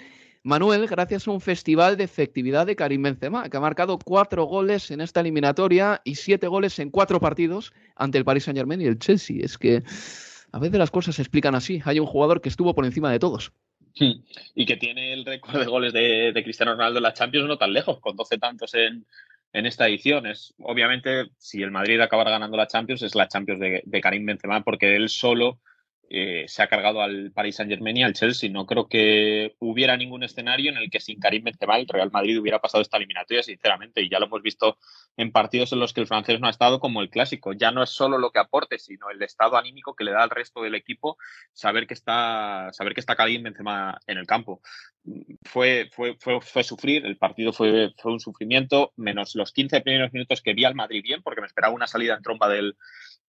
Manuel, 0.47 0.87
gracias 0.87 1.27
a 1.27 1.31
un 1.31 1.41
festival 1.41 1.97
de 1.97 2.05
efectividad 2.05 2.65
de 2.65 2.77
Karim 2.77 3.03
Benzema, 3.03 3.49
que 3.49 3.57
ha 3.57 3.59
marcado 3.59 3.99
cuatro 3.99 4.45
goles 4.45 4.91
en 4.91 5.01
esta 5.01 5.19
eliminatoria 5.19 5.99
y 6.05 6.15
siete 6.15 6.47
goles 6.47 6.79
en 6.79 6.89
cuatro 6.89 7.19
partidos 7.19 7.73
ante 7.97 8.17
el 8.17 8.23
Paris 8.23 8.45
Saint 8.45 8.57
Germain 8.57 8.79
y 8.79 8.85
el 8.85 8.97
Chelsea. 8.97 9.43
Es 9.43 9.57
que 9.57 9.83
a 10.53 10.59
veces 10.59 10.79
las 10.79 10.89
cosas 10.89 11.15
se 11.15 11.21
explican 11.21 11.53
así. 11.53 11.81
Hay 11.83 11.99
un 11.99 12.05
jugador 12.05 12.39
que 12.39 12.47
estuvo 12.47 12.73
por 12.73 12.85
encima 12.85 13.11
de 13.11 13.19
todos. 13.19 13.51
Y 13.93 14.65
que 14.65 14.77
tiene 14.77 15.11
el 15.11 15.25
récord 15.25 15.59
de 15.59 15.65
goles 15.65 15.91
de, 15.91 16.31
Cristiano 16.45 16.71
Ronaldo 16.71 16.99
en 16.99 17.03
la 17.03 17.13
Champions 17.13 17.45
no 17.49 17.57
tan 17.57 17.73
lejos, 17.73 17.99
con 17.99 18.15
12 18.15 18.37
tantos 18.37 18.73
en, 18.73 19.05
esta 19.51 19.89
edición. 19.89 20.27
Es, 20.27 20.53
obviamente, 20.59 21.25
si 21.37 21.61
el 21.61 21.71
Madrid 21.71 21.99
acabara 21.99 22.31
ganando 22.31 22.55
la 22.55 22.67
Champions, 22.67 23.01
es 23.01 23.15
la 23.15 23.27
Champions 23.27 23.59
de, 23.59 23.83
de 23.85 24.01
Karim 24.01 24.25
Benzema, 24.25 24.63
porque 24.63 24.95
él 24.95 25.09
solo 25.09 25.59
eh, 26.09 26.45
se 26.47 26.63
ha 26.63 26.67
cargado 26.67 27.01
al 27.01 27.31
Paris 27.31 27.57
Saint 27.57 27.69
Germain 27.69 27.97
y 27.97 28.03
al 28.03 28.13
Chelsea. 28.13 28.49
No 28.49 28.65
creo 28.65 28.87
que 28.87 29.55
hubiera 29.59 29.97
ningún 29.97 30.23
escenario 30.23 30.71
en 30.71 30.77
el 30.77 30.89
que 30.89 30.99
sin 30.99 31.19
Karim 31.19 31.43
Benzema 31.43 31.77
el 31.77 31.87
Real 31.87 32.11
Madrid 32.11 32.39
hubiera 32.39 32.59
pasado 32.59 32.81
esta 32.81 32.97
eliminatoria, 32.97 33.43
sinceramente. 33.43 34.01
Y 34.01 34.09
ya 34.09 34.19
lo 34.19 34.27
hemos 34.27 34.41
visto 34.41 34.77
en 35.17 35.31
partidos 35.31 35.73
en 35.73 35.79
los 35.79 35.93
que 35.93 36.01
el 36.01 36.07
francés 36.07 36.39
no 36.39 36.47
ha 36.47 36.51
estado 36.51 36.79
como 36.79 37.01
el 37.01 37.09
clásico. 37.09 37.53
Ya 37.53 37.71
no 37.71 37.83
es 37.83 37.89
solo 37.89 38.17
lo 38.17 38.31
que 38.31 38.39
aporte, 38.39 38.79
sino 38.79 39.09
el 39.09 39.21
estado 39.21 39.57
anímico 39.57 39.95
que 39.95 40.05
le 40.05 40.11
da 40.11 40.23
al 40.23 40.29
resto 40.29 40.61
del 40.61 40.75
equipo 40.75 41.17
saber 41.51 41.87
que 41.87 41.93
está, 41.93 42.69
saber 42.71 42.93
que 42.93 43.01
está 43.01 43.15
Karim 43.15 43.43
Benzema 43.43 43.99
en 44.07 44.17
el 44.17 44.25
campo. 44.25 44.61
Fue, 45.43 45.89
fue, 45.91 46.17
fue, 46.19 46.41
fue 46.41 46.63
sufrir, 46.63 47.05
el 47.05 47.17
partido 47.17 47.53
fue, 47.53 47.93
fue 47.97 48.11
un 48.11 48.19
sufrimiento, 48.19 48.91
menos 48.97 49.35
los 49.35 49.53
15 49.53 49.81
primeros 49.81 50.11
minutos 50.11 50.41
que 50.41 50.53
vi 50.53 50.65
al 50.65 50.75
Madrid 50.75 51.01
bien, 51.01 51.21
porque 51.23 51.41
me 51.41 51.47
esperaba 51.47 51.73
una 51.73 51.87
salida 51.87 52.15
en 52.15 52.23
tromba 52.23 52.49
del, 52.49 52.75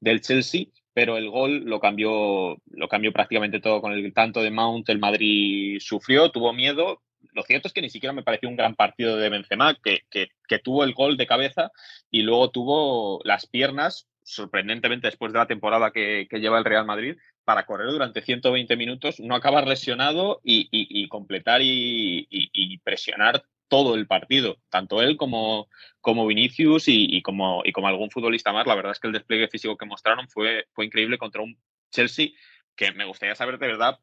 del 0.00 0.20
Chelsea 0.20 0.66
pero 0.98 1.16
el 1.16 1.30
gol 1.30 1.62
lo 1.64 1.78
cambió, 1.78 2.60
lo 2.72 2.88
cambió 2.88 3.12
prácticamente 3.12 3.60
todo 3.60 3.80
con 3.80 3.92
el 3.92 4.12
tanto 4.12 4.42
de 4.42 4.50
Mount. 4.50 4.88
El 4.88 4.98
Madrid 4.98 5.78
sufrió, 5.78 6.32
tuvo 6.32 6.52
miedo. 6.52 7.02
Lo 7.34 7.44
cierto 7.44 7.68
es 7.68 7.72
que 7.72 7.82
ni 7.82 7.88
siquiera 7.88 8.12
me 8.12 8.24
pareció 8.24 8.48
un 8.48 8.56
gran 8.56 8.74
partido 8.74 9.16
de 9.16 9.28
Benzema, 9.28 9.76
que, 9.80 10.00
que, 10.10 10.58
tuvo 10.58 10.82
el 10.82 10.94
gol 10.94 11.16
de 11.16 11.28
cabeza 11.28 11.70
y 12.10 12.22
luego 12.22 12.50
tuvo 12.50 13.20
las 13.22 13.46
piernas, 13.46 14.08
sorprendentemente 14.24 15.06
después 15.06 15.32
de 15.32 15.38
la 15.38 15.46
temporada 15.46 15.92
que, 15.92 16.26
lleva 16.32 16.58
el 16.58 16.64
Real 16.64 16.84
Madrid, 16.84 17.16
para 17.44 17.64
correr 17.64 17.92
durante 17.92 18.20
120 18.20 18.76
minutos, 18.76 19.20
no 19.20 19.36
acabar 19.36 19.68
lesionado 19.68 20.40
y, 20.42 21.06
completar 21.06 21.60
y, 21.62 22.80
presionar 22.82 23.44
todo 23.68 23.94
el 23.94 24.06
partido, 24.06 24.58
tanto 24.70 25.02
él 25.02 25.16
como, 25.16 25.68
como 26.00 26.26
Vinicius 26.26 26.84
y, 26.88 27.22
como, 27.22 27.62
y 27.64 27.72
como 27.72 27.88
algún 27.88 28.10
futbolista 28.10 28.52
más. 28.52 28.66
La 28.66 28.74
verdad 28.74 28.92
es 28.92 29.00
que 29.00 29.06
el 29.06 29.12
despliegue 29.12 29.48
físico 29.48 29.76
que 29.76 29.86
mostraron 29.86 30.28
fue, 30.28 30.66
fue 30.72 30.86
increíble 30.86 31.18
contra 31.18 31.42
un 31.42 31.58
Chelsea 31.90 32.30
que 32.74 32.92
me 32.92 33.04
gustaría 33.04 33.34
saber 33.34 33.58
de 33.58 33.66
verdad 33.66 33.98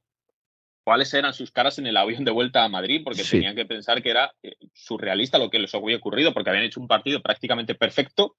cuáles 0.86 1.12
eran 1.16 1.34
sus 1.34 1.52
caras 1.52 1.80
en 1.80 1.88
el 1.88 1.98
avión 1.98 2.24
de 2.24 2.32
vuelta 2.32 2.64
a 2.64 2.70
Madrid, 2.70 3.02
porque 3.04 3.24
tenían 3.24 3.56
que 3.56 3.66
pensar 3.66 4.04
que 4.04 4.12
era 4.12 4.34
eh, 4.44 4.56
surrealista 4.74 5.40
lo 5.40 5.50
que 5.50 5.58
les 5.58 5.74
había 5.74 5.98
ocurrido, 5.98 6.32
porque 6.32 6.52
habían 6.52 6.66
hecho 6.66 6.80
un 6.80 6.88
partido 6.88 7.22
prácticamente 7.22 7.74
perfecto, 7.74 8.36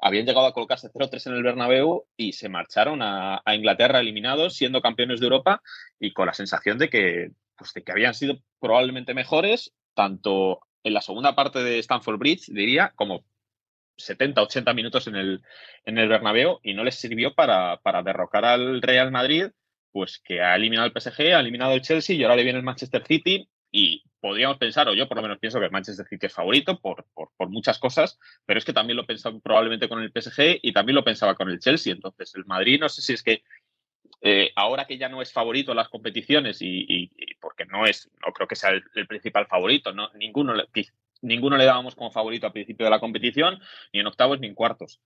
habían 0.00 0.24
llegado 0.24 0.46
a 0.46 0.52
colocarse 0.52 0.90
0-3 0.90 1.26
en 1.26 1.32
el 1.34 1.42
Bernabéu 1.42 2.06
y 2.16 2.34
se 2.34 2.48
marcharon 2.48 3.00
a, 3.02 3.42
Inglaterra 3.52 3.98
eliminados, 3.98 4.54
siendo 4.54 4.80
campeones 4.80 5.18
de 5.18 5.26
Europa 5.26 5.60
y 5.98 6.12
con 6.12 6.26
la 6.26 6.34
sensación 6.34 6.78
de 6.78 6.88
que, 6.88 7.32
pues, 7.56 7.72
de 7.74 7.82
que 7.82 7.90
habían 7.90 8.14
sido 8.14 8.38
probablemente 8.60 9.12
mejores, 9.12 9.74
tanto 9.94 10.60
en 10.82 10.94
la 10.94 11.00
segunda 11.00 11.34
parte 11.34 11.62
de 11.62 11.78
Stanford 11.78 12.18
Bridge, 12.18 12.46
diría, 12.48 12.92
como 12.94 13.24
70, 13.96 14.42
80 14.42 14.72
minutos 14.74 15.06
en 15.06 15.16
el, 15.16 15.42
en 15.84 15.98
el 15.98 16.08
Bernabéu 16.08 16.60
y 16.62 16.74
no 16.74 16.84
les 16.84 16.94
sirvió 16.94 17.34
para, 17.34 17.78
para 17.78 18.02
derrocar 18.02 18.44
al 18.44 18.80
Real 18.80 19.10
Madrid, 19.10 19.46
pues 19.92 20.20
que 20.24 20.40
ha 20.40 20.54
eliminado 20.56 20.86
el 20.86 21.00
PSG, 21.00 21.34
ha 21.34 21.40
eliminado 21.40 21.72
el 21.74 21.82
Chelsea 21.82 22.16
y 22.16 22.22
ahora 22.22 22.36
le 22.36 22.44
viene 22.44 22.58
el 22.58 22.64
Manchester 22.64 23.04
City 23.06 23.48
y 23.70 24.02
podríamos 24.20 24.58
pensar, 24.58 24.88
o 24.88 24.94
yo 24.94 25.08
por 25.08 25.16
lo 25.16 25.22
menos 25.22 25.38
pienso 25.38 25.58
que 25.58 25.66
el 25.66 25.70
Manchester 25.70 26.06
City 26.06 26.26
es 26.26 26.32
favorito 26.32 26.80
por, 26.80 27.06
por, 27.14 27.30
por, 27.36 27.48
muchas 27.48 27.78
cosas, 27.78 28.18
pero 28.46 28.58
es 28.58 28.64
que 28.64 28.72
también 28.72 28.96
lo 28.96 29.06
pensaba 29.06 29.38
probablemente 29.40 29.88
con 29.88 30.02
el 30.02 30.10
PSG 30.10 30.60
y 30.62 30.72
también 30.72 30.96
lo 30.96 31.04
pensaba 31.04 31.34
con 31.34 31.50
el 31.50 31.58
Chelsea. 31.58 31.92
Entonces, 31.92 32.34
el 32.34 32.44
Madrid 32.46 32.80
no 32.80 32.88
sé 32.88 33.02
si 33.02 33.12
es 33.12 33.22
que 33.22 33.42
eh, 34.20 34.50
ahora 34.56 34.86
que 34.86 34.98
ya 34.98 35.08
no 35.08 35.22
es 35.22 35.32
favorito 35.32 35.72
en 35.72 35.76
las 35.76 35.88
competiciones 35.88 36.58
y, 36.60 37.10
porque 37.40 37.64
no 37.66 37.86
es, 37.86 38.10
no 38.24 38.32
creo 38.32 38.48
que 38.48 38.56
sea 38.56 38.70
el, 38.70 39.06
principal 39.06 39.46
favorito, 39.46 39.92
no, 39.92 40.10
ninguno, 40.14 40.54
ninguno 41.22 41.56
le 41.56 41.64
dábamos 41.64 41.94
como 41.94 42.10
favorito 42.10 42.46
al 42.46 42.52
principio 42.52 42.84
de 42.84 42.90
la 42.90 43.00
competición, 43.00 43.60
ni 43.92 44.00
en 44.00 44.06
octavos 44.06 44.40
ni 44.40 44.48
en 44.48 44.54
cuartos 44.54 45.00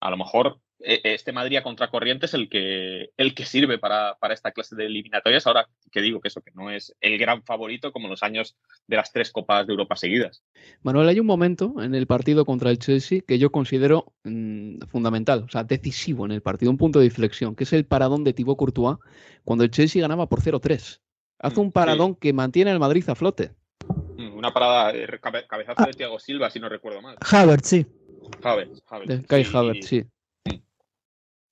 a 0.00 0.10
lo 0.10 0.16
mejor 0.16 0.60
e, 0.78 1.00
este 1.04 1.32
Madrid 1.32 1.56
a 1.56 1.62
contracorriente 1.62 2.26
es 2.26 2.34
el 2.34 2.48
que, 2.48 3.10
el 3.16 3.34
que 3.34 3.44
sirve 3.44 3.78
para, 3.78 4.16
esta 4.30 4.52
clase 4.52 4.76
de 4.76 4.86
eliminatorias. 4.86 5.46
Ahora 5.46 5.68
que 5.90 6.00
digo 6.00 6.20
que 6.20 6.28
eso, 6.28 6.42
que 6.42 6.52
no 6.54 6.70
es 6.70 6.94
el 7.00 7.18
gran 7.18 7.42
favorito 7.42 7.92
como 7.92 8.08
los 8.08 8.22
años 8.22 8.56
de 8.86 8.96
las 8.96 9.12
tres 9.12 9.30
Copas 9.30 9.66
de 9.66 9.72
Europa 9.72 9.96
seguidas. 9.96 10.44
Manuel, 10.82 11.08
hay 11.08 11.20
un 11.20 11.26
momento 11.26 11.74
en 11.82 11.94
el 11.94 12.06
partido 12.06 12.44
contra 12.44 12.70
el 12.70 12.78
Chelsea 12.78 13.20
que 13.26 13.38
yo 13.38 13.50
considero 13.50 14.12
mm, 14.24 14.80
fundamental, 14.88 15.44
o 15.44 15.48
sea, 15.48 15.64
decisivo 15.64 16.26
en 16.26 16.32
el 16.32 16.42
partido, 16.42 16.70
un 16.70 16.78
punto 16.78 16.98
de 16.98 17.06
inflexión, 17.06 17.56
que 17.56 17.64
es 17.64 17.72
el 17.72 17.86
paradón 17.86 18.24
de 18.24 18.32
Thibaut 18.32 18.58
Courtois 18.58 18.98
cuando 19.44 19.64
el 19.64 19.70
Chelsea 19.70 20.02
ganaba 20.02 20.28
por 20.28 20.40
0-3. 20.40 21.00
Hace 21.38 21.60
un 21.60 21.68
mm, 21.68 21.72
paradón 21.72 22.14
que 22.16 22.32
mantiene 22.32 22.70
al 22.70 22.80
Madrid 22.80 23.08
a 23.08 23.14
flote. 23.14 23.52
Mm, 24.16 24.36
una 24.36 24.52
parada, 24.52 24.92
eh, 24.94 25.20
cabezazo 25.20 25.84
de 25.84 25.92
Thiago 25.92 26.18
Silva, 26.18 26.50
si 26.50 26.60
no 26.60 26.68
recuerdo 26.68 27.00
mal. 27.02 27.16
Havertz, 27.20 27.68
sí. 27.68 27.86
Havertz, 28.42 28.82
Havertz. 28.86 29.26
Kai 29.26 29.44
Havertz, 29.44 29.86
sí. 29.86 30.04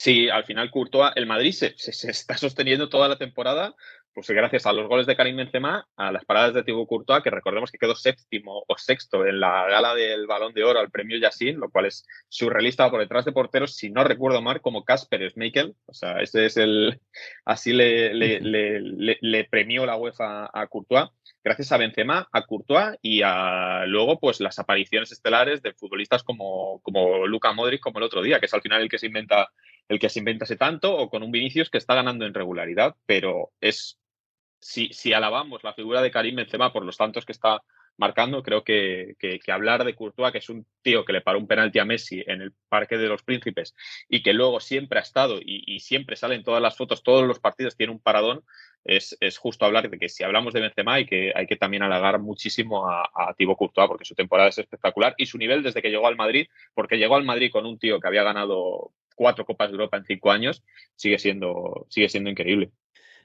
Sí, 0.05 0.29
al 0.29 0.45
final 0.45 0.71
Courtois, 0.71 1.13
el 1.17 1.27
Madrid 1.27 1.53
se, 1.53 1.73
se, 1.79 2.11
está 2.11 2.37
sosteniendo 2.37 2.91
toda 2.91 3.09
la 3.09 3.17
temporada, 3.17 3.75
pues 4.13 4.29
gracias 4.29 4.67
a 4.67 4.73
los 4.73 4.87
goles 4.87 5.07
de 5.07 5.17
Karim 5.17 5.37
Benzema, 5.37 5.89
a 5.97 6.13
las 6.13 6.25
paradas 6.25 6.53
de 6.53 6.63
Thibaut 6.63 6.87
Courtois, 6.87 7.23
que 7.23 7.31
recordemos 7.31 7.71
que 7.71 7.79
quedó 7.79 7.95
séptimo 7.95 8.65
o 8.69 8.77
sexto 8.77 9.27
en 9.27 9.41
la 9.41 9.67
gala 9.67 9.95
del 9.95 10.27
Balón 10.27 10.53
de 10.53 10.63
Oro 10.63 10.79
al 10.79 10.91
premio 10.91 11.19
Yassin, 11.19 11.59
lo 11.59 11.71
cual 11.71 11.87
es 11.87 12.07
surrealista 12.29 12.91
por 12.91 13.01
detrás 13.01 13.25
de 13.25 13.33
porteros, 13.33 13.77
si 13.77 13.91
no 13.91 14.05
recuerdo 14.05 14.43
mal, 14.43 14.61
como 14.61 14.85
Casper 14.85 15.31
Schmeichel. 15.31 15.75
O 15.87 15.95
sea, 15.95 16.21
ese 16.21 16.47
es 16.47 16.59
el. 16.59 17.01
Así 17.45 17.73
le, 17.73 18.13
le, 18.15 18.41
le, 18.41 19.19
le 19.21 19.45
premió 19.45 19.87
la 19.87 19.97
UEFA 19.97 20.51
a 20.53 20.67
Courtois 20.67 21.09
gracias 21.45 21.71
a 21.71 21.77
Benzema, 21.77 22.27
a 22.33 22.47
Courtois 22.47 22.97
y 23.03 23.21
a 23.23 23.85
luego 23.87 24.19
pues 24.19 24.41
las 24.41 24.59
apariciones 24.59 25.13
estelares 25.13 25.63
de 25.63 25.75
futbolistas 25.75 26.25
como, 26.25 26.81
como 26.81 27.27
Luka 27.27 27.53
Modric 27.53 27.81
como 27.81 27.99
el 27.99 28.05
otro 28.05 28.23
día, 28.23 28.41
que 28.41 28.47
es 28.47 28.55
al 28.55 28.63
final 28.63 28.81
el 28.81 28.89
que 28.89 28.99
se 28.99 29.07
inventa 29.07 29.51
el 29.87 29.99
que 29.99 30.09
se 30.09 30.19
inventa 30.19 30.47
ese 30.47 30.57
tanto, 30.57 30.97
o 30.97 31.11
con 31.11 31.23
un 31.23 31.31
Vinicius 31.31 31.69
que 31.69 31.77
está 31.77 31.95
ganando 31.95 32.25
en 32.25 32.33
regularidad, 32.33 32.97
pero 33.05 33.51
es 33.61 33.99
si, 34.59 34.89
si 34.95 35.13
alabamos 35.13 35.63
la 35.63 35.75
figura 35.75 36.01
de 36.01 36.11
Karim 36.11 36.37
Benzema 36.37 36.73
por 36.73 36.87
los 36.87 36.97
tantos 36.97 37.27
que 37.27 37.33
está 37.33 37.63
marcando. 37.97 38.43
Creo 38.43 38.65
que, 38.65 39.15
que, 39.19 39.53
hablar 39.53 39.85
de 39.85 39.95
Courtois, 39.95 40.33
que 40.33 40.39
es 40.39 40.49
un 40.49 40.67
tío 40.83 41.05
que 41.05 41.13
le 41.13 41.21
paró 41.21 41.39
un 41.39 41.47
penalti 41.47 41.79
a 41.79 41.85
Messi 41.85 42.23
en 42.27 42.43
el 42.43 42.53
Parque 42.69 42.97
de 42.97 43.09
los 43.09 43.23
Príncipes 43.23 43.75
y 44.09 44.23
que 44.23 44.33
luego 44.33 44.61
siempre 44.61 44.99
ha 44.99 45.03
estado 45.03 45.39
y, 45.41 45.79
siempre 45.81 46.17
sale 46.17 46.35
en 46.35 46.45
todas 46.45 46.63
las 46.63 46.77
fotos, 46.77 47.03
todos 47.03 47.27
los 47.27 47.41
partidos 47.41 47.77
tiene 47.77 47.93
un 47.93 48.01
paradón, 48.01 48.43
es, 48.85 49.17
es, 49.21 49.39
justo 49.39 49.65
hablar 49.65 49.91
de 49.91 49.99
que 49.99 50.09
si 50.09 50.25
hablamos 50.25 50.53
de 50.53 50.61
Benzema 50.61 50.95
hay 50.95 51.07
que, 51.07 51.33
hay 51.35 51.47
que 51.47 51.57
también 51.57 51.83
halagar 51.83 52.19
muchísimo 52.21 52.89
a, 52.89 53.11
a 53.15 53.35
Thibaut 53.35 53.59
Courtois 53.59 53.89
porque 53.89 54.05
su 54.05 54.15
temporada 54.15 54.49
es 54.49 54.59
espectacular 54.59 55.15
y 55.17 55.27
su 55.27 55.39
nivel 55.39 55.63
desde 55.63 55.83
que 55.83 55.91
llegó 55.91 56.07
al 56.07 56.17
Madrid, 56.17 56.49
porque 56.75 56.97
llegó 56.97 57.17
al 57.17 57.25
Madrid 57.25 57.51
con 57.51 57.67
un 57.67 57.79
tío 57.79 58.01
que 58.01 58.09
había 58.09 58.23
ganado 58.23 58.93
cuatro 59.15 59.45
Copas 59.45 59.69
de 59.69 59.73
Europa 59.73 59.97
en 59.97 60.05
cinco 60.05 60.31
años, 60.31 60.63
sigue 60.97 61.19
siendo, 61.19 61.87
sigue 61.89 62.09
siendo 62.09 62.31
increíble. 62.31 62.73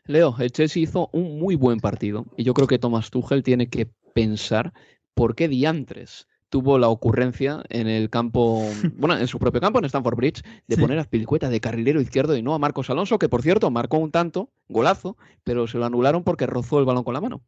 Leo, 0.05 0.35
el 0.39 0.51
Chelsea 0.51 0.81
hizo 0.81 1.09
un 1.11 1.39
muy 1.39 1.55
buen 1.55 1.79
partido 1.79 2.25
y 2.35 2.43
yo 2.43 2.53
creo 2.53 2.67
que 2.67 2.79
Thomas 2.79 3.11
Tuchel 3.11 3.43
tiene 3.43 3.69
que 3.69 3.87
pensar 4.13 4.73
por 5.13 5.35
qué 5.35 5.47
diantres 5.47 6.27
tuvo 6.49 6.79
la 6.79 6.89
ocurrencia 6.89 7.63
en 7.69 7.87
el 7.87 8.09
campo, 8.09 8.63
bueno, 8.97 9.17
en 9.17 9.27
su 9.27 9.39
propio 9.39 9.61
campo, 9.61 9.79
en 9.79 9.85
Stanford 9.85 10.15
Bridge, 10.15 10.43
de 10.67 10.77
poner 10.77 10.99
a 10.99 11.03
Pilicueta 11.03 11.49
de 11.49 11.61
carrilero 11.61 12.01
izquierdo 12.01 12.35
y 12.35 12.41
no 12.41 12.53
a 12.53 12.59
Marcos 12.59 12.89
Alonso, 12.89 13.19
que 13.19 13.29
por 13.29 13.41
cierto 13.41 13.69
marcó 13.71 13.97
un 13.97 14.11
tanto, 14.11 14.51
golazo, 14.67 15.17
pero 15.43 15.67
se 15.67 15.77
lo 15.77 15.85
anularon 15.85 16.23
porque 16.23 16.47
rozó 16.47 16.79
el 16.79 16.85
balón 16.85 17.03
con 17.03 17.13
la 17.13 17.21
mano. 17.21 17.41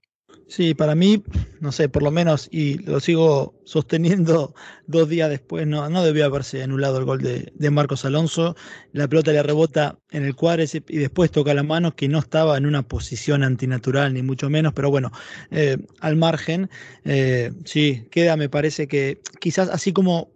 Sí, 0.52 0.74
para 0.74 0.96
mí, 0.96 1.24
no 1.62 1.72
sé, 1.72 1.88
por 1.88 2.04
lo 2.04 2.12
menos, 2.12 2.50
y 2.52 2.80
lo 2.80 3.00
sigo 3.00 3.56
sosteniendo 3.63 4.54
dos 4.86 5.08
días 5.08 5.30
después, 5.30 5.65
no, 5.65 5.88
no 5.89 6.04
debió 6.04 6.26
haberse 6.26 6.62
anulado 6.62 6.98
el 6.98 7.06
gol 7.06 7.22
de, 7.22 7.54
de 7.56 7.72
Marcos 7.72 8.04
Alonso. 8.04 8.58
La 8.91 9.08
pelota 9.08 9.32
le 9.32 9.41
rebota 9.44 9.98
en 10.10 10.26
el 10.26 10.36
cuádriceps 10.36 10.91
y 10.91 10.98
después 10.98 11.32
toca 11.32 11.54
la 11.54 11.63
mano, 11.63 11.96
que 11.96 12.10
no 12.10 12.20
estaba 12.20 12.58
en 12.58 12.65
una 12.65 12.86
posición 12.86 13.44
antinatural, 13.44 14.13
ni 14.13 14.24
mucho 14.24 14.50
menos, 14.50 14.74
pero 14.74 14.89
bueno, 14.89 15.12
eh, 15.52 15.78
al 16.02 16.17
margen, 16.17 16.70
eh, 17.06 17.54
sí, 17.63 18.06
queda, 18.12 18.36
me 18.36 18.50
parece 18.50 18.89
que 18.89 19.22
quizás 19.39 19.70
así 19.70 19.94
como 19.94 20.34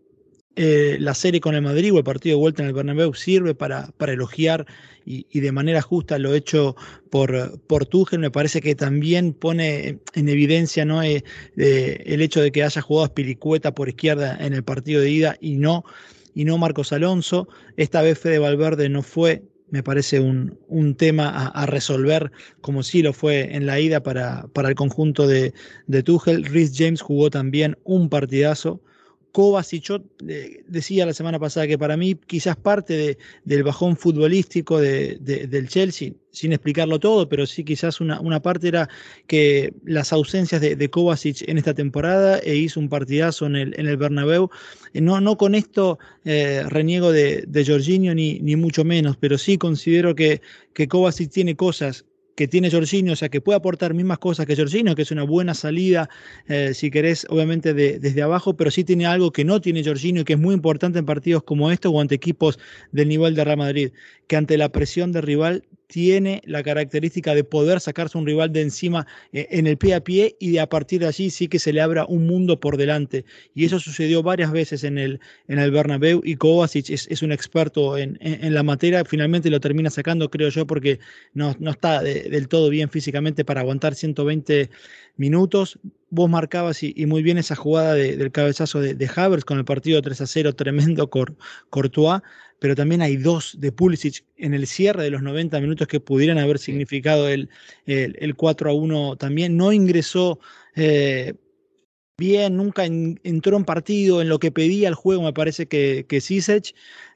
eh, 0.56 0.98
la 1.00 1.14
serie 1.14 1.42
con 1.42 1.54
el 1.56 1.62
Madrid 1.62 1.94
o 1.94 1.98
el 1.98 2.04
partido 2.04 2.38
de 2.38 2.42
vuelta 2.42 2.62
en 2.62 2.70
el 2.70 2.74
Bernabéu 2.74 3.14
sirve 3.14 3.56
para, 3.56 3.92
para 3.98 4.14
elogiar 4.14 4.66
y, 5.06 5.40
de 5.40 5.52
manera 5.52 5.82
justa 5.82 6.18
lo 6.18 6.34
hecho 6.34 6.76
por, 7.12 7.60
por 7.68 7.86
Tuchel, 7.86 8.20
me 8.20 8.32
parece 8.32 8.60
que 8.60 8.74
también 8.74 9.34
pone 9.34 10.00
en 10.14 10.30
evidencia 10.30 10.84
¿no? 10.84 11.04
Eh, 11.04 11.24
el 11.56 12.22
hecho 12.22 12.42
de 12.42 12.52
que 12.52 12.64
haya 12.64 12.82
jugado 12.82 13.08
Spilicueta 13.08 13.76
por 13.76 13.88
izquierda 13.88 14.36
en 14.40 14.54
el 14.54 14.64
partido 14.64 15.02
de 15.02 15.12
ida 15.12 15.38
y 15.40 15.58
no, 15.58 15.84
y 16.34 16.46
no 16.46 16.58
Marcos 16.58 16.92
Alonso. 16.92 17.48
Esta 17.78 18.02
vez 18.02 18.18
Fede 18.18 18.40
Valverde 18.40 18.90
no 18.90 19.04
fue 19.04 19.44
me 19.70 19.84
parece 19.84 20.20
un, 20.20 20.58
un 20.68 20.96
tema 20.96 21.48
a, 21.48 21.66
resolver, 21.66 22.32
como 22.62 22.84
sí 22.84 23.02
lo 23.02 23.14
fue 23.14 23.56
en 23.56 23.66
la 23.66 23.80
ida 23.80 24.02
para, 24.02 24.48
para 24.54 24.70
el 24.70 24.76
conjunto 24.76 25.28
de, 25.28 25.54
de 25.88 26.04
Tuchel. 26.04 26.46
Rhys 26.46 26.72
James 26.78 27.02
jugó 27.02 27.30
también 27.30 27.78
un 27.84 28.08
partidazo. 28.10 28.80
Kovacic, 29.36 30.02
eh, 30.30 30.64
decía 30.66 31.06
la 31.06 31.14
semana 31.14 31.38
pasada 31.38 31.68
que 31.68 31.78
para 31.78 31.98
mí 31.98 32.16
quizás 32.16 32.56
parte 32.56 33.18
del 33.44 33.64
bajón 33.64 33.98
futbolístico 33.98 34.80
del 34.80 35.68
Chelsea, 35.68 36.14
sin 36.32 36.54
explicarlo 36.54 37.02
todo, 37.02 37.28
pero 37.28 37.46
sí 37.46 37.66
quizás 37.66 38.00
una, 38.00 38.22
una 38.22 38.42
parte 38.42 38.70
era 38.70 38.88
que 39.28 39.74
las 39.84 40.14
ausencias 40.14 40.62
de, 40.62 40.90
Kovacic 40.90 41.50
en 41.50 41.58
esta 41.58 41.74
temporada 41.74 42.40
e 42.40 42.56
hizo 42.56 42.80
un 42.80 42.88
partidazo 42.88 43.46
en 43.48 43.58
el, 43.58 43.76
en 43.78 43.88
el 43.88 43.98
Bernabéu. 43.98 44.50
Eh, 44.94 45.02
no, 45.02 45.20
no 45.20 45.36
con 45.36 45.54
esto 45.54 46.00
eh, 46.24 46.64
reniego 46.70 47.12
de, 47.12 47.44
de 47.46 47.66
Jorginho 47.66 48.16
ni, 48.16 48.40
ni 48.40 48.56
mucho 48.56 48.86
menos, 48.86 49.18
pero 49.18 49.38
sí 49.38 49.58
considero 49.58 50.16
que, 50.16 50.42
que 50.74 50.88
Kovacic 50.88 51.30
tiene 51.30 51.58
cosas 51.58 52.06
que 52.36 52.48
tiene 52.48 52.70
Jorginho, 52.70 53.14
o 53.14 53.16
sea, 53.16 53.30
que 53.30 53.42
puede 53.42 53.58
aportar 53.58 53.94
mismas 53.94 54.20
cosas 54.20 54.46
que 54.46 54.56
Jorginho, 54.56 54.96
que 54.96 55.02
es 55.02 55.12
una 55.12 55.24
buena 55.24 55.54
salida, 55.54 56.10
eh, 56.48 56.74
si 56.74 56.92
querés, 56.92 57.26
obviamente 57.30 57.74
desde 57.74 58.22
abajo, 58.22 58.56
pero 58.56 58.72
sí 58.72 58.84
tiene 58.84 59.06
algo 59.06 59.32
que 59.32 59.46
no 59.46 59.62
tiene 59.62 59.84
Jorginho 59.84 60.22
y 60.22 60.24
que 60.26 60.34
es 60.34 60.40
muy 60.40 60.54
importante 60.54 61.00
en 61.00 61.06
partidos 61.06 61.44
como 61.44 61.72
estos 61.72 61.92
o 61.94 62.02
ante 62.02 62.16
equipos 62.16 62.60
del 62.92 63.08
nivel 63.08 63.36
de 63.36 63.44
Real 63.44 63.58
Madrid, 63.58 63.92
que 64.28 64.36
ante 64.36 64.58
la 64.58 64.70
presión 64.70 65.12
del 65.12 65.24
rival 65.24 65.64
tiene 65.88 66.42
la 66.46 66.64
característica 66.64 67.34
de 67.34 67.44
poder 67.44 67.80
sacarse 67.80 68.18
un 68.18 68.26
rival 68.26 68.52
de 68.52 68.62
encima 68.62 69.08
eh, 69.34 69.48
en 69.52 69.68
el 69.68 69.78
pie 69.78 69.96
a 69.96 70.04
pie 70.04 70.36
y 70.40 70.52
de 70.52 70.60
a 70.60 70.68
partir 70.68 71.02
de 71.02 71.08
allí 71.08 71.30
sí 71.30 71.48
que 71.48 71.60
se 71.60 71.74
le 71.74 71.82
abra 71.82 72.06
un 72.06 72.26
mundo 72.26 72.60
por 72.60 72.78
delante. 72.78 73.26
Y 73.54 73.66
eso 73.66 73.80
sucedió 73.80 74.24
varias 74.24 74.52
veces 74.52 74.84
en 74.84 74.98
el, 74.98 75.20
en 75.48 75.60
el 75.60 75.72
Bernabéu 75.72 76.22
y 76.24 76.36
Kovacic 76.36 76.90
es, 76.90 77.22
un 77.22 77.32
experto 77.32 77.98
en, 77.98 78.18
la 78.22 78.64
materia, 78.64 79.04
finalmente 79.06 79.50
lo 79.50 79.60
termina 79.60 79.90
sacando, 79.90 80.30
creo 80.30 80.50
yo, 80.50 80.68
porque 80.68 81.00
no, 81.34 81.56
no 81.60 81.72
está 81.72 82.02
del 82.02 82.48
todo 82.48 82.70
bien 82.70 82.90
físicamente 82.90 83.46
para 83.46 83.62
aguantar 83.62 83.96
120 83.96 84.70
minutos. 85.18 85.80
Vos 86.10 86.30
marcabas 86.30 86.82
y, 86.84 87.06
muy 87.06 87.24
bien 87.24 87.38
esa 87.38 87.56
jugada 87.56 87.94
del 87.96 88.32
cabezazo 88.32 88.80
de, 88.80 88.94
de, 88.94 89.10
Havers 89.14 89.44
con 89.44 89.58
el 89.58 89.66
partido 89.66 90.02
3 90.02 90.22
a 90.22 90.28
0, 90.28 90.54
tremendo 90.54 91.10
Cor, 91.10 91.36
Courtois 91.70 92.22
pero 92.60 92.76
también 92.76 93.02
hay 93.02 93.18
dos 93.18 93.56
de 93.60 93.72
Pulisic 93.72 94.24
en 94.38 94.54
el 94.54 94.68
cierre 94.68 95.04
de 95.04 95.10
los 95.10 95.22
90 95.22 95.60
minutos 95.60 95.88
que 95.88 96.00
pudieran 96.00 96.38
haber 96.38 96.60
significado 96.60 97.28
el, 97.28 97.50
el, 97.86 98.36
4 98.36 98.70
a 98.70 98.74
1 98.74 99.16
también. 99.18 99.58
No 99.58 99.72
ingresó 99.72 100.40
eh, 100.76 101.34
bien, 102.18 102.56
nunca 102.56 102.86
entró 102.86 103.58
en 103.58 103.66
partido 103.66 104.22
en 104.22 104.30
lo 104.30 104.40
que 104.40 104.52
pedía 104.52 104.88
el 104.88 104.96
juego, 104.96 105.24
me 105.24 105.34
parece 105.34 105.68
que, 105.68 106.06
que 106.08 106.22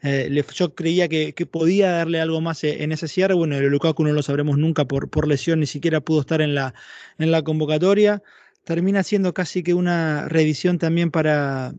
eh, 0.04 0.43
yo 0.54 0.75
creía 0.75 1.08
que, 1.08 1.34
podía 1.49 1.91
darle 1.91 2.19
algo 2.19 2.41
más 2.41 2.63
eh, 2.63 2.84
en 2.84 2.91
ese 2.91 3.08
cierre. 3.08 3.34
Bueno, 3.34 3.56
el 3.56 3.65
Lukaku 3.67 4.04
no 4.04 4.12
lo 4.12 4.21
sabremos 4.21 4.58
nunca 4.58 4.86
por, 4.86 5.10
por 5.10 5.28
lesión, 5.28 5.62
ni 5.62 5.67
siquiera 5.67 6.02
pudo 6.02 6.21
estar 6.21 6.41
en 6.41 6.56
la, 6.56 6.73
en 7.17 7.32
la 7.32 7.41
convocatoria. 7.43 8.21
Termina 8.65 9.04
siendo 9.04 9.34
casi 9.34 9.63
que 9.63 9.73
una 9.73 10.28
revisión 10.28 10.78
también 10.78 11.12
para, 11.12 11.73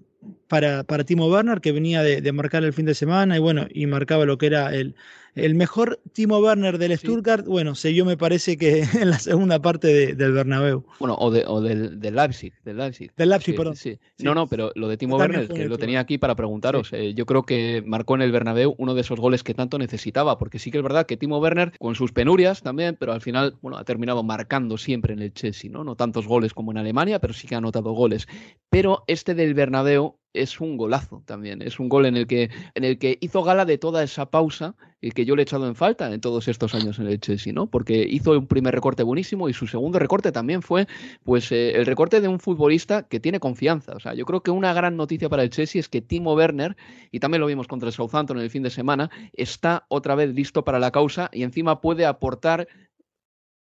para, 0.49 0.85
para 0.85 1.05
Timo 1.05 1.29
Werner, 1.29 1.61
que 1.61 1.73
venía 1.73 2.03
de, 2.03 2.33
marcar 2.33 2.65
el 2.65 2.73
fin 2.73 2.87
de 2.87 2.95
semana 2.95 3.37
y 3.37 3.41
bueno, 3.41 3.67
y 3.71 3.87
marcaba 3.87 4.25
lo 4.25 4.39
que 4.39 4.47
era 4.47 4.75
el, 4.75 4.95
el 5.35 5.55
mejor 5.55 6.01
Timo 6.13 6.39
Werner 6.39 6.79
del 6.79 6.97
Stuttgart, 6.97 7.47
bueno, 7.47 7.75
se 7.75 7.95
yo 7.95 8.05
me 8.05 8.17
parece 8.17 8.57
que 8.57 8.83
en 9.01 9.11
la 9.11 9.19
segunda 9.19 9.61
parte 9.61 10.15
del 10.15 10.33
Bernabéu. 10.33 10.85
Bueno, 10.99 11.17
o, 11.19 11.31
de, 11.31 11.45
o 11.47 11.61
del, 11.61 12.01
del, 12.01 12.15
Leipzig, 12.15 12.53
del 12.65 12.77
Leipzig. 12.77 13.13
Del 13.17 13.29
Leipzig, 13.29 13.57
perdón. 13.57 13.77
Sí. 13.77 13.99
No, 14.19 14.35
no, 14.35 14.47
pero 14.47 14.73
lo 14.75 14.89
de 14.89 14.97
Timo 14.97 15.17
Werner, 15.17 15.49
que 15.49 15.69
lo 15.69 15.79
tenía 15.79 16.01
aquí 16.01 16.19
para 16.19 16.35
preguntaros, 16.35 16.93
eh, 16.93 17.15
yo 17.15 17.27
creo 17.27 17.45
que 17.45 17.83
marcó 17.87 18.15
en 18.15 18.23
el 18.23 18.33
Bernabéu 18.33 18.75
uno 18.79 18.95
de 18.95 19.01
esos 19.01 19.21
goles 19.21 19.43
que 19.43 19.55
tanto 19.55 19.79
necesitaba, 19.79 20.39
porque 20.39 20.59
sí 20.59 20.71
que 20.71 20.79
es 20.79 20.83
verdad 20.85 21.07
que 21.07 21.17
Timo 21.17 21.39
Werner, 21.39 21.73
con 21.79 21.95
sus 21.95 22.13
penurias 22.13 22.63
también, 22.63 22.97
pero 22.99 23.13
al 23.13 23.21
final, 23.21 23.57
bueno, 23.63 23.79
ha 23.79 23.85
terminado 23.85 24.23
marcando 24.23 24.79
siempre 24.79 25.15
en 25.15 25.21
el 25.21 25.33
Chelsea, 25.33 25.71
¿no? 25.71 25.85
No 25.85 25.97
tantos 25.97 26.27
goles 26.27 26.55
como 26.55 26.73
en 26.73 26.79
Alemania, 26.79 27.19
pero 27.19 27.35
sí 27.35 27.47
que 27.47 27.55
ha 27.55 27.59
anotado 27.59 27.93
goles. 27.93 28.29
Pero 28.69 29.05
este 29.07 29.35
del 29.35 29.55
Bernabéu 29.55 30.20
es 30.33 30.61
un 30.61 30.77
golazo 30.77 31.23
también. 31.27 31.63
Es 31.63 31.81
un 31.81 31.89
gol 31.89 32.07
en 32.07 32.17
el 32.17 32.27
que, 32.27 32.51
en 32.75 32.85
el 32.85 32.99
que 32.99 33.19
hizo 33.21 33.43
gala 33.43 33.65
de 33.65 33.79
toda 33.79 34.03
esa 34.03 34.31
pausa 34.31 34.77
y 35.01 35.11
que 35.11 35.25
yo 35.25 35.35
le 35.35 35.43
he 35.43 35.45
echado 35.45 35.67
en 35.67 35.75
falta 35.75 36.13
en 36.13 36.21
todos 36.21 36.49
estos 36.49 36.75
años 36.75 36.99
en 36.99 37.07
el 37.07 37.21
Chelsea, 37.21 37.53
¿no? 37.53 37.67
Porque 37.67 38.07
hizo 38.09 38.33
un 38.33 38.47
primer 38.47 38.75
recorte 38.75 39.03
buenísimo 39.03 39.49
y 39.49 39.53
su 39.53 39.67
segundo 39.67 39.99
recorte 39.99 40.31
también 40.33 40.63
fue, 40.63 40.87
pues, 41.25 41.51
eh, 41.53 41.73
el 41.73 41.87
recorte 41.87 42.21
de 42.21 42.29
un 42.29 42.39
futbolista 42.39 43.03
que 43.09 43.21
tiene 43.21 43.41
confianza. 43.41 43.93
O 43.95 44.01
sea, 44.01 44.15
yo 44.15 44.25
creo 44.27 44.43
que 44.43 44.51
una 44.51 44.73
gran 44.73 44.97
noticia 44.97 45.29
para 45.29 45.43
el 45.43 45.51
Chelsea 45.51 45.81
es 45.81 45.89
que 45.89 46.01
Timo 46.01 46.35
Werner, 46.35 46.77
y 47.11 47.21
también 47.21 47.41
lo 47.41 47.47
vimos 47.47 47.67
contra 47.67 47.89
el 47.89 47.93
Southampton 47.93 48.39
en 48.39 48.45
el 48.45 48.51
fin 48.51 48.63
de 48.63 48.71
semana, 48.71 49.11
está 49.33 49.87
otra 49.89 50.15
vez 50.15 50.35
listo 50.35 50.65
para 50.65 50.79
la 50.79 50.91
causa 50.91 51.31
y 51.33 51.43
encima 51.43 51.81
puede 51.81 52.07
aportar 52.07 52.69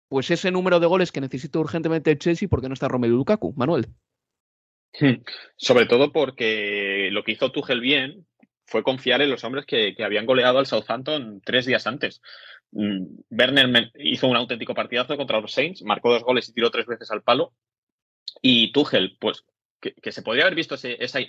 pues 0.10 0.32
ese 0.32 0.52
número 0.52 0.80
de 0.80 0.88
goles 0.88 1.12
que 1.12 1.22
necesita 1.22 1.60
urgentemente 1.60 2.12
el 2.12 2.18
Chelsea 2.18 2.50
porque 2.50 2.68
no 2.68 2.74
está 2.74 2.88
Romelu 2.88 3.16
Lukaku. 3.16 3.54
Manuel. 3.56 3.88
Hmm. 5.00 5.24
Sobre 5.56 5.86
todo 5.86 6.12
porque 6.12 7.10
lo 7.12 7.24
que 7.24 7.34
hizo 7.34 7.52
Tuchel 7.52 7.82
bien 7.82 8.26
fue 8.66 8.84
confiar 8.84 9.22
en 9.22 9.30
los 9.30 9.44
hombres 9.44 9.66
que, 9.66 9.96
habían 10.04 10.26
goleado 10.26 10.60
al 10.60 10.68
Southampton 10.68 11.42
tres 11.44 11.66
días 11.66 11.88
antes. 11.88 12.22
Mm, 12.72 13.06
Werner 13.32 13.92
hizo 13.96 14.28
un 14.28 14.36
auténtico 14.36 14.76
partidazo 14.76 15.18
contra 15.18 15.42
los 15.42 15.52
Saints, 15.52 15.84
marcó 15.84 16.12
dos 16.12 16.24
goles 16.24 16.50
y 16.50 16.54
tiró 16.54 16.70
tres 16.72 16.86
veces 16.86 17.12
al 17.12 17.24
palo. 17.24 17.54
Y 18.42 18.72
Tuchel, 18.72 19.18
pues 19.20 19.46
que, 19.80 20.12
se 20.12 20.22
podría 20.22 20.44
haber 20.44 20.56
visto 20.56 20.76
esa, 20.76 21.20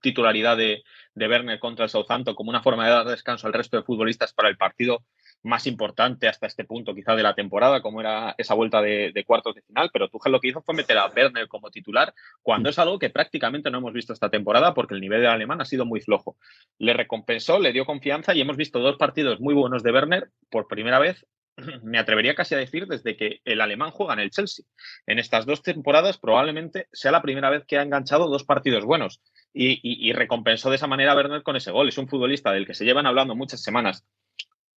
titularidad 0.00 0.56
de, 0.56 0.82
de 1.14 1.28
Werner 1.28 1.58
contra 1.58 1.84
el 1.84 1.90
Southampton 1.90 2.34
como 2.34 2.50
una 2.50 2.62
forma 2.62 2.84
de 2.84 2.90
dar 2.90 3.06
descanso 3.06 3.46
al 3.46 3.52
resto 3.52 3.76
de 3.76 3.84
futbolistas 3.84 4.32
para 4.32 4.48
el 4.48 4.56
partido 4.56 5.04
más 5.46 5.66
importante 5.66 6.28
hasta 6.28 6.46
este 6.46 6.64
punto 6.64 6.94
quizá 6.94 7.14
de 7.14 7.22
la 7.22 7.34
temporada, 7.34 7.80
como 7.80 8.00
era 8.00 8.34
esa 8.36 8.54
vuelta 8.54 8.82
de, 8.82 9.24
cuartos 9.26 9.54
de 9.54 9.62
final, 9.62 9.90
pero 9.92 10.08
Tuchel 10.08 10.32
lo 10.32 10.40
que 10.40 10.48
hizo 10.48 10.62
fue 10.62 10.74
meter 10.74 10.98
a 10.98 11.06
Werner 11.06 11.48
como 11.48 11.70
titular, 11.70 12.12
cuando 12.42 12.68
es 12.68 12.78
algo 12.78 12.98
que 12.98 13.10
prácticamente 13.10 13.70
no 13.70 13.78
hemos 13.78 13.92
visto 13.92 14.12
esta 14.12 14.28
temporada 14.28 14.74
porque 14.74 14.94
el 14.94 15.00
nivel 15.00 15.20
del 15.20 15.30
alemán 15.30 15.60
ha 15.60 15.64
sido 15.64 15.86
muy 15.86 16.00
flojo. 16.00 16.36
Le 16.78 16.92
recompensó, 16.92 17.58
le 17.58 17.72
dio 17.72 17.86
confianza 17.86 18.34
y 18.34 18.40
hemos 18.40 18.56
visto 18.56 18.80
dos 18.80 18.96
partidos 18.96 19.40
muy 19.40 19.54
buenos 19.54 19.82
de 19.82 19.92
Werner 19.92 20.30
por 20.50 20.66
primera 20.66 20.98
vez 20.98 21.24
me 21.82 21.98
atrevería 21.98 22.34
casi 22.34 22.54
a 22.54 22.58
decir 22.58 22.86
desde 22.86 23.16
que 23.16 23.40
el 23.44 23.60
alemán 23.60 23.90
juega 23.90 24.14
en 24.14 24.20
el 24.20 24.30
Chelsea. 24.30 24.64
En 25.06 25.18
estas 25.18 25.46
dos 25.46 25.62
temporadas 25.62 26.18
probablemente 26.18 26.88
sea 26.92 27.12
la 27.12 27.22
primera 27.22 27.50
vez 27.50 27.64
que 27.64 27.78
ha 27.78 27.82
enganchado 27.82 28.28
dos 28.28 28.44
partidos 28.44 28.84
buenos 28.84 29.22
y, 29.52 29.80
y, 29.82 30.12
recompensó 30.12 30.68
de 30.68 30.76
esa 30.76 30.86
manera 30.86 31.12
a 31.12 31.16
Werner 31.16 31.42
con 31.42 31.56
ese 31.56 31.70
gol. 31.70 31.88
Es 31.88 31.96
un 31.96 32.08
futbolista 32.08 32.52
del 32.52 32.66
que 32.66 32.74
se 32.74 32.84
llevan 32.84 33.06
hablando 33.06 33.34
muchas 33.34 33.62
semanas 33.62 34.04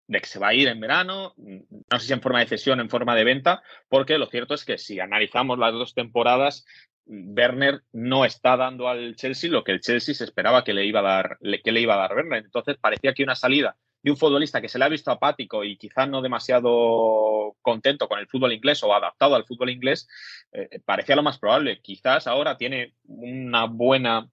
de 0.09 0.19
que 0.21 0.27
se 0.27 0.39
va 0.39 0.49
a 0.49 0.53
ir 0.55 0.67
en 0.67 0.79
verano, 0.79 1.35
no 1.37 1.99
sé 1.99 2.07
si 2.07 2.13
en 2.13 2.21
forma 2.21 2.39
de 2.39 2.47
cesión, 2.47 2.79
en 2.79 2.89
forma 2.89 3.15
de 3.15 3.23
venta, 3.23 3.61
porque 3.89 4.17
lo 4.17 4.25
cierto 4.25 4.55
es 4.55 4.65
que 4.65 4.79
si 4.79 4.99
analizamos 4.99 5.59
las 5.59 5.71
dos 5.71 5.93
temporadas, 5.93 6.65
Werner 7.05 7.83
no 7.91 8.25
está 8.25 8.57
dando 8.57 8.87
al 8.87 9.15
Chelsea 9.15 9.51
lo 9.51 9.63
que 9.63 9.71
el 9.71 9.81
Chelsea 9.81 10.15
se 10.15 10.23
esperaba 10.23 10.63
que 10.63 10.73
le 10.73 10.85
iba 10.85 11.01
a 11.01 11.03
dar, 11.03 11.37
que 11.63 11.71
le 11.71 11.81
iba 11.81 11.93
a 11.93 11.97
dar 11.97 12.15
Werner. 12.15 12.43
Entonces 12.43 12.77
parecía 12.81 13.13
que 13.13 13.21
una 13.21 13.35
salida 13.35 13.77
de 14.01 14.09
un 14.09 14.17
futbolista 14.17 14.61
que 14.61 14.69
se 14.69 14.79
le 14.79 14.85
ha 14.85 14.89
visto 14.89 15.11
apático 15.11 15.63
y 15.63 15.77
quizás 15.77 16.09
no 16.09 16.23
demasiado 16.23 17.55
contento 17.61 18.07
con 18.07 18.17
el 18.17 18.27
fútbol 18.27 18.53
inglés 18.53 18.81
o 18.81 18.93
adaptado 18.93 19.35
al 19.35 19.45
fútbol 19.45 19.69
inglés, 19.69 20.07
eh, 20.51 20.79
parecía 20.85 21.15
lo 21.15 21.23
más 21.23 21.37
probable. 21.37 21.81
Quizás 21.81 22.25
ahora 22.25 22.57
tiene 22.57 22.95
una 23.03 23.65
buena 23.65 24.27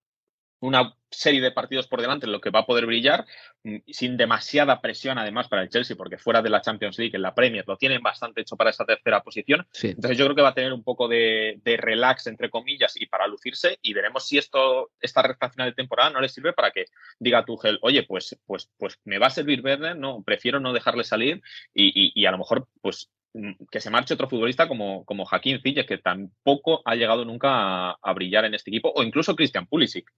una 0.61 0.95
serie 1.11 1.41
de 1.41 1.53
partidos 1.53 1.87
por 1.87 2.01
delante 2.01 2.27
en 2.27 2.33
lo 2.33 2.41
que 2.41 2.51
va 2.51 2.61
a 2.61 2.67
poder 2.67 2.87
brillar, 2.87 3.27
mm, 3.65 3.77
sin 3.89 4.17
demasiada 4.17 4.81
presión 4.81 5.19
además 5.19 5.49
para 5.49 5.63
el 5.63 5.69
Chelsea, 5.69 5.97
porque 5.97 6.19
fuera 6.19 6.43
de 6.43 6.51
la 6.51 6.61
Champions 6.61 6.99
League, 6.99 7.15
en 7.15 7.23
la 7.23 7.35
Premier, 7.35 7.65
lo 7.67 7.77
tienen 7.77 8.03
bastante 8.03 8.41
hecho 8.41 8.57
para 8.57 8.71
esa 8.71 8.85
tercera 8.85 9.23
posición. 9.23 9.67
Entonces 9.83 10.19
yo 10.19 10.25
creo 10.25 10.37
que 10.37 10.43
va 10.43 10.51
a 10.51 10.55
tener 10.55 10.73
un 10.73 10.83
poco 10.83 11.09
de, 11.09 11.61
relax, 11.65 12.27
entre 12.27 12.51
comillas, 12.51 12.95
y 13.01 13.07
para 13.07 13.27
lucirse, 13.27 13.79
y 13.83 13.93
veremos 13.93 14.27
si 14.27 14.39
esto, 14.39 14.91
esta 15.01 15.23
recta 15.23 15.51
final 15.51 15.71
de 15.71 15.75
temporada 15.75 16.11
no 16.11 16.21
le 16.21 16.29
sirve 16.29 16.53
para 16.53 16.71
que 16.71 16.87
diga 17.19 17.45
Tuchel, 17.45 17.79
oye, 17.83 18.03
pues, 18.05 18.37
pues, 18.47 18.71
pues 18.79 18.99
me 19.05 19.19
va 19.19 19.29
a 19.29 19.31
servir 19.31 19.63
Werner, 19.63 19.97
no, 19.97 20.23
prefiero 20.23 20.61
no 20.61 20.73
dejarle 20.73 21.05
salir 21.05 21.43
y, 21.75 22.13
y 22.15 22.27
a 22.27 22.31
lo 22.31 22.39
mejor 22.39 22.69
pues 22.81 23.11
mm, 23.35 23.53
que 23.71 23.81
se 23.81 23.91
marche 23.91 24.15
otro 24.15 24.29
futbolista 24.29 24.69
como, 24.69 25.05
como 25.05 25.25
Joaquín 25.25 25.61
Ziyech, 25.63 25.87
que 25.87 25.99
tampoco 25.99 26.83
ha 26.85 26.95
llegado 26.95 27.25
nunca 27.25 27.51
a, 27.51 27.99
a 28.03 28.13
brillar 28.13 28.45
en 28.45 28.55
este 28.55 28.71
equipo, 28.71 28.93
o 28.95 29.03
incluso 29.03 29.37
Christian 29.37 29.67
Pulisic. 29.67 30.11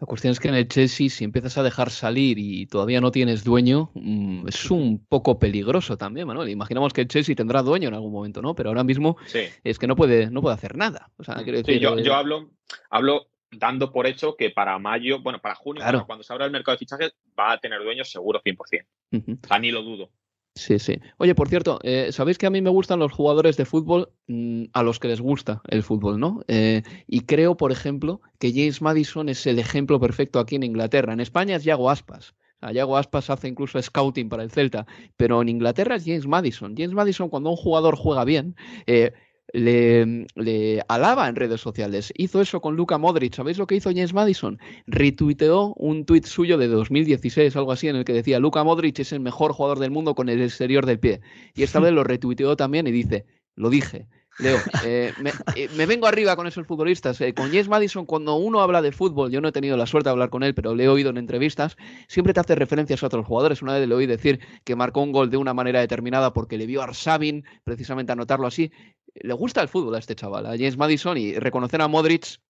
La 0.00 0.06
cuestión 0.06 0.30
es 0.30 0.38
que 0.38 0.46
en 0.48 0.54
el 0.54 0.68
Chelsea, 0.68 1.08
si 1.10 1.24
empiezas 1.24 1.58
a 1.58 1.64
dejar 1.64 1.90
salir 1.90 2.38
y 2.38 2.66
todavía 2.66 3.00
no 3.00 3.10
tienes 3.10 3.42
dueño, 3.42 3.90
mm, 3.94 4.46
es 4.46 4.70
un 4.70 5.04
poco 5.08 5.40
peligroso 5.40 5.96
también, 5.96 6.28
Manuel. 6.28 6.48
Imaginamos 6.50 6.92
que 6.92 7.00
el 7.00 7.08
Chelsea 7.08 7.34
tendrá 7.34 7.62
dueño 7.62 7.88
en 7.88 7.94
algún 7.94 8.12
momento, 8.12 8.40
¿no? 8.40 8.54
Pero 8.54 8.68
ahora 8.68 8.84
mismo 8.84 9.16
Sí. 9.26 9.40
es 9.64 9.76
que 9.78 9.88
no 9.88 9.96
puede, 9.96 10.30
no 10.30 10.40
puede 10.40 10.54
hacer 10.54 10.76
nada. 10.76 11.10
O 11.16 11.24
sea, 11.24 11.34
quiero 11.42 11.58
Sí, 11.58 11.64
decir, 11.64 11.80
yo, 11.80 11.98
yo 11.98 12.14
hablo, 12.14 12.50
hablo 12.90 13.26
dando 13.50 13.90
por 13.90 14.06
hecho 14.06 14.36
que 14.36 14.50
para 14.50 14.78
mayo, 14.78 15.20
bueno, 15.20 15.40
para 15.40 15.56
junio, 15.56 15.82
Claro. 15.82 16.06
cuando 16.06 16.22
se 16.22 16.32
abra 16.32 16.44
el 16.46 16.52
mercado 16.52 16.76
de 16.76 16.78
fichajes, 16.78 17.12
va 17.36 17.52
a 17.52 17.58
tener 17.58 17.82
dueños 17.82 18.08
seguro 18.08 18.40
100%. 18.44 18.86
Ujú. 19.10 19.32
O 19.42 19.46
sea, 19.48 19.58
ni 19.58 19.72
lo 19.72 19.82
dudo. 19.82 20.10
Sí, 20.58 20.80
sí. 20.80 21.00
Oye, 21.18 21.36
por 21.36 21.48
cierto, 21.48 21.78
eh, 21.84 22.10
sabéis 22.10 22.36
que 22.36 22.46
a 22.46 22.50
mí 22.50 22.60
me 22.60 22.68
gustan 22.68 22.98
los 22.98 23.12
jugadores 23.12 23.56
de 23.56 23.64
fútbol 23.64 24.10
mm, 24.26 24.64
a 24.72 24.82
los 24.82 24.98
que 24.98 25.06
les 25.06 25.20
gusta 25.20 25.62
el 25.68 25.84
fútbol, 25.84 26.18
¿no? 26.18 26.42
Eh, 26.48 26.82
y 27.06 27.20
creo, 27.20 27.56
por 27.56 27.70
ejemplo, 27.70 28.20
que 28.40 28.50
James 28.50 28.82
Madison 28.82 29.28
es 29.28 29.46
el 29.46 29.60
ejemplo 29.60 30.00
perfecto 30.00 30.40
aquí 30.40 30.56
en 30.56 30.64
Inglaterra. 30.64 31.12
En 31.12 31.20
España 31.20 31.54
es 31.54 31.62
Yago 31.62 31.90
Aspas. 31.90 32.34
Yago 32.72 32.96
Aspas 32.96 33.30
hace 33.30 33.46
incluso 33.46 33.80
scouting 33.80 34.28
para 34.28 34.42
el 34.42 34.50
Celta, 34.50 34.84
pero 35.16 35.40
en 35.42 35.48
Inglaterra 35.48 35.94
es 35.94 36.04
James 36.04 36.26
Madison. 36.26 36.74
James 36.76 36.92
Madison, 36.92 37.28
cuando 37.28 37.50
un 37.50 37.56
jugador 37.56 37.94
juega 37.94 38.24
bien, 38.24 38.56
eh, 38.88 39.12
le, 39.52 40.26
le 40.34 40.82
alaba 40.88 41.28
en 41.28 41.36
redes 41.36 41.60
sociales. 41.60 42.12
Hizo 42.16 42.40
eso 42.40 42.60
con 42.60 42.76
Luka 42.76 42.98
Modric. 42.98 43.34
¿Sabéis 43.34 43.58
lo 43.58 43.66
que 43.66 43.76
hizo 43.76 43.90
James 43.90 44.14
Madison? 44.14 44.58
Retuiteó 44.86 45.74
un 45.74 46.04
tuit 46.04 46.24
suyo 46.24 46.58
de 46.58 46.68
2016, 46.68 47.56
algo 47.56 47.72
así, 47.72 47.88
en 47.88 47.96
el 47.96 48.04
que 48.04 48.12
decía 48.12 48.38
Luka 48.38 48.64
Modric 48.64 48.98
es 48.98 49.12
el 49.12 49.20
mejor 49.20 49.52
jugador 49.52 49.78
del 49.78 49.90
mundo 49.90 50.14
con 50.14 50.28
el 50.28 50.42
exterior 50.42 50.86
del 50.86 51.00
pie. 51.00 51.20
Y 51.54 51.62
esta 51.62 51.80
vez 51.80 51.92
lo 51.92 52.04
retuiteó 52.04 52.56
también 52.56 52.86
y 52.86 52.92
dice, 52.92 53.26
lo 53.54 53.70
dije. 53.70 54.06
Leo, 54.38 54.56
eh, 54.84 55.12
me, 55.20 55.32
eh, 55.56 55.68
me 55.76 55.84
vengo 55.84 56.06
arriba 56.06 56.36
con 56.36 56.46
esos 56.46 56.64
futbolistas. 56.64 57.20
Eh, 57.20 57.34
con 57.34 57.48
James 57.48 57.68
Madison, 57.68 58.06
cuando 58.06 58.36
uno 58.36 58.60
habla 58.60 58.82
de 58.82 58.92
fútbol, 58.92 59.32
yo 59.32 59.40
no 59.40 59.48
he 59.48 59.52
tenido 59.52 59.76
la 59.76 59.86
suerte 59.86 60.08
de 60.08 60.12
hablar 60.12 60.30
con 60.30 60.44
él, 60.44 60.54
pero 60.54 60.76
le 60.76 60.84
he 60.84 60.88
oído 60.88 61.10
en 61.10 61.16
entrevistas, 61.16 61.76
siempre 62.06 62.32
te 62.32 62.40
hace 62.40 62.54
referencias 62.54 63.02
a 63.02 63.06
otros 63.06 63.26
jugadores. 63.26 63.62
Una 63.62 63.74
vez 63.74 63.88
le 63.88 63.94
oí 63.94 64.06
decir 64.06 64.38
que 64.64 64.76
marcó 64.76 65.02
un 65.02 65.10
gol 65.10 65.30
de 65.30 65.38
una 65.38 65.54
manera 65.54 65.80
determinada 65.80 66.32
porque 66.32 66.56
le 66.56 66.66
vio 66.66 66.82
a 66.82 66.84
Arsabin 66.84 67.44
precisamente 67.64 68.12
anotarlo 68.12 68.46
así. 68.46 68.70
Le 69.14 69.34
gusta 69.34 69.60
el 69.62 69.68
fútbol 69.68 69.94
a 69.94 69.98
este 69.98 70.14
chaval, 70.14 70.46
a 70.46 70.50
James 70.50 70.76
Madison, 70.76 71.16
y 71.18 71.34
reconocer 71.34 71.80
a 71.82 71.88
Modric 71.88 72.40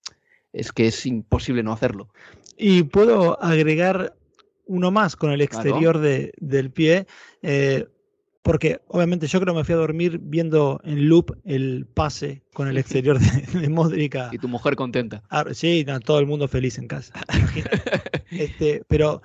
es 0.52 0.72
que 0.72 0.86
es 0.88 1.06
imposible 1.06 1.62
no 1.62 1.72
hacerlo. 1.72 2.08
Y 2.56 2.82
puedo 2.84 3.42
agregar 3.42 4.14
uno 4.66 4.90
más 4.90 5.16
con 5.16 5.30
el 5.30 5.46
Claro. 5.48 5.62
exterior 5.68 5.98
de- 5.98 6.32
del 6.38 6.70
pie, 6.70 7.06
eh, 7.42 7.86
porque 8.42 8.80
obviamente 8.88 9.26
yo 9.26 9.40
creo 9.40 9.52
que 9.54 9.58
me 9.58 9.64
fui 9.64 9.74
a 9.74 9.78
dormir 9.78 10.18
viendo 10.22 10.80
en 10.84 11.08
loop 11.08 11.36
el 11.44 11.86
pase 11.92 12.42
con 12.54 12.66
el 12.68 12.76
exterior 12.78 13.18
de, 13.18 13.60
de 13.60 13.68
Modric 13.68 14.16
a- 14.16 14.30
Y 14.32 14.38
tu 14.38 14.48
mujer 14.48 14.74
contenta. 14.76 15.22
Ah, 15.30 15.44
sí, 15.52 15.84
no, 15.86 16.00
todo 16.00 16.18
el 16.18 16.26
mundo 16.26 16.48
feliz 16.48 16.78
en 16.78 16.88
casa. 16.88 17.12
Este, 18.30 18.82
pero 18.88 19.22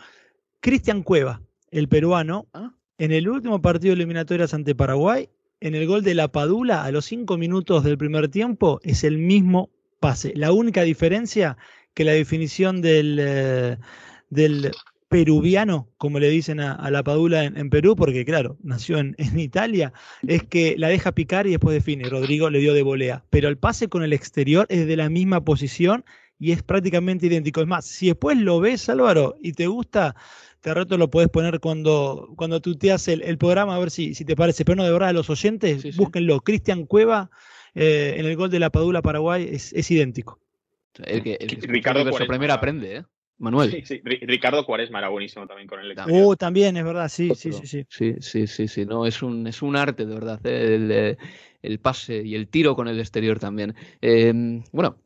Cristian 0.62 1.04
Cueva, 1.04 1.42
el 1.72 1.88
peruano, 1.90 2.48
Ah. 2.54 2.74
en 2.98 3.12
el 3.12 3.28
último 3.28 3.62
partido 3.62 3.92
de 3.92 3.96
eliminatorias 4.02 4.54
ante 4.54 4.76
Paraguay, 4.76 5.30
en 5.64 5.76
el 5.76 5.88
gol 5.88 6.04
de 6.04 6.14
la 6.14 6.28
Padula, 6.28 6.84
a 6.84 6.92
los 6.92 7.06
cinco 7.06 7.38
minutos 7.38 7.86
del 7.86 7.98
primer 7.98 8.28
tiempo, 8.28 8.82
es 8.84 9.06
el 9.06 9.18
mismo 9.18 9.70
pase. 10.02 10.34
La 10.36 10.52
única 10.52 10.82
diferencia 10.84 11.56
que 11.94 12.04
la 12.04 12.12
definición 12.12 12.82
del, 12.82 13.18
eh, 13.22 13.78
del 14.30 14.72
peruviano, 15.08 15.88
como 15.98 16.20
le 16.20 16.30
dicen 16.30 16.60
a, 16.60 16.92
la 16.92 17.02
Padula 17.02 17.46
en, 17.46 17.58
en 17.58 17.70
Perú, 17.70 17.96
porque 17.96 18.26
claro, 18.26 18.58
nació 18.62 18.98
en, 18.98 19.16
en 19.18 19.40
Italia, 19.40 19.94
es 20.28 20.44
que 20.44 20.76
la 20.78 20.90
deja 20.90 21.14
picar 21.14 21.48
y 21.48 21.52
después 21.52 21.74
define. 21.74 22.10
Rodrigo 22.10 22.50
le 22.50 22.60
dio 22.60 22.74
de 22.74 22.84
volea. 22.84 23.24
Pero 23.30 23.48
el 23.48 23.58
pase 23.58 23.88
con 23.88 24.04
el 24.04 24.12
exterior 24.12 24.66
es 24.68 24.86
de 24.86 24.98
la 24.98 25.10
misma 25.10 25.46
posición 25.46 26.04
y 26.40 26.52
es 26.52 26.62
prácticamente 26.62 27.28
idéntico. 27.28 27.62
Es 27.62 27.68
más, 27.68 27.86
si 27.86 28.08
después 28.08 28.38
lo 28.38 28.60
ves, 28.60 28.90
Álvaro, 28.90 29.38
y 29.42 29.54
te 29.54 29.68
gusta, 29.68 30.14
te 30.64 30.74
reto 30.74 30.98
lo 30.98 31.10
puedes 31.10 31.30
poner 31.30 31.60
cuando, 31.60 32.30
cuando 32.38 32.62
tuteas 32.62 33.10
el, 33.10 33.22
el 33.24 33.38
programa, 33.38 33.76
a 33.76 33.80
ver 33.80 33.92
si, 33.92 34.16
si 34.16 34.24
te 34.24 34.38
parece. 34.38 34.64
Pero 34.64 34.78
no, 34.78 34.86
de 34.86 34.94
verdad, 34.94 35.10
a 35.10 35.14
los 35.14 35.30
oyentes, 35.30 35.98
búsquenlo. 35.98 36.40
Cristian 36.40 36.86
Cueva 36.86 37.30
eh, 37.76 38.16
en 38.18 38.26
el 38.26 38.38
gol 38.38 38.50
de 38.50 38.60
la 38.60 38.70
Padula 38.70 39.02
Paraguay 39.02 39.46
es, 39.52 39.74
es 39.74 39.92
idéntico. 39.92 40.40
El 41.04 41.22
que, 41.22 41.34
el 41.34 41.48
que 41.48 41.68
Ricardo 41.68 42.04
Cuaresma. 42.04 42.28
Premier 42.28 42.52
aprende, 42.52 42.96
¿eh? 42.96 43.04
Manuel. 43.44 43.72
Sí, 43.72 43.82
sí. 43.86 44.02
Ri- 44.04 44.26
Ricardo 44.26 44.66
Cuaresma 44.66 45.00
era 45.00 45.10
buenísimo 45.10 45.46
también 45.48 45.68
con 45.68 45.80
el 45.80 45.92
exterior. 45.92 46.26
Oh, 46.26 46.36
también, 46.36 46.76
es 46.78 46.84
verdad, 46.84 47.10
sí, 47.10 47.34
sí, 47.36 47.52
sí, 47.54 47.68
sí. 47.68 47.86
Sí, 47.90 48.16
sí, 48.20 48.48
sí, 48.48 48.68
sí. 48.68 48.86
No, 48.86 49.06
es 49.06 49.22
un, 49.22 49.46
es 49.48 49.62
un 49.62 49.76
arte, 49.76 50.06
de 50.06 50.14
verdad, 50.14 50.40
¿eh? 50.46 50.76
el, 50.76 50.92
eh, 50.92 51.18
el 51.62 51.80
pase 51.80 52.24
y 52.24 52.36
el 52.36 52.48
tiro 52.48 52.76
con 52.76 52.88
el 52.88 53.00
exterior 53.00 53.40
también. 53.40 53.76
Eh, 54.02 54.34
bueno, 54.72 54.98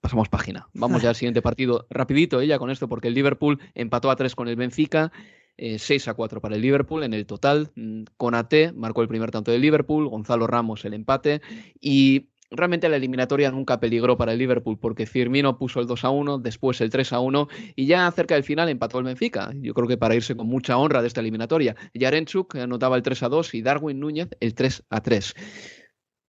pasamos 0.00 0.28
página. 0.28 0.68
Vamos 0.74 1.02
ya 1.02 1.08
al 1.08 1.14
siguiente 1.14 1.40
partido. 1.42 1.86
Rapidito 1.90 2.40
ella 2.40 2.58
con 2.58 2.70
esto, 2.70 2.88
porque 2.88 3.08
el 3.08 3.14
Liverpool 3.14 3.58
empató 3.74 4.10
a 4.10 4.16
3 4.16 4.34
con 4.34 4.48
el 4.48 4.56
Benfica. 4.56 5.10
eh, 5.56 5.78
6 5.78 6.08
a 6.08 6.14
4 6.14 6.40
para 6.40 6.56
el 6.56 6.62
Liverpool 6.62 7.04
en 7.04 7.14
el 7.14 7.26
total. 7.26 7.70
Mm, 7.76 8.02
Conate 8.16 8.72
marcó 8.72 9.02
el 9.02 9.08
primer 9.08 9.30
tanto 9.30 9.52
del 9.52 9.60
Liverpool, 9.60 10.08
Gonzalo 10.08 10.48
Ramos 10.48 10.84
el 10.84 10.94
empate 10.94 11.42
y 11.80 12.26
realmente 12.56 12.88
la 12.88 12.96
eliminatoria 12.96 13.50
nunca 13.50 13.80
peligró 13.80 14.16
para 14.16 14.32
el 14.32 14.38
Liverpool 14.38 14.78
porque 14.78 15.06
Firmino 15.06 15.58
puso 15.58 15.80
el 15.80 15.86
2 15.86 16.04
a 16.04 16.10
1, 16.10 16.38
después 16.38 16.80
el 16.80 16.90
3 16.90 17.12
a 17.12 17.20
1 17.20 17.48
y 17.76 17.86
ya 17.86 18.10
cerca 18.10 18.34
del 18.34 18.44
final 18.44 18.68
empató 18.68 18.98
el 18.98 19.04
Benfica. 19.04 19.52
Yo 19.56 19.74
creo 19.74 19.88
que 19.88 19.96
para 19.96 20.14
irse 20.14 20.36
con 20.36 20.46
mucha 20.46 20.76
honra 20.76 21.02
de 21.02 21.08
esta 21.08 21.20
eliminatoria. 21.20 21.76
Yarenchuk 21.94 22.56
anotaba 22.56 22.96
el 22.96 23.02
3 23.02 23.22
a 23.22 23.28
2 23.28 23.54
y 23.54 23.62
Darwin 23.62 24.00
Núñez 24.00 24.28
el 24.40 24.54
3 24.54 24.84
a 24.90 25.00
3. 25.00 25.34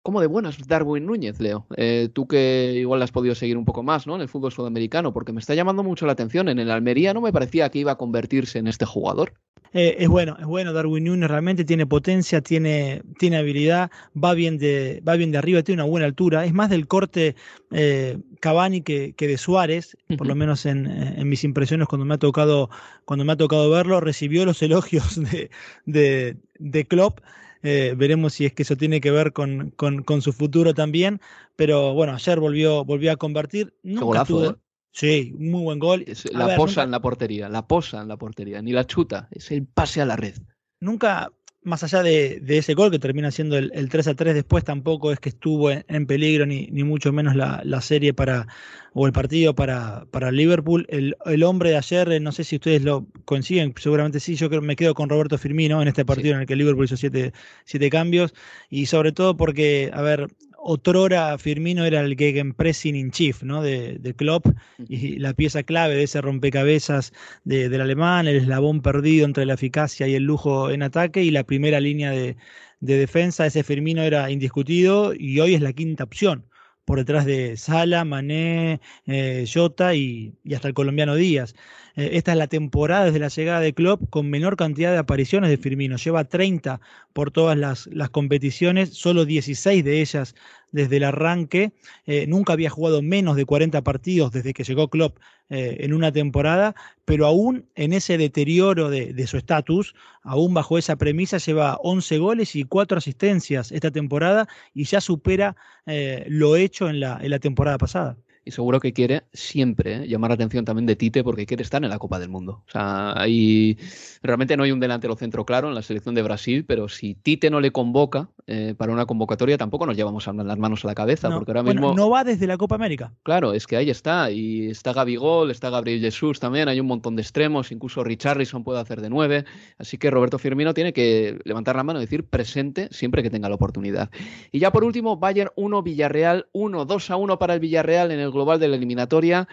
¿Cómo 0.10 0.22
de 0.22 0.26
buenas 0.26 0.58
Darwin 0.68 1.06
Núñez, 1.06 1.40
Leo? 1.40 1.68
Eh, 1.78 2.10
tú 2.12 2.28
que 2.28 2.74
igual 2.78 2.98
la 2.98 3.06
has 3.06 3.12
podido 3.12 3.36
seguir 3.36 3.58
un 3.58 3.66
poco 3.66 3.84
más 3.84 4.08
¿no? 4.08 4.16
en 4.16 4.22
el 4.22 4.28
fútbol 4.28 4.52
sudamericano, 4.52 5.14
porque 5.14 5.32
me 5.32 5.40
está 5.40 5.54
llamando 5.54 5.84
mucho 5.84 6.08
la 6.08 6.14
atención. 6.14 6.50
En 6.50 6.58
el 6.58 6.72
Almería 6.72 7.14
no 7.14 7.22
me 7.22 7.32
parecía 7.32 7.70
que 7.70 7.78
iba 7.78 7.92
a 7.92 7.98
convertirse 8.00 8.58
en 8.58 8.66
este 8.66 8.86
jugador. 8.86 9.34
Eh, 9.72 9.98
es 10.00 10.08
bueno, 10.08 10.36
es 10.40 10.48
bueno 10.48 10.74
Darwin 10.74 11.04
Núñez, 11.04 11.30
realmente 11.30 11.64
tiene 11.64 11.86
potencia, 11.86 12.42
tiene, 12.42 13.04
tiene 13.20 13.38
habilidad, 13.38 13.92
va 14.18 14.34
bien, 14.34 14.58
de, 14.58 15.04
va 15.08 15.16
bien 15.16 15.32
de 15.32 15.38
arriba, 15.38 15.62
tiene 15.62 15.84
una 15.84 15.92
buena 15.92 16.08
altura. 16.08 16.44
Es 16.44 16.54
más 16.54 16.72
del 16.72 16.88
corte 16.88 17.36
eh, 17.70 18.18
Cavani 18.40 18.82
que, 18.82 19.14
que 19.14 19.28
de 19.28 19.38
Suárez, 19.38 19.96
por 20.18 20.26
lo 20.26 20.34
menos 20.34 20.66
en, 20.66 20.88
en, 20.88 21.30
mis 21.30 21.44
impresiones 21.44 21.88
cuando 21.88 22.06
me 22.06 22.16
ha 22.16 22.18
tocado, 22.18 22.72
cuando 23.06 23.26
me 23.26 23.34
ha 23.34 23.38
tocado 23.38 23.70
verlo, 23.70 24.00
recibió 24.00 24.44
los 24.44 24.60
elogios 24.64 25.22
de, 25.32 25.52
de, 25.86 26.38
de 26.58 26.86
Klopp. 26.86 27.20
Eh, 27.62 27.94
veremos 27.98 28.34
si 28.34 28.46
es 28.46 28.54
que 28.54 28.64
eso 28.64 28.78
tiene 28.78 29.02
que 29.02 29.12
ver 29.12 29.34
con, 29.34 29.72
con, 29.72 30.04
con, 30.04 30.22
su 30.22 30.34
futuro 30.34 30.74
también. 30.74 31.20
Pero 31.56 31.94
bueno, 31.94 32.14
ayer 32.14 32.40
volvió, 32.40 32.86
volvió 32.86 33.12
a 33.12 33.18
convertir. 33.18 33.74
Nunca 33.84 34.06
golazo, 34.06 34.26
tuvo, 34.26 34.52
¿eh? 34.52 34.56
Sí, 34.92 35.34
muy 35.38 35.64
buen 35.64 35.80
gol. 35.80 36.04
Es, 36.08 36.32
la 36.34 36.48
ver, 36.48 36.58
posa 36.58 36.82
nunca... 36.82 36.84
en 36.84 36.92
la 36.92 37.02
portería, 37.02 37.50
la 37.50 37.68
posa 37.68 38.02
en 38.02 38.08
la 38.08 38.18
portería, 38.18 38.62
ni 38.62 38.72
la 38.72 38.86
chuta, 38.86 39.28
es 39.32 39.52
el 39.52 39.66
pase 39.66 40.02
a 40.02 40.06
la 40.06 40.16
red. 40.16 40.36
Nunca, 40.82 41.32
más 41.70 41.84
allá 41.84 42.04
de, 42.04 42.40
de 42.42 42.58
ese 42.58 42.74
gol 42.74 42.92
que 42.92 43.00
termina 43.00 43.32
siendo 43.32 43.58
el, 43.58 43.72
el, 43.74 43.88
3 43.88 44.08
a 44.10 44.16
3 44.16 44.34
después, 44.34 44.64
tampoco 44.64 45.12
es 45.12 45.20
que 45.20 45.30
estuvo 45.30 45.72
en, 45.72 45.86
en 45.88 46.06
peligro, 46.06 46.46
ni, 46.46 46.68
ni, 46.68 46.84
mucho 46.84 47.14
menos 47.14 47.36
la, 47.36 47.62
la, 47.64 47.80
serie 47.80 48.14
para, 48.14 48.48
o 48.94 49.08
el 49.08 49.14
partido 49.14 49.56
para, 49.56 50.06
para 50.12 50.32
Liverpool. 50.32 50.86
El, 50.90 51.16
el, 51.26 51.44
hombre 51.44 51.70
de 51.70 51.78
ayer, 51.78 52.12
eh, 52.12 52.20
no 52.20 52.32
sé 52.32 52.44
si 52.44 52.58
ustedes 52.58 52.84
lo 52.84 53.06
coinciden, 53.26 53.74
seguramente 53.78 54.20
sí, 54.20 54.36
yo 54.36 54.50
creo 54.50 54.62
me 54.62 54.76
quedo 54.76 54.94
con 54.94 55.08
Roberto 55.08 55.38
Firmino 55.38 55.82
en 55.82 55.88
este 55.88 56.04
partido 56.04 56.32
sí. 56.32 56.36
en 56.36 56.42
el 56.42 56.48
que 56.48 56.56
Liverpool 56.56 56.86
hizo 56.86 56.98
siete, 56.98 57.32
siete 57.64 57.90
cambios, 57.90 58.34
y 58.70 58.88
sobre 58.88 59.12
todo 59.12 59.38
porque, 59.38 59.92
a 59.94 60.02
ver, 60.02 60.28
otrora 60.62 61.38
Firmino 61.38 61.86
era 61.86 62.02
el 62.02 62.16
Gegenpressing 62.16 62.96
in 62.96 63.12
chief 63.12 63.44
¿no? 63.44 63.62
de, 63.62 63.98
de 64.00 64.14
Klopp 64.14 64.48
y 64.88 65.18
la 65.20 65.34
pieza 65.34 65.64
clave 65.64 65.96
de 65.96 66.04
ese 66.04 66.22
rompecabezas 66.22 67.14
de, 67.44 67.70
del 67.70 67.82
alemán, 67.82 68.28
el 68.28 68.38
eslabón 68.38 68.82
perdido 68.82 69.26
entre 69.26 69.46
la 69.46 69.54
eficacia 69.54 70.08
y 70.08 70.16
el 70.16 70.24
lujo 70.24 70.70
en 70.72 70.84
ataque 70.84 71.24
y 71.24 71.32
la 71.32 71.44
primera 71.44 71.80
línea 71.80 72.12
de, 72.12 72.38
de 72.80 72.98
defensa, 72.98 73.46
ese 73.46 73.64
Firmino 73.64 74.02
era 74.02 74.32
indiscutido 74.32 75.14
y 75.14 75.40
hoy 75.40 75.56
es 75.56 75.62
la 75.62 75.74
quinta 75.74 76.04
opción 76.04 76.49
por 76.90 76.98
detrás 76.98 77.24
de 77.28 77.56
Sala, 77.56 78.04
Mané, 78.04 78.82
eh, 79.06 79.46
Jota 79.48 79.94
y, 79.94 80.34
hasta 80.56 80.68
el 80.68 80.74
colombiano 80.74 81.14
Díaz. 81.14 81.54
Eh, 81.96 82.10
esta 82.14 82.32
es 82.32 82.38
la 82.40 82.48
temporada 82.48 83.06
desde 83.06 83.20
la 83.20 83.28
llegada 83.28 83.60
de 83.60 83.76
Klopp 83.76 84.10
con 84.10 84.28
menor 84.28 84.58
cantidad 84.58 84.92
de 84.92 84.98
apariciones 84.98 85.52
de 85.52 85.58
Firmino. 85.58 85.98
Lleva 85.98 86.24
30 86.24 86.82
por 87.14 87.30
todas 87.30 87.56
las 87.56 88.10
competiciones, 88.10 88.90
solo 88.90 89.26
16 89.26 89.84
de 89.84 90.02
ellas 90.02 90.34
desde 90.72 90.98
el 90.98 91.04
arranque. 91.04 91.72
Eh, 92.06 92.26
nunca 92.28 92.54
había 92.54 92.70
jugado 92.70 93.02
menos 93.02 93.36
de 93.36 93.46
40 93.46 93.82
partidos 93.82 94.32
desde 94.32 94.54
que 94.54 94.64
llegó 94.64 94.90
Klopp 94.90 95.18
eh, 95.50 95.78
en 95.80 95.94
una 95.94 96.12
temporada, 96.12 96.76
pero 97.06 97.26
aún 97.26 97.66
en 97.76 97.94
ese 97.94 98.18
deterioro 98.18 98.90
de, 98.90 99.28
su 99.28 99.38
estatus, 99.38 99.96
aún 100.22 100.54
bajo 100.54 100.78
esa 100.78 100.96
premisa, 100.96 101.38
lleva 101.38 101.80
11 101.82 102.18
goles 102.20 102.56
y 102.56 102.66
4 102.66 102.98
asistencias 102.98 103.72
esta 103.72 103.92
temporada 103.92 104.48
y 104.74 104.84
ya 104.84 105.02
supera 105.02 105.56
eh, 105.86 106.26
lo 106.28 106.56
hecho 106.56 106.90
en 106.90 107.00
la, 107.00 107.20
en 107.22 107.32
la 107.32 107.40
temporada 107.40 107.78
pasada 107.78 108.18
y 108.50 108.52
seguro 108.52 108.80
que 108.80 108.94
quiere 108.94 109.24
siempre 109.32 109.96
¿eh? 109.96 110.08
llamar 110.08 110.32
la 110.32 110.36
atención 110.36 110.66
también 110.66 110.88
de 110.88 110.96
Tite 110.96 111.24
porque 111.24 111.46
quiere 111.46 111.64
estar 111.64 111.84
en 111.84 111.90
la 111.90 112.00
Copa 112.00 112.20
del 112.20 112.30
Mundo. 112.30 112.64
O 112.68 112.72
sea, 112.72 113.14
hay, 113.16 113.78
realmente 114.24 114.58
no 114.58 114.64
hay 114.64 114.72
un 114.72 114.80
delantero 114.80 115.16
centro 115.16 115.46
claro 115.46 115.70
en 115.70 115.76
la 115.76 115.84
selección 115.84 116.16
de 116.16 116.24
Brasil, 116.24 116.66
pero 116.66 116.90
si 116.90 117.14
Tite 117.14 117.50
no 117.50 117.60
le 117.60 117.72
convoca, 117.72 118.30
eh, 118.52 118.74
para 118.76 118.92
una 118.92 119.06
convocatoria, 119.06 119.60
tampoco 119.60 119.86
nos 119.86 119.96
llevamos 119.96 120.26
las 120.26 120.58
manos 120.58 120.84
a 120.84 120.88
la 120.88 120.96
cabeza, 120.96 121.30
No, 121.30 121.36
porque 121.36 121.52
ahora 121.52 121.62
bueno, 121.62 121.82
mismo... 121.82 121.96
no 121.96 122.10
va 122.10 122.24
desde 122.24 122.48
la 122.48 122.58
Copa 122.58 122.74
América. 122.74 123.14
Claro, 123.22 123.54
es 123.54 123.68
que 123.68 123.78
ahí 123.78 123.92
está. 123.92 124.32
Y 124.32 124.72
está 124.72 124.92
Gabigol, 124.92 125.52
está 125.52 125.70
Gabriel 125.70 126.02
Jesús 126.02 126.40
también. 126.40 126.68
Hay 126.68 126.80
un 126.80 126.88
montón 126.88 127.16
de 127.16 127.22
extremos. 127.22 127.72
Incluso 127.72 128.04
Richarlison 128.04 128.64
puede 128.64 128.80
hacer 128.80 129.02
de 129.02 129.12
nueve. 129.12 129.46
Así 129.78 130.00
que 130.00 130.10
Roberto 130.10 130.40
Firmino 130.40 130.74
tiene 130.74 130.94
que 130.94 131.38
levantar 131.44 131.76
la 131.76 131.84
mano 131.84 132.00
y 132.00 132.06
decir 132.06 132.28
presente 132.28 132.88
siempre 132.90 133.22
que 133.22 133.30
tenga 133.30 133.50
la 133.50 133.54
oportunidad. 133.54 134.10
Y 134.52 134.58
ya 134.58 134.72
por 134.72 134.84
último, 134.84 135.18
Bayern 135.18 135.52
1, 135.56 135.84
Villarreal 135.84 136.48
1, 136.52 136.86
2 136.86 137.12
a 137.12 137.16
1 137.18 137.38
para 137.38 137.54
el 137.54 137.60
Villarreal 137.60 138.10
en 138.10 138.20
el 138.20 138.32
global 138.32 138.60
de 138.60 138.68
la 138.68 138.78
eliminatoria. 138.78 139.48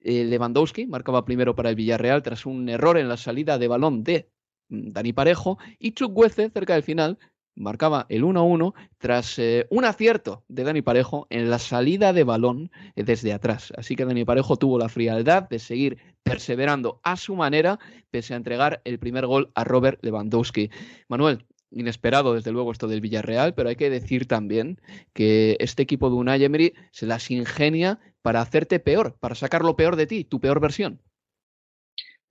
Eh, 0.00 0.24
Lewandowski 0.24 0.86
marcaba 0.86 1.26
primero 1.26 1.54
para 1.54 1.68
el 1.68 1.76
Villarreal 1.76 2.22
tras 2.22 2.46
un 2.46 2.66
error 2.70 2.96
en 2.96 3.10
la 3.10 3.18
salida 3.18 3.58
de 3.58 3.68
balón 3.68 4.04
de 4.04 4.30
mm, 4.70 4.92
Dani 4.92 5.12
Parejo. 5.12 5.58
Y 5.78 5.92
Chukwueze, 5.92 6.48
cerca 6.48 6.72
del 6.72 6.82
final, 6.82 7.18
marcaba 7.54 8.06
el 8.08 8.24
1-1 8.24 8.74
tras 8.98 9.38
eh, 9.38 9.66
un 9.70 9.84
acierto 9.84 10.44
de 10.48 10.64
Dani 10.64 10.82
Parejo 10.82 11.26
en 11.30 11.50
la 11.50 11.58
salida 11.58 12.12
de 12.12 12.24
balón 12.24 12.70
eh, 12.96 13.04
desde 13.04 13.32
atrás. 13.32 13.72
Así 13.76 13.96
que 13.96 14.04
Dani 14.04 14.24
Parejo 14.24 14.56
tuvo 14.56 14.78
la 14.78 14.88
frialdad 14.88 15.48
de 15.48 15.58
seguir 15.58 15.98
perseverando 16.22 17.00
a 17.02 17.16
su 17.16 17.36
manera, 17.36 17.78
pese 18.10 18.34
a 18.34 18.36
entregar 18.36 18.80
el 18.84 18.98
primer 18.98 19.26
gol 19.26 19.50
a 19.54 19.64
Robert 19.64 19.98
Lewandowski. 20.02 20.70
Manuel, 21.08 21.44
inesperado 21.70 22.34
desde 22.34 22.52
luego 22.52 22.72
esto 22.72 22.88
del 22.88 23.00
Villarreal, 23.00 23.54
pero 23.54 23.68
hay 23.68 23.76
que 23.76 23.90
decir 23.90 24.26
también 24.26 24.80
que 25.12 25.56
este 25.60 25.82
equipo 25.82 26.10
de 26.10 26.16
Unai 26.16 26.44
Emery 26.44 26.74
se 26.90 27.06
las 27.06 27.30
ingenia 27.30 27.98
para 28.22 28.40
hacerte 28.40 28.78
peor, 28.78 29.16
para 29.18 29.34
sacar 29.34 29.62
lo 29.62 29.76
peor 29.76 29.96
de 29.96 30.06
ti, 30.06 30.24
tu 30.24 30.40
peor 30.40 30.60
versión. 30.60 31.00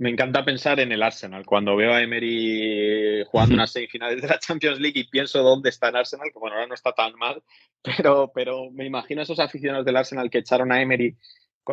Me 0.01 0.09
encanta 0.09 0.43
pensar 0.43 0.79
en 0.79 0.91
el 0.91 1.03
Arsenal. 1.03 1.45
Cuando 1.45 1.75
veo 1.75 1.93
a 1.93 2.01
Emery 2.01 3.23
jugando 3.27 3.53
unas 3.53 3.71
semifinales 3.71 4.19
de 4.19 4.27
la 4.27 4.39
Champions 4.39 4.79
League 4.79 4.99
y 4.99 5.03
pienso 5.03 5.43
dónde 5.43 5.69
está 5.69 5.89
el 5.89 5.95
Arsenal, 5.95 6.31
que 6.33 6.39
bueno, 6.39 6.55
ahora 6.55 6.65
no 6.65 6.73
está 6.73 6.91
tan 6.91 7.13
mal, 7.13 7.43
pero, 7.83 8.31
pero 8.33 8.71
me 8.71 8.87
imagino 8.87 9.21
a 9.21 9.25
esos 9.25 9.39
aficionados 9.39 9.85
del 9.85 9.97
Arsenal 9.97 10.31
que 10.31 10.39
echaron 10.39 10.71
a 10.71 10.81
Emery 10.81 11.15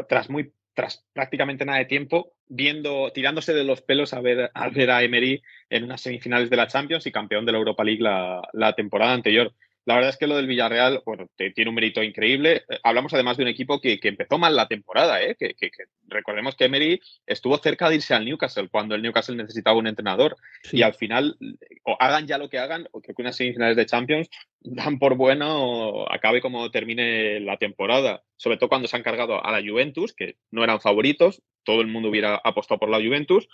tras 0.06 0.28
muy 0.28 0.52
tras 0.74 1.06
prácticamente 1.14 1.64
nada 1.64 1.78
de 1.78 1.86
tiempo, 1.86 2.34
viendo, 2.46 3.10
tirándose 3.12 3.54
de 3.54 3.64
los 3.64 3.80
pelos 3.80 4.12
a 4.12 4.20
ver, 4.20 4.50
a 4.52 4.68
ver 4.68 4.90
a 4.90 5.02
Emery 5.02 5.42
en 5.70 5.84
unas 5.84 6.02
semifinales 6.02 6.50
de 6.50 6.56
la 6.56 6.68
Champions 6.68 7.06
y 7.06 7.12
campeón 7.12 7.46
de 7.46 7.52
la 7.52 7.58
Europa 7.58 7.82
League 7.82 8.02
la, 8.02 8.42
la 8.52 8.74
temporada 8.74 9.14
anterior. 9.14 9.54
La 9.88 9.94
verdad 9.94 10.10
es 10.10 10.18
que 10.18 10.26
lo 10.26 10.36
del 10.36 10.46
Villarreal, 10.46 11.00
bueno, 11.06 11.30
tiene 11.54 11.70
un 11.70 11.74
mérito 11.74 12.02
increíble. 12.02 12.64
Eh, 12.68 12.78
Hablamos 12.82 13.14
además 13.14 13.38
de 13.38 13.44
un 13.44 13.48
equipo 13.48 13.80
que, 13.80 13.98
que 13.98 14.08
empezó 14.08 14.36
mal 14.36 14.54
la 14.54 14.68
temporada, 14.68 15.22
¿eh? 15.22 15.34
que, 15.34 15.54
que- 15.54 15.70
que 15.70 15.84
recordemos 16.08 16.56
que 16.56 16.66
Emery 16.66 17.00
estuvo 17.26 17.56
cerca 17.56 17.88
de 17.88 17.94
irse 17.94 18.12
al 18.12 18.26
Newcastle 18.26 18.68
cuando 18.68 18.94
el 18.94 19.00
Newcastle 19.00 19.36
necesitaba 19.36 19.78
un 19.78 19.86
entrenador. 19.86 20.36
Y 20.72 20.82
al 20.82 20.92
final, 20.92 21.38
o 21.84 21.96
hagan 21.98 22.26
ya 22.26 22.36
lo 22.36 22.50
que 22.50 22.58
hagan, 22.58 22.86
o 22.92 23.00
creo 23.00 23.14
que 23.16 23.22
unas 23.22 23.36
semifinales 23.36 23.76
de 23.76 23.86
Champions 23.86 24.28
dan 24.60 24.98
por 24.98 25.16
bueno 25.16 26.04
acabe 26.10 26.42
como 26.42 26.70
termine 26.70 27.40
la 27.40 27.56
temporada. 27.56 28.22
Sobre 28.36 28.58
todo 28.58 28.68
cuando 28.68 28.88
se 28.88 28.96
han 28.96 29.02
cargado 29.02 29.42
a 29.42 29.50
la 29.58 29.66
Juventus, 29.66 30.12
que 30.12 30.36
no 30.50 30.64
eran 30.64 30.82
favoritos, 30.82 31.40
todo 31.64 31.80
el 31.80 31.86
mundo 31.86 32.10
hubiera 32.10 32.36
apostado 32.44 32.78
por 32.78 32.90
la 32.90 32.98
Juventus. 32.98 33.48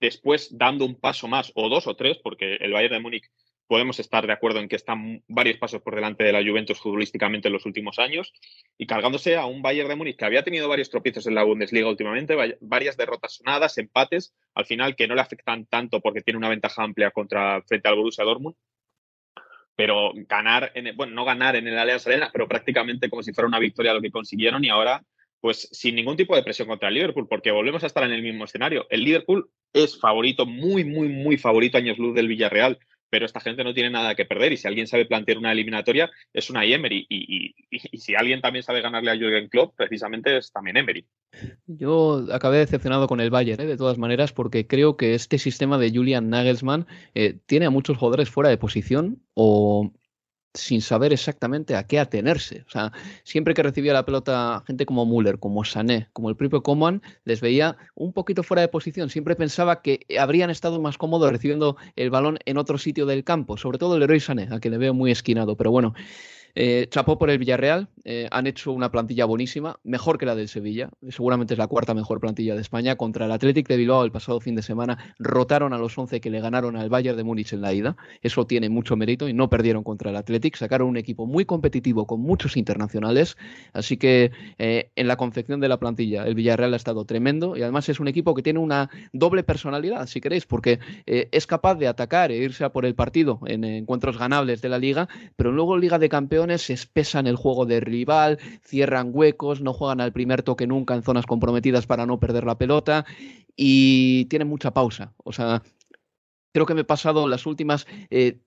Después, 0.00 0.56
dando 0.58 0.84
un 0.84 0.98
paso 0.98 1.28
más, 1.28 1.52
o 1.54 1.68
dos 1.68 1.86
o 1.86 1.94
tres, 1.94 2.18
porque 2.18 2.54
el 2.56 2.72
Bayern 2.72 2.94
de 2.94 3.00
Múnich 3.00 3.30
podemos 3.70 4.00
estar 4.00 4.26
de 4.26 4.32
acuerdo 4.32 4.58
en 4.58 4.68
que 4.68 4.74
están 4.74 5.22
varios 5.28 5.56
pasos 5.58 5.80
por 5.80 5.94
delante 5.94 6.24
de 6.24 6.32
la 6.32 6.42
Juventus 6.42 6.80
futbolísticamente 6.80 7.46
en 7.46 7.52
los 7.52 7.66
últimos 7.66 8.00
años 8.00 8.32
y 8.76 8.84
cargándose 8.84 9.36
a 9.36 9.46
un 9.46 9.62
Bayern 9.62 9.88
de 9.88 9.94
Múnich 9.94 10.16
que 10.16 10.24
había 10.24 10.42
tenido 10.42 10.68
varios 10.68 10.90
tropiezos 10.90 11.24
en 11.28 11.36
la 11.36 11.44
Bundesliga 11.44 11.88
últimamente, 11.88 12.34
varias 12.60 12.96
derrotas 12.96 13.36
sonadas, 13.36 13.78
empates, 13.78 14.34
al 14.54 14.66
final 14.66 14.96
que 14.96 15.06
no 15.06 15.14
le 15.14 15.20
afectan 15.20 15.66
tanto 15.66 16.00
porque 16.00 16.20
tiene 16.20 16.38
una 16.38 16.48
ventaja 16.48 16.82
amplia 16.82 17.12
contra 17.12 17.62
frente 17.62 17.88
al 17.88 17.94
Borussia 17.94 18.24
Dortmund. 18.24 18.56
Pero 19.76 20.14
ganar, 20.28 20.72
en 20.74 20.88
el- 20.88 20.96
bueno, 20.96 21.14
no 21.14 21.24
ganar 21.24 21.54
en 21.54 21.68
el 21.68 21.78
Allianz 21.78 22.08
Arena, 22.08 22.30
pero 22.32 22.48
prácticamente 22.48 23.08
como 23.08 23.22
si 23.22 23.32
fuera 23.32 23.46
una 23.46 23.60
victoria 23.60 23.94
lo 23.94 24.02
que 24.02 24.10
consiguieron 24.10 24.64
y 24.64 24.68
ahora 24.68 25.04
pues 25.40 25.68
sin 25.70 25.94
ningún 25.94 26.16
tipo 26.16 26.34
de 26.34 26.42
presión 26.42 26.66
contra 26.66 26.88
el 26.88 26.94
Liverpool, 26.94 27.28
porque 27.28 27.52
volvemos 27.52 27.84
a 27.84 27.86
estar 27.86 28.02
en 28.02 28.10
el 28.10 28.20
mismo 28.20 28.46
escenario. 28.46 28.88
El 28.90 29.04
Liverpool 29.04 29.48
es 29.72 29.98
favorito, 29.98 30.44
muy, 30.44 30.82
muy, 30.82 31.08
muy 31.08 31.38
favorito 31.38 31.78
años 31.78 31.98
luz 31.98 32.16
del 32.16 32.26
Villarreal, 32.26 32.80
pero 33.10 33.26
esta 33.26 33.40
gente 33.40 33.64
no 33.64 33.74
tiene 33.74 33.90
nada 33.90 34.14
que 34.14 34.24
perder 34.24 34.52
y 34.52 34.56
si 34.56 34.68
alguien 34.68 34.86
sabe 34.86 35.04
plantear 35.04 35.38
una 35.38 35.52
eliminatoria 35.52 36.10
es 36.32 36.48
una 36.48 36.64
Emery 36.64 37.06
y, 37.08 37.54
si 37.98 38.14
alguien 38.14 38.40
también 38.40 38.62
sabe 38.62 38.80
ganarle 38.80 39.10
a 39.10 39.16
Jürgen 39.16 39.48
Klopp, 39.48 39.74
precisamente 39.76 40.36
es 40.36 40.52
también 40.52 40.76
Emery. 40.76 41.04
Yo 41.66 42.26
acabé 42.32 42.58
decepcionado 42.58 43.06
con 43.06 43.20
el 43.20 43.30
Bayern, 43.30 43.60
¿eh? 43.60 43.66
de 43.66 43.76
todas 43.76 43.98
maneras, 43.98 44.32
porque 44.32 44.66
creo 44.66 44.96
que 44.96 45.14
este 45.14 45.38
sistema 45.38 45.78
de 45.78 45.90
Julian 45.90 46.30
Nagelsmann 46.30 46.86
eh, 47.14 47.38
tiene 47.46 47.66
a 47.66 47.70
muchos 47.70 47.98
jugadores 47.98 48.30
fuera 48.30 48.50
de 48.50 48.58
posición 48.58 49.22
o 49.34 49.92
sin 50.54 50.80
saber 50.80 51.12
exactamente 51.12 51.76
a 51.76 51.86
qué 51.86 51.98
atenerse. 51.98 52.64
O 52.66 52.70
sea, 52.70 52.92
siempre 53.24 53.54
que 53.54 53.62
recibía 53.62 53.92
la 53.92 54.04
pelota 54.04 54.62
gente 54.66 54.86
como 54.86 55.06
Müller, 55.06 55.38
como 55.38 55.64
Sané, 55.64 56.08
como 56.12 56.28
el 56.28 56.36
propio 56.36 56.62
Coman, 56.62 57.02
les 57.24 57.40
veía 57.40 57.76
un 57.94 58.12
poquito 58.12 58.42
fuera 58.42 58.62
de 58.62 58.68
posición. 58.68 59.10
Siempre 59.10 59.36
pensaba 59.36 59.82
que 59.82 60.06
habrían 60.18 60.50
estado 60.50 60.80
más 60.80 60.98
cómodos 60.98 61.30
recibiendo 61.30 61.76
el 61.96 62.10
balón 62.10 62.38
en 62.44 62.58
otro 62.58 62.78
sitio 62.78 63.06
del 63.06 63.24
campo, 63.24 63.56
sobre 63.56 63.78
todo 63.78 63.96
el 63.96 64.02
héroe 64.02 64.20
Sané, 64.20 64.48
a 64.50 64.60
que 64.60 64.70
le 64.70 64.78
veo 64.78 64.94
muy 64.94 65.10
esquinado. 65.10 65.56
Pero 65.56 65.70
bueno, 65.70 65.94
eh, 66.54 66.86
chapó 66.90 67.18
por 67.18 67.30
el 67.30 67.38
Villarreal, 67.38 67.88
eh, 68.04 68.28
han 68.30 68.46
hecho 68.46 68.72
una 68.72 68.90
plantilla 68.90 69.24
buenísima, 69.24 69.78
mejor 69.84 70.18
que 70.18 70.26
la 70.26 70.34
del 70.34 70.48
Sevilla, 70.48 70.90
seguramente 71.08 71.54
es 71.54 71.58
la 71.58 71.66
cuarta 71.66 71.94
mejor 71.94 72.20
plantilla 72.20 72.54
de 72.54 72.60
España. 72.60 72.96
Contra 72.96 73.26
el 73.26 73.32
Athletic 73.32 73.68
de 73.68 73.76
Bilbao 73.76 74.04
el 74.04 74.10
pasado 74.10 74.40
fin 74.40 74.54
de 74.54 74.62
semana 74.62 75.14
rotaron 75.18 75.72
a 75.72 75.78
los 75.78 75.96
11 75.96 76.20
que 76.20 76.30
le 76.30 76.40
ganaron 76.40 76.76
al 76.76 76.88
Bayern 76.88 77.16
de 77.16 77.24
Múnich 77.24 77.52
en 77.52 77.60
la 77.60 77.72
ida, 77.72 77.96
eso 78.22 78.46
tiene 78.46 78.68
mucho 78.68 78.96
mérito 78.96 79.28
y 79.28 79.32
no 79.32 79.48
perdieron 79.50 79.84
contra 79.84 80.10
el 80.10 80.16
Athletic, 80.16 80.56
sacaron 80.56 80.88
un 80.88 80.96
equipo 80.96 81.26
muy 81.26 81.44
competitivo 81.44 82.06
con 82.06 82.20
muchos 82.20 82.56
internacionales, 82.56 83.36
así 83.72 83.96
que 83.96 84.32
eh, 84.58 84.90
en 84.96 85.08
la 85.08 85.16
confección 85.16 85.60
de 85.60 85.68
la 85.68 85.78
plantilla 85.78 86.24
el 86.24 86.34
Villarreal 86.34 86.74
ha 86.74 86.76
estado 86.76 87.04
tremendo 87.04 87.56
y 87.56 87.62
además 87.62 87.88
es 87.88 88.00
un 88.00 88.08
equipo 88.08 88.34
que 88.34 88.42
tiene 88.42 88.58
una 88.58 88.90
doble 89.12 89.42
personalidad, 89.42 90.06
si 90.06 90.20
queréis, 90.20 90.46
porque 90.46 90.80
es 91.06 91.46
capaz 91.46 91.74
de 91.76 91.88
atacar 91.88 92.30
e 92.32 92.36
irse 92.36 92.64
a 92.64 92.72
por 92.72 92.84
el 92.84 92.94
partido 92.94 93.40
en 93.46 93.64
encuentros 93.64 94.18
ganables 94.18 94.62
de 94.62 94.68
la 94.68 94.78
liga, 94.78 95.08
pero 95.36 95.52
luego 95.52 95.76
Liga 95.76 95.98
de 95.98 96.08
Campeones 96.08 96.39
se 96.58 96.72
espesan 96.72 97.26
el 97.26 97.36
juego 97.36 97.66
de 97.66 97.80
rival, 97.80 98.38
cierran 98.62 99.10
huecos, 99.12 99.60
no 99.60 99.72
juegan 99.72 100.00
al 100.00 100.12
primer 100.12 100.42
toque 100.42 100.66
nunca 100.66 100.94
en 100.94 101.02
zonas 101.02 101.26
comprometidas 101.26 101.86
para 101.86 102.06
no 102.06 102.18
perder 102.18 102.44
la 102.44 102.58
pelota 102.58 103.04
y 103.56 104.26
tienen 104.26 104.48
mucha 104.48 104.72
pausa. 104.72 105.14
O 105.24 105.32
sea, 105.32 105.62
creo 106.52 106.66
que 106.66 106.74
me 106.74 106.82
he 106.82 106.84
pasado 106.84 107.28
las 107.28 107.46
últimas 107.46 107.86
eh, 108.10 108.38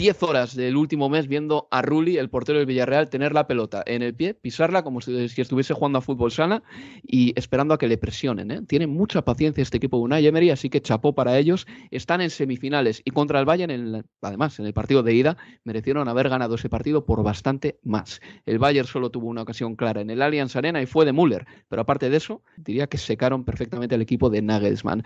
10 0.00 0.22
horas 0.22 0.56
del 0.56 0.78
último 0.78 1.10
mes 1.10 1.28
viendo 1.28 1.68
a 1.70 1.82
Rulli, 1.82 2.16
el 2.16 2.30
portero 2.30 2.56
del 2.56 2.64
Villarreal, 2.64 3.10
tener 3.10 3.34
la 3.34 3.46
pelota 3.46 3.82
en 3.84 4.00
el 4.00 4.14
pie, 4.14 4.32
pisarla 4.32 4.82
como 4.82 5.02
si, 5.02 5.14
estuviese 5.36 5.74
jugando 5.74 5.98
a 5.98 6.00
fútbol 6.00 6.32
sana 6.32 6.62
y 7.02 7.38
esperando 7.38 7.74
a 7.74 7.78
que 7.78 7.86
le 7.86 7.98
presionen. 7.98 8.50
¿eh? 8.50 8.62
Tienen 8.66 8.88
mucha 8.88 9.20
paciencia 9.26 9.60
este 9.60 9.76
equipo 9.76 9.98
de 9.98 10.04
Unai 10.04 10.26
Emery, 10.26 10.48
así 10.48 10.70
que 10.70 10.80
chapó 10.80 11.14
para 11.14 11.36
ellos. 11.36 11.66
Están 11.90 12.22
en 12.22 12.30
semifinales 12.30 13.02
y 13.04 13.10
contra 13.10 13.40
el 13.40 13.44
Bayern, 13.44 13.70
en 13.70 13.92
la- 13.92 14.04
además, 14.22 14.58
en 14.58 14.64
el 14.64 14.72
partido 14.72 15.02
de 15.02 15.12
ida, 15.12 15.36
merecieron 15.64 16.08
haber 16.08 16.30
ganado 16.30 16.54
ese 16.54 16.70
partido 16.70 17.04
por 17.04 17.22
bastante 17.22 17.78
más. 17.82 18.22
El 18.46 18.58
Bayern 18.58 18.88
solo 18.88 19.10
tuvo 19.10 19.28
una 19.28 19.42
ocasión 19.42 19.76
clara 19.76 20.00
en 20.00 20.08
el 20.08 20.22
Allianz 20.22 20.56
Arena 20.56 20.80
y 20.80 20.86
fue 20.86 21.04
de 21.04 21.12
Müller, 21.12 21.44
pero 21.68 21.82
aparte 21.82 22.08
de 22.08 22.16
eso, 22.16 22.42
diría 22.56 22.86
que 22.86 22.96
secaron 22.96 23.44
perfectamente 23.44 23.96
al 23.96 24.00
equipo 24.00 24.30
de 24.30 24.40
Nagelsmann. 24.40 25.04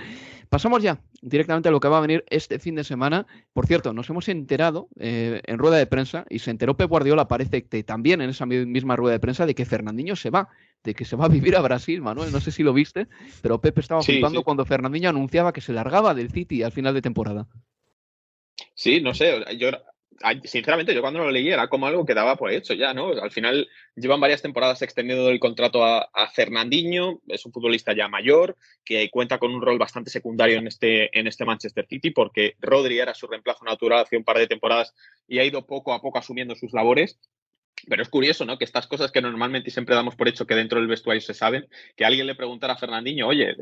Pasamos 0.55 0.85
ya 0.85 1.01
directamente 1.21 1.69
a 1.69 1.73
lo 1.73 1.81
que 1.81 1.89
va 1.89 1.99
a 1.99 2.01
venir 2.01 2.25
este 2.31 2.61
fin 2.61 2.77
de 2.77 2.85
semana. 2.85 3.27
Por 3.53 3.67
cierto, 3.67 3.93
nos 3.93 4.09
hemos 4.09 4.29
enterado 4.29 4.87
eh, 5.01 5.43
en 5.47 5.59
rueda 5.59 5.79
de 5.79 5.87
prensa, 5.89 6.27
y 6.31 6.39
se 6.39 6.53
enteró 6.53 6.77
Pep 6.77 6.89
Guardiola, 6.89 7.27
parece 7.27 7.65
que 7.65 7.83
también 7.83 8.21
en 8.21 8.31
esa 8.31 8.47
mi- 8.47 8.65
misma 8.65 8.95
rueda 8.95 9.15
de 9.15 9.19
prensa, 9.19 9.47
de 9.47 9.57
que 9.57 9.65
Fernandinho 9.65 10.15
se 10.15 10.31
va, 10.31 10.49
de 10.85 10.95
que 10.95 11.05
se 11.05 11.17
va 11.17 11.25
a 11.25 11.29
vivir 11.29 11.57
a 11.57 11.61
Brasil, 11.61 12.01
Manuel. 12.03 12.31
No 12.31 12.39
sé 12.41 12.53
si 12.53 12.63
lo 12.63 12.73
viste, 12.73 13.09
pero 13.43 13.61
Pep 13.61 13.77
estaba 13.81 14.01
Sí, 14.03 14.13
flipando 14.13 14.39
sí. 14.43 14.45
cuando 14.45 14.65
Fernandinho 14.65 15.11
anunciaba 15.11 15.53
que 15.53 15.61
se 15.61 15.73
largaba 15.73 16.15
del 16.15 16.31
City 16.31 16.63
al 16.63 16.71
final 16.71 16.95
de 16.95 17.03
temporada. 17.03 17.49
Sí, 18.77 19.01
no 19.01 19.13
sé, 19.13 19.35
yo 19.59 19.71
sinceramente 20.45 20.95
yo 20.95 21.01
cuando 21.01 21.21
lo 21.21 21.31
leí 21.31 21.51
era 21.51 21.69
como 21.69 21.87
algo 21.87 22.05
que 22.05 22.15
daba 22.15 22.37
por 22.37 22.51
hecho 22.51 22.75
ya, 22.75 22.95
¿no? 22.95 23.09
Al 23.09 23.31
final 23.31 23.69
llevan 23.97 24.21
varias 24.21 24.43
temporadas 24.43 24.83
extendiendo 24.83 25.29
el 25.29 25.41
contrato 25.41 25.85
a, 25.85 26.09
a 26.12 26.29
Fernandinho, 26.29 27.21
es 27.29 27.45
un 27.47 27.53
futbolista 27.53 27.95
ya 27.95 28.09
mayor 28.09 28.57
que 28.85 29.11
cuenta 29.11 29.39
con 29.39 29.53
un 29.55 29.62
rol 29.62 29.79
bastante 29.79 30.11
secundario 30.11 30.59
en 30.59 30.67
este, 30.67 31.19
en 31.19 31.27
este 31.27 31.45
Manchester 31.45 31.87
City 31.87 32.11
porque 32.11 32.55
Rodri 32.61 32.99
era 32.99 33.15
su 33.15 33.27
reemplazo 33.27 33.65
natural 33.65 34.03
hace 34.03 34.17
un 34.17 34.25
par 34.25 34.39
de 34.39 34.47
temporadas 34.47 34.95
y 35.27 35.39
ha 35.39 35.45
ido 35.45 35.67
poco 35.67 35.93
a 35.93 36.01
poco 36.01 36.19
asumiendo 36.19 36.55
sus 36.55 36.73
labores. 36.73 37.19
Pero 37.89 38.03
es 38.03 38.09
curioso, 38.09 38.45
¿no? 38.45 38.59
Que 38.59 38.64
estas 38.64 38.87
cosas 38.87 39.12
que 39.12 39.20
normalmente 39.20 39.70
siempre 39.70 39.95
damos 39.95 40.16
por 40.16 40.28
hecho 40.28 40.47
que 40.47 40.55
dentro 40.55 40.78
del 40.78 40.89
vestuario 40.89 41.20
se 41.20 41.35
saben, 41.35 41.66
que 41.97 42.05
alguien 42.05 42.26
le 42.26 42.35
preguntara 42.35 42.74
a 42.74 42.78
Fernandinho, 42.78 43.26
oye, 43.28 43.55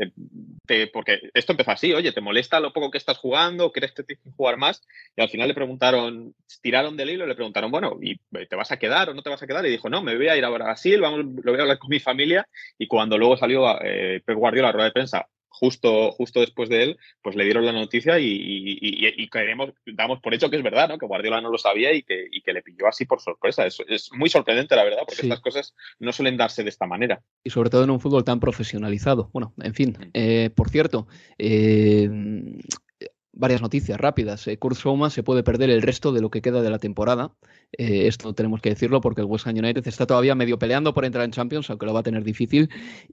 eh, 0.69 0.91
porque 0.93 1.21
esto 1.35 1.53
empezó 1.53 1.71
así, 1.73 1.93
oye, 1.93 2.13
¿te 2.13 2.21
molesta 2.21 2.61
lo 2.61 2.73
poco 2.73 2.91
que 2.91 2.99
estás 2.99 3.19
jugando? 3.19 3.73
¿Crees 3.73 3.93
que 3.93 4.03
tienes 4.03 4.23
que 4.25 4.31
jugar 4.31 4.57
más? 4.57 4.83
Y 5.17 5.23
al 5.23 5.29
final 5.29 5.49
le 5.49 5.55
preguntaron, 5.55 6.35
tiraron 6.61 6.97
del 6.97 7.11
hilo 7.11 7.27
le 7.27 7.35
preguntaron, 7.35 7.71
bueno, 7.71 7.99
¿y 8.01 8.17
te 8.47 8.57
vas 8.57 8.73
a 8.73 8.79
quedar 8.79 9.11
o 9.11 9.15
no 9.15 9.23
te 9.23 9.31
vas 9.31 9.43
a 9.43 9.47
quedar? 9.47 9.67
Y 9.67 9.71
dijo, 9.71 9.89
no, 9.89 10.03
me 10.03 10.17
voy 10.17 10.29
a 10.29 10.37
ir 10.37 10.45
a 10.45 10.51
Brasil, 10.51 11.01
vamos, 11.01 11.21
lo 11.43 11.53
voy 11.53 11.59
a 11.59 11.63
hablar 11.63 11.79
con 11.79 11.91
mi 11.91 12.01
familia. 12.01 12.47
Y 12.79 12.87
cuando 12.87 13.19
luego 13.19 13.37
salió 13.37 13.79
eh, 13.83 14.23
la 14.27 14.73
rueda 14.73 14.85
de 14.85 14.93
prensa 14.93 15.27
justo, 15.63 16.11
justo 16.11 16.41
después 16.41 16.69
de 16.69 16.83
él, 16.83 16.99
pues 17.23 17.37
le 17.37 17.45
dieron 17.45 17.65
la 17.65 17.71
noticia 17.71 18.19
y, 18.19 19.29
queremos, 19.31 19.71
damos 19.87 20.19
por 20.21 20.35
hecho 20.35 20.51
que 20.51 20.57
es 20.57 20.63
verdad, 20.65 20.89
¿no? 20.89 20.99
Que 20.99 21.07
Guardiola 21.07 21.41
no 21.41 21.51
lo 21.51 21.59
sabía 21.59 21.93
y 21.93 22.03
que, 22.03 22.27
que 22.45 22.53
le 22.53 22.63
pilló 22.63 22.89
así 22.89 23.05
por 23.05 23.21
sorpresa. 23.21 23.65
Es, 23.65 23.79
es 23.87 24.11
muy 24.13 24.29
sorprendente, 24.29 24.75
la 24.75 24.83
verdad, 24.83 25.03
porque 25.07 25.23
estas 25.23 25.39
cosas 25.39 25.73
no 26.01 26.13
suelen 26.13 26.37
darse 26.37 26.65
de 26.65 26.69
esta 26.69 26.89
manera. 26.89 27.23
Y 27.45 27.51
sobre 27.51 27.71
todo 27.71 27.85
en 27.85 27.91
un 27.91 28.01
fútbol 28.01 28.25
tan 28.25 28.41
profesionalizado. 28.41 29.31
Bueno, 29.33 29.55
en 29.63 29.75
fin, 29.75 29.97
mm. 29.97 30.11
eh, 30.15 30.51
por 30.53 30.69
cierto, 30.69 31.07
eh, 31.39 32.11
varias 33.33 33.63
noticias 33.63 33.99
rápidas. 33.99 34.47
Eh, 34.47 34.59
Kurt 34.59 34.77
Souma 34.77 35.11
se 35.11 35.23
puede 35.23 35.43
perder 35.43 35.71
el 35.71 35.83
resto 35.83 36.13
de 36.13 36.21
lo 36.21 36.31
que 36.31 36.43
queda 36.43 36.63
de 36.63 36.71
la 36.71 36.79
temporada. 36.79 37.33
Eh, 37.73 38.07
esto 38.07 38.35
tenemos 38.35 38.61
que 38.61 38.71
decirlo 38.71 39.01
porque 39.01 39.23
el 39.23 39.27
West 39.27 39.47
Ham 39.47 39.57
United 39.57 39.87
está 39.87 40.07
todavía 40.07 40.35
medio 40.35 40.59
peleando 40.59 40.93
por 40.93 41.05
entrar 41.05 41.25
en 41.25 41.31
Champions, 41.31 41.71
aunque 41.71 41.87
lo 41.87 41.95
va 41.95 42.01
a 42.01 42.03
tener 42.03 42.25
difícil, 42.25 42.69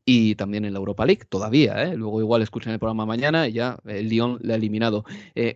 y 0.06 0.36
también 0.36 0.66
en 0.66 0.74
la 0.74 0.80
Europa 0.80 1.06
League, 1.06 1.24
todavía. 1.30 1.84
¿eh? 1.84 1.96
Luego 1.96 2.20
igual 2.22 2.42
escuchan 2.42 2.74
el 2.74 2.80
programa 2.80 3.06
mañana 3.06 3.48
y 3.48 3.54
ya 3.54 3.80
el 3.86 4.10
Lyon 4.10 4.40
le 4.42 4.54
ha 4.54 4.56
eliminado. 4.58 5.06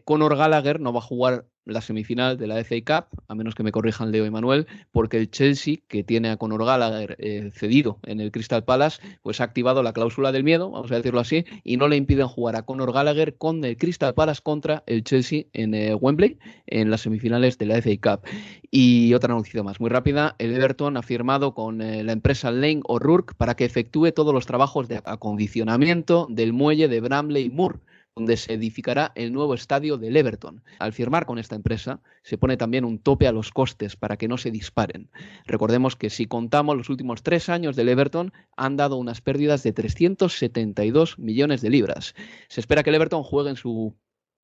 Conor 0.05 0.38
Gallagher 0.38 0.80
no 0.80 0.93
va 0.93 0.99
a 0.99 1.03
jugar 1.03 1.45
la 1.66 1.82
semifinal 1.82 2.38
de 2.38 2.47
la 2.47 2.64
FA 2.64 2.76
Cup, 2.86 3.22
a 3.28 3.36
menos 3.36 3.55
que 3.55 3.64
me 3.64 3.72
corrijan 3.72 4.11
Leo 4.11 4.26
y 4.26 4.32
Manuel, 4.32 4.68
porque 4.91 5.18
el 5.18 5.30
Chelsea, 5.32 5.78
que 5.88 6.03
tiene 6.03 6.30
a 6.30 6.38
Conor 6.38 6.66
Gallagher 6.66 7.16
eh, 7.20 7.51
cedido 7.53 7.99
en 8.03 8.20
el 8.20 8.32
Crystal 8.32 8.64
Palace, 8.64 9.01
pues 9.22 9.41
ha 9.41 9.45
activado 9.45 9.84
la 9.84 9.93
cláusula 9.93 10.32
del 10.32 10.43
miedo, 10.43 10.70
vamos 10.72 10.91
a 10.91 10.95
decirlo 10.95 11.20
así, 11.20 11.45
y 11.64 11.78
no 11.78 11.88
le 11.88 11.95
impiden 11.95 12.28
jugar 12.28 12.55
a 12.55 12.64
Conor 12.64 12.93
Gallagher 12.93 13.36
con 13.38 13.64
el 13.64 13.78
Crystal 13.78 14.14
Palace 14.14 14.41
contra 14.41 14.84
el 14.88 15.03
Chelsea 15.03 15.45
en 15.53 15.74
eh, 15.74 15.95
Wembley 15.95 16.38
en 16.68 16.89
las 16.89 17.01
semifinales 17.01 17.57
de 17.57 17.66
la 17.66 17.82
FA 17.82 17.91
Cup. 18.01 18.28
Y 18.70 19.14
otra 19.14 19.34
noticia 19.34 19.64
más, 19.64 19.80
muy 19.80 19.89
rápida, 19.89 20.36
el 20.39 20.53
Everton 20.53 20.97
ha 20.97 21.01
firmado 21.01 21.53
con 21.53 21.82
eh, 21.82 22.03
la 22.03 22.11
empresa 22.11 22.51
Lane 22.51 22.82
O'Rourke 22.86 23.36
para 23.36 23.55
que 23.55 23.66
efectúe 23.66 24.11
todos 24.11 24.34
los 24.34 24.45
trabajos 24.45 24.88
de 24.88 25.01
acondicionamiento 25.03 26.28
del 26.30 26.53
muelle 26.53 26.88
de 26.88 27.01
Bramley 27.01 27.49
Moore 27.49 27.80
donde 28.16 28.38
se 28.38 28.53
edificará 28.53 29.11
el 29.16 29.34
nuevo 29.34 29.53
estadio 29.53 29.97
del 29.97 30.16
Everton. 30.16 30.64
Al 30.80 30.93
firmar 30.93 31.26
con 31.26 31.39
esta 31.39 31.55
empresa, 31.55 32.01
se 32.22 32.38
pone 32.38 32.57
también 32.57 32.86
un 32.86 32.99
tope 32.99 33.28
a 33.28 33.32
los 33.32 33.51
costes 33.51 33.95
para 33.95 34.18
que 34.18 34.28
no 34.28 34.38
se 34.38 34.51
disparen. 34.51 35.09
Recordemos 35.45 35.95
que 35.95 36.09
si 36.09 36.28
contamos 36.28 36.78
los 36.78 36.89
últimos 36.89 37.24
tres 37.24 37.49
años 37.49 37.76
del 37.76 37.89
Everton, 37.89 38.32
han 38.55 38.78
dado 38.78 38.97
unas 38.97 39.22
pérdidas 39.22 39.64
de 39.64 39.74
372 39.74 41.18
millones 41.18 41.61
de 41.61 41.70
libras. 41.70 42.14
Se 42.49 42.59
espera 42.59 42.84
que 42.84 42.91
el 42.91 42.95
Everton 42.95 43.24
juegue 43.24 43.49
en 43.49 43.55
su 43.55 43.95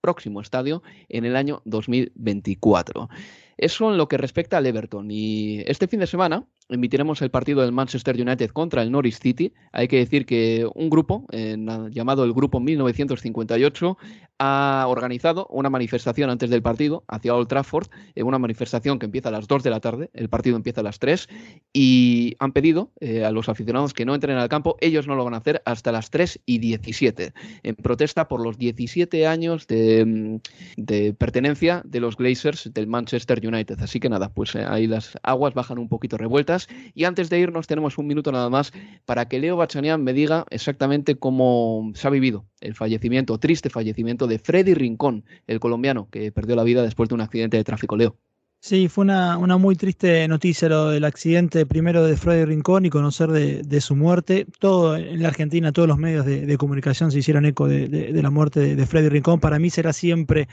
próximo 0.01 0.41
estadio 0.41 0.81
en 1.09 1.25
el 1.25 1.35
año 1.35 1.61
2024. 1.65 3.09
Eso 3.57 3.91
en 3.91 3.97
lo 3.97 4.07
que 4.07 4.17
respecta 4.17 4.57
al 4.57 4.65
Everton. 4.65 5.11
Y 5.11 5.59
este 5.67 5.87
fin 5.87 5.99
de 5.99 6.07
semana 6.07 6.47
emitiremos 6.69 7.21
el 7.21 7.31
partido 7.31 7.61
del 7.61 7.71
Manchester 7.71 8.15
United 8.15 8.51
contra 8.51 8.81
el 8.81 8.91
Norwich 8.91 9.19
City. 9.19 9.53
Hay 9.71 9.87
que 9.87 9.97
decir 9.97 10.25
que 10.25 10.67
un 10.75 10.89
grupo, 10.89 11.25
llamado 11.31 12.23
el 12.23 12.33
Grupo 12.33 12.59
1958, 12.59 13.97
ha 14.39 14.85
organizado 14.87 15.47
una 15.49 15.69
manifestación 15.69 16.29
antes 16.29 16.49
del 16.49 16.61
partido 16.61 17.03
hacia 17.07 17.35
Old 17.35 17.49
Trafford, 17.49 17.89
eh, 18.15 18.23
una 18.23 18.39
manifestación 18.39 18.97
que 18.97 19.05
empieza 19.05 19.29
a 19.29 19.31
las 19.33 19.47
2 19.47 19.63
de 19.63 19.69
la 19.69 19.81
tarde, 19.81 20.09
el 20.13 20.29
partido 20.29 20.55
empieza 20.55 20.79
a 20.79 20.83
las 20.83 20.99
3, 20.99 21.27
y 21.73 22.35
han 22.39 22.53
pedido 22.53 22.91
eh, 23.01 23.25
a 23.25 23.31
los 23.31 23.49
aficionados 23.49 23.93
que 23.93 24.05
no 24.05 24.15
entren 24.15 24.37
al 24.37 24.47
campo, 24.47 24.77
ellos 24.79 25.07
no 25.07 25.15
lo 25.15 25.25
van 25.25 25.33
a 25.33 25.37
hacer 25.37 25.61
hasta 25.65 25.91
las 25.91 26.09
3 26.09 26.39
y 26.45 26.59
17, 26.59 27.33
en 27.63 27.75
protesta 27.75 28.29
por 28.29 28.41
los 28.41 28.57
17 28.57 29.27
años 29.27 29.67
de, 29.67 30.05
mm, 30.05 30.37
de 30.77 31.13
pertenencia 31.13 31.81
de 31.83 31.99
los 31.99 32.15
Glazers 32.15 32.73
del 32.73 32.87
Manchester 32.87 33.45
United. 33.45 33.81
Así 33.81 33.99
que 33.99 34.09
nada, 34.09 34.29
pues 34.29 34.55
eh, 34.55 34.65
ahí 34.65 34.87
las 34.87 35.17
aguas 35.21 35.53
bajan 35.53 35.79
un 35.79 35.89
poquito 35.89 36.17
revueltas 36.17 36.58
y 36.93 37.03
antes 37.03 37.29
de 37.29 37.39
irnos 37.39 37.67
tenemos 37.67 37.97
un 37.97 38.07
minuto 38.07 38.31
nada 38.31 38.49
más 38.49 38.71
para 39.05 39.27
que 39.27 39.39
Leo 39.39 39.55
Bachanian 39.55 40.03
me 40.03 40.13
diga 40.13 40.45
exactamente 40.49 41.15
cómo 41.15 41.91
se 41.95 42.07
ha 42.07 42.11
vivido 42.11 42.45
el 42.59 42.75
fallecimiento, 42.75 43.37
triste 43.37 43.69
fallecimiento 43.69 44.27
de 44.27 44.39
Freddy 44.39 44.73
Rincón, 44.73 45.23
el 45.47 45.59
colombiano 45.59 46.09
que 46.09 46.31
perdió 46.31 46.55
la 46.55 46.63
vida 46.63 46.83
después 46.83 47.09
de 47.09 47.15
un 47.15 47.21
accidente 47.21 47.57
de 47.57 47.63
tráfico. 47.63 47.95
Leo. 47.95 48.17
Sí, 48.61 48.89
fue 48.89 49.03
una, 49.03 49.37
muy 49.57 49.77
triste 49.77 50.27
noticia 50.27 50.67
lo 50.67 50.89
del 50.89 51.05
accidente 51.05 51.65
primero 51.65 52.05
de 52.05 52.17
Freddy 52.17 52.43
Rincón 52.43 52.85
y 52.85 52.89
conocer 52.89 53.29
de, 53.29 53.81
su 53.81 53.95
muerte. 53.95 54.45
Todo 54.59 54.97
en 54.97 55.21
la 55.21 55.29
Argentina, 55.29 55.71
todos 55.71 55.87
los 55.87 55.97
medios 55.97 56.25
de, 56.25 56.57
comunicación 56.57 57.09
se 57.09 57.19
hicieron 57.19 57.45
eco 57.45 57.69
de, 57.69 58.11
la 58.21 58.29
muerte 58.29 58.75
de, 58.75 58.85
Freddy 58.85 59.07
Rincón. 59.07 59.39
Para 59.39 59.59
mí 59.59 59.69
será 59.69 59.93
siempre 59.93 60.49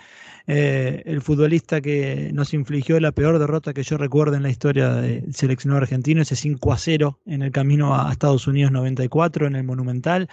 eh, 0.47 1.03
el 1.07 1.23
futbolista 1.23 1.81
que 1.81 2.31
nos 2.33 2.55
infligió 2.55 3.01
la 3.01 3.13
peor 3.13 3.39
derrota 3.39 3.75
que 3.75 3.83
yo 3.83 3.97
recuerdo 3.97 4.37
en 4.37 4.43
la 4.43 4.51
historia 4.51 4.95
del 4.95 5.35
seleccionado 5.35 5.83
argentino, 5.83 6.23
ese 6.23 6.37
5 6.37 6.73
a 6.73 6.79
0 6.79 7.19
en 7.27 7.43
el 7.43 7.51
camino 7.51 7.95
a 7.95 8.13
Estados 8.13 8.47
Unidos 8.47 8.73
94 8.73 9.47
en 9.47 9.57
el 9.57 9.65
Monumental 9.65 10.29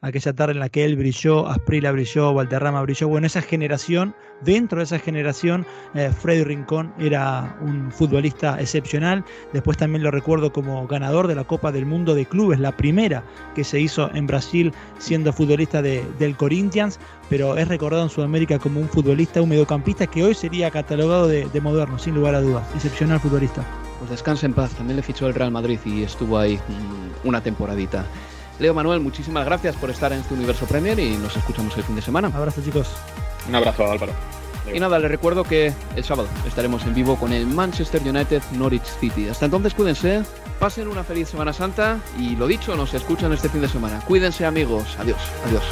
aquella 0.00 0.32
tarde 0.32 0.52
en 0.52 0.60
la 0.60 0.68
que 0.68 0.84
él 0.84 0.96
brilló, 0.96 1.46
Asprila 1.48 1.92
brilló, 1.92 2.34
Valterrama 2.34 2.82
brilló. 2.82 3.08
Bueno, 3.08 3.26
esa 3.26 3.42
generación, 3.42 4.14
dentro 4.42 4.78
de 4.78 4.84
esa 4.84 4.98
generación, 4.98 5.66
eh, 5.94 6.10
Freddy 6.10 6.44
Rincón 6.44 6.92
era 6.98 7.56
un 7.60 7.90
futbolista 7.90 8.60
excepcional. 8.60 9.24
Después 9.52 9.76
también 9.76 10.02
lo 10.02 10.10
recuerdo 10.10 10.52
como 10.52 10.86
ganador 10.86 11.26
de 11.26 11.34
la 11.34 11.44
Copa 11.44 11.72
del 11.72 11.86
Mundo 11.86 12.14
de 12.14 12.26
Clubes, 12.26 12.60
la 12.60 12.76
primera 12.76 13.24
que 13.54 13.64
se 13.64 13.80
hizo 13.80 14.10
en 14.14 14.26
Brasil 14.26 14.72
siendo 14.98 15.32
futbolista 15.32 15.82
del 15.82 16.36
Corinthians, 16.36 16.98
pero 17.28 17.56
es 17.56 17.68
recordado 17.68 18.02
en 18.02 18.10
Sudamérica 18.10 18.58
como 18.58 18.80
un 18.80 18.88
futbolista, 18.88 19.42
un 19.42 19.48
mediocampista 19.48 20.06
que 20.06 20.22
hoy 20.24 20.34
sería 20.34 20.70
catalogado 20.70 21.26
de, 21.26 21.60
moderno, 21.60 21.98
sin 21.98 22.14
lugar 22.14 22.34
a 22.34 22.40
dudas. 22.40 22.64
Excepcional 22.74 23.20
futbolista. 23.20 23.64
Pues 23.98 24.10
descansa 24.10 24.46
en 24.46 24.54
paz, 24.54 24.70
también 24.72 24.96
le 24.96 25.02
fichó 25.02 25.26
el 25.26 25.34
Real 25.34 25.50
Madrid 25.50 25.78
y 25.84 26.02
estuvo 26.02 26.38
ahí 26.38 26.56
mm, 26.56 27.28
una 27.28 27.40
temporadita. 27.40 28.04
Leo 28.58 28.74
Manuel, 28.74 29.00
muchísimas 29.00 29.44
gracias 29.44 29.76
por 29.76 29.90
estar 29.90 30.12
en 30.12 30.20
este 30.20 30.34
Universo 30.34 30.66
Premier 30.66 30.98
y 30.98 31.16
nos 31.16 31.36
escuchamos 31.36 31.76
el 31.76 31.84
fin 31.84 31.96
de 31.96 32.02
semana. 32.02 32.28
Un 32.28 32.36
abrazo, 32.36 32.62
chicos. 32.62 32.88
Un 33.48 33.54
abrazo, 33.54 33.90
Álvaro. 33.90 34.12
Y 34.72 34.80
nada, 34.80 34.98
les 34.98 35.10
recuerdo 35.10 35.44
que 35.44 35.72
el 35.94 36.04
sábado 36.04 36.28
estaremos 36.46 36.84
en 36.84 36.94
vivo 36.94 37.16
con 37.16 37.32
el 37.32 37.46
Manchester 37.46 38.02
United 38.02 38.42
Norwich 38.52 38.84
City. 39.00 39.28
Hasta 39.28 39.44
entonces, 39.44 39.74
cuídense, 39.74 40.22
pasen 40.58 40.88
una 40.88 41.04
feliz 41.04 41.28
Semana 41.28 41.52
Santa 41.52 42.00
y 42.18 42.34
lo 42.36 42.46
dicho, 42.46 42.74
nos 42.74 42.92
escuchan 42.94 43.32
este 43.32 43.48
fin 43.48 43.60
de 43.60 43.68
semana. 43.68 44.00
Cuídense, 44.06 44.44
amigos. 44.44 44.96
Adiós, 44.98 45.20
adiós. 45.46 45.62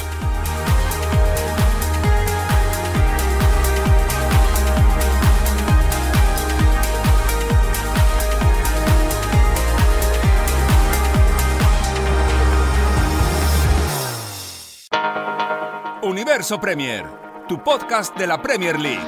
Universo 16.25 16.59
Premier, 16.59 17.05
tu 17.47 17.63
podcast 17.63 18.17
de 18.17 18.25
la 18.25 18.41
Premier 18.41 18.79
League. 18.79 19.05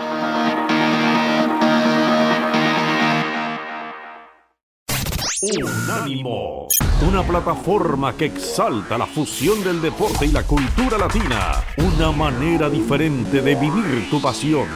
Unánimo, 5.63 6.68
una 7.01 7.24
plataforma 7.24 8.15
que 8.15 8.26
exalta 8.26 8.99
la 8.99 9.07
fusión 9.07 9.63
del 9.63 9.82
deporte 9.82 10.28
y 10.28 10.32
la 10.32 10.43
cultura 10.43 10.99
latina, 10.99 11.63
una 11.78 12.11
manera 12.11 12.70
diferente 12.70 13.41
de 13.41 13.55
vivir 13.55 14.07
tu 14.11 14.22
pasión. 14.22 14.68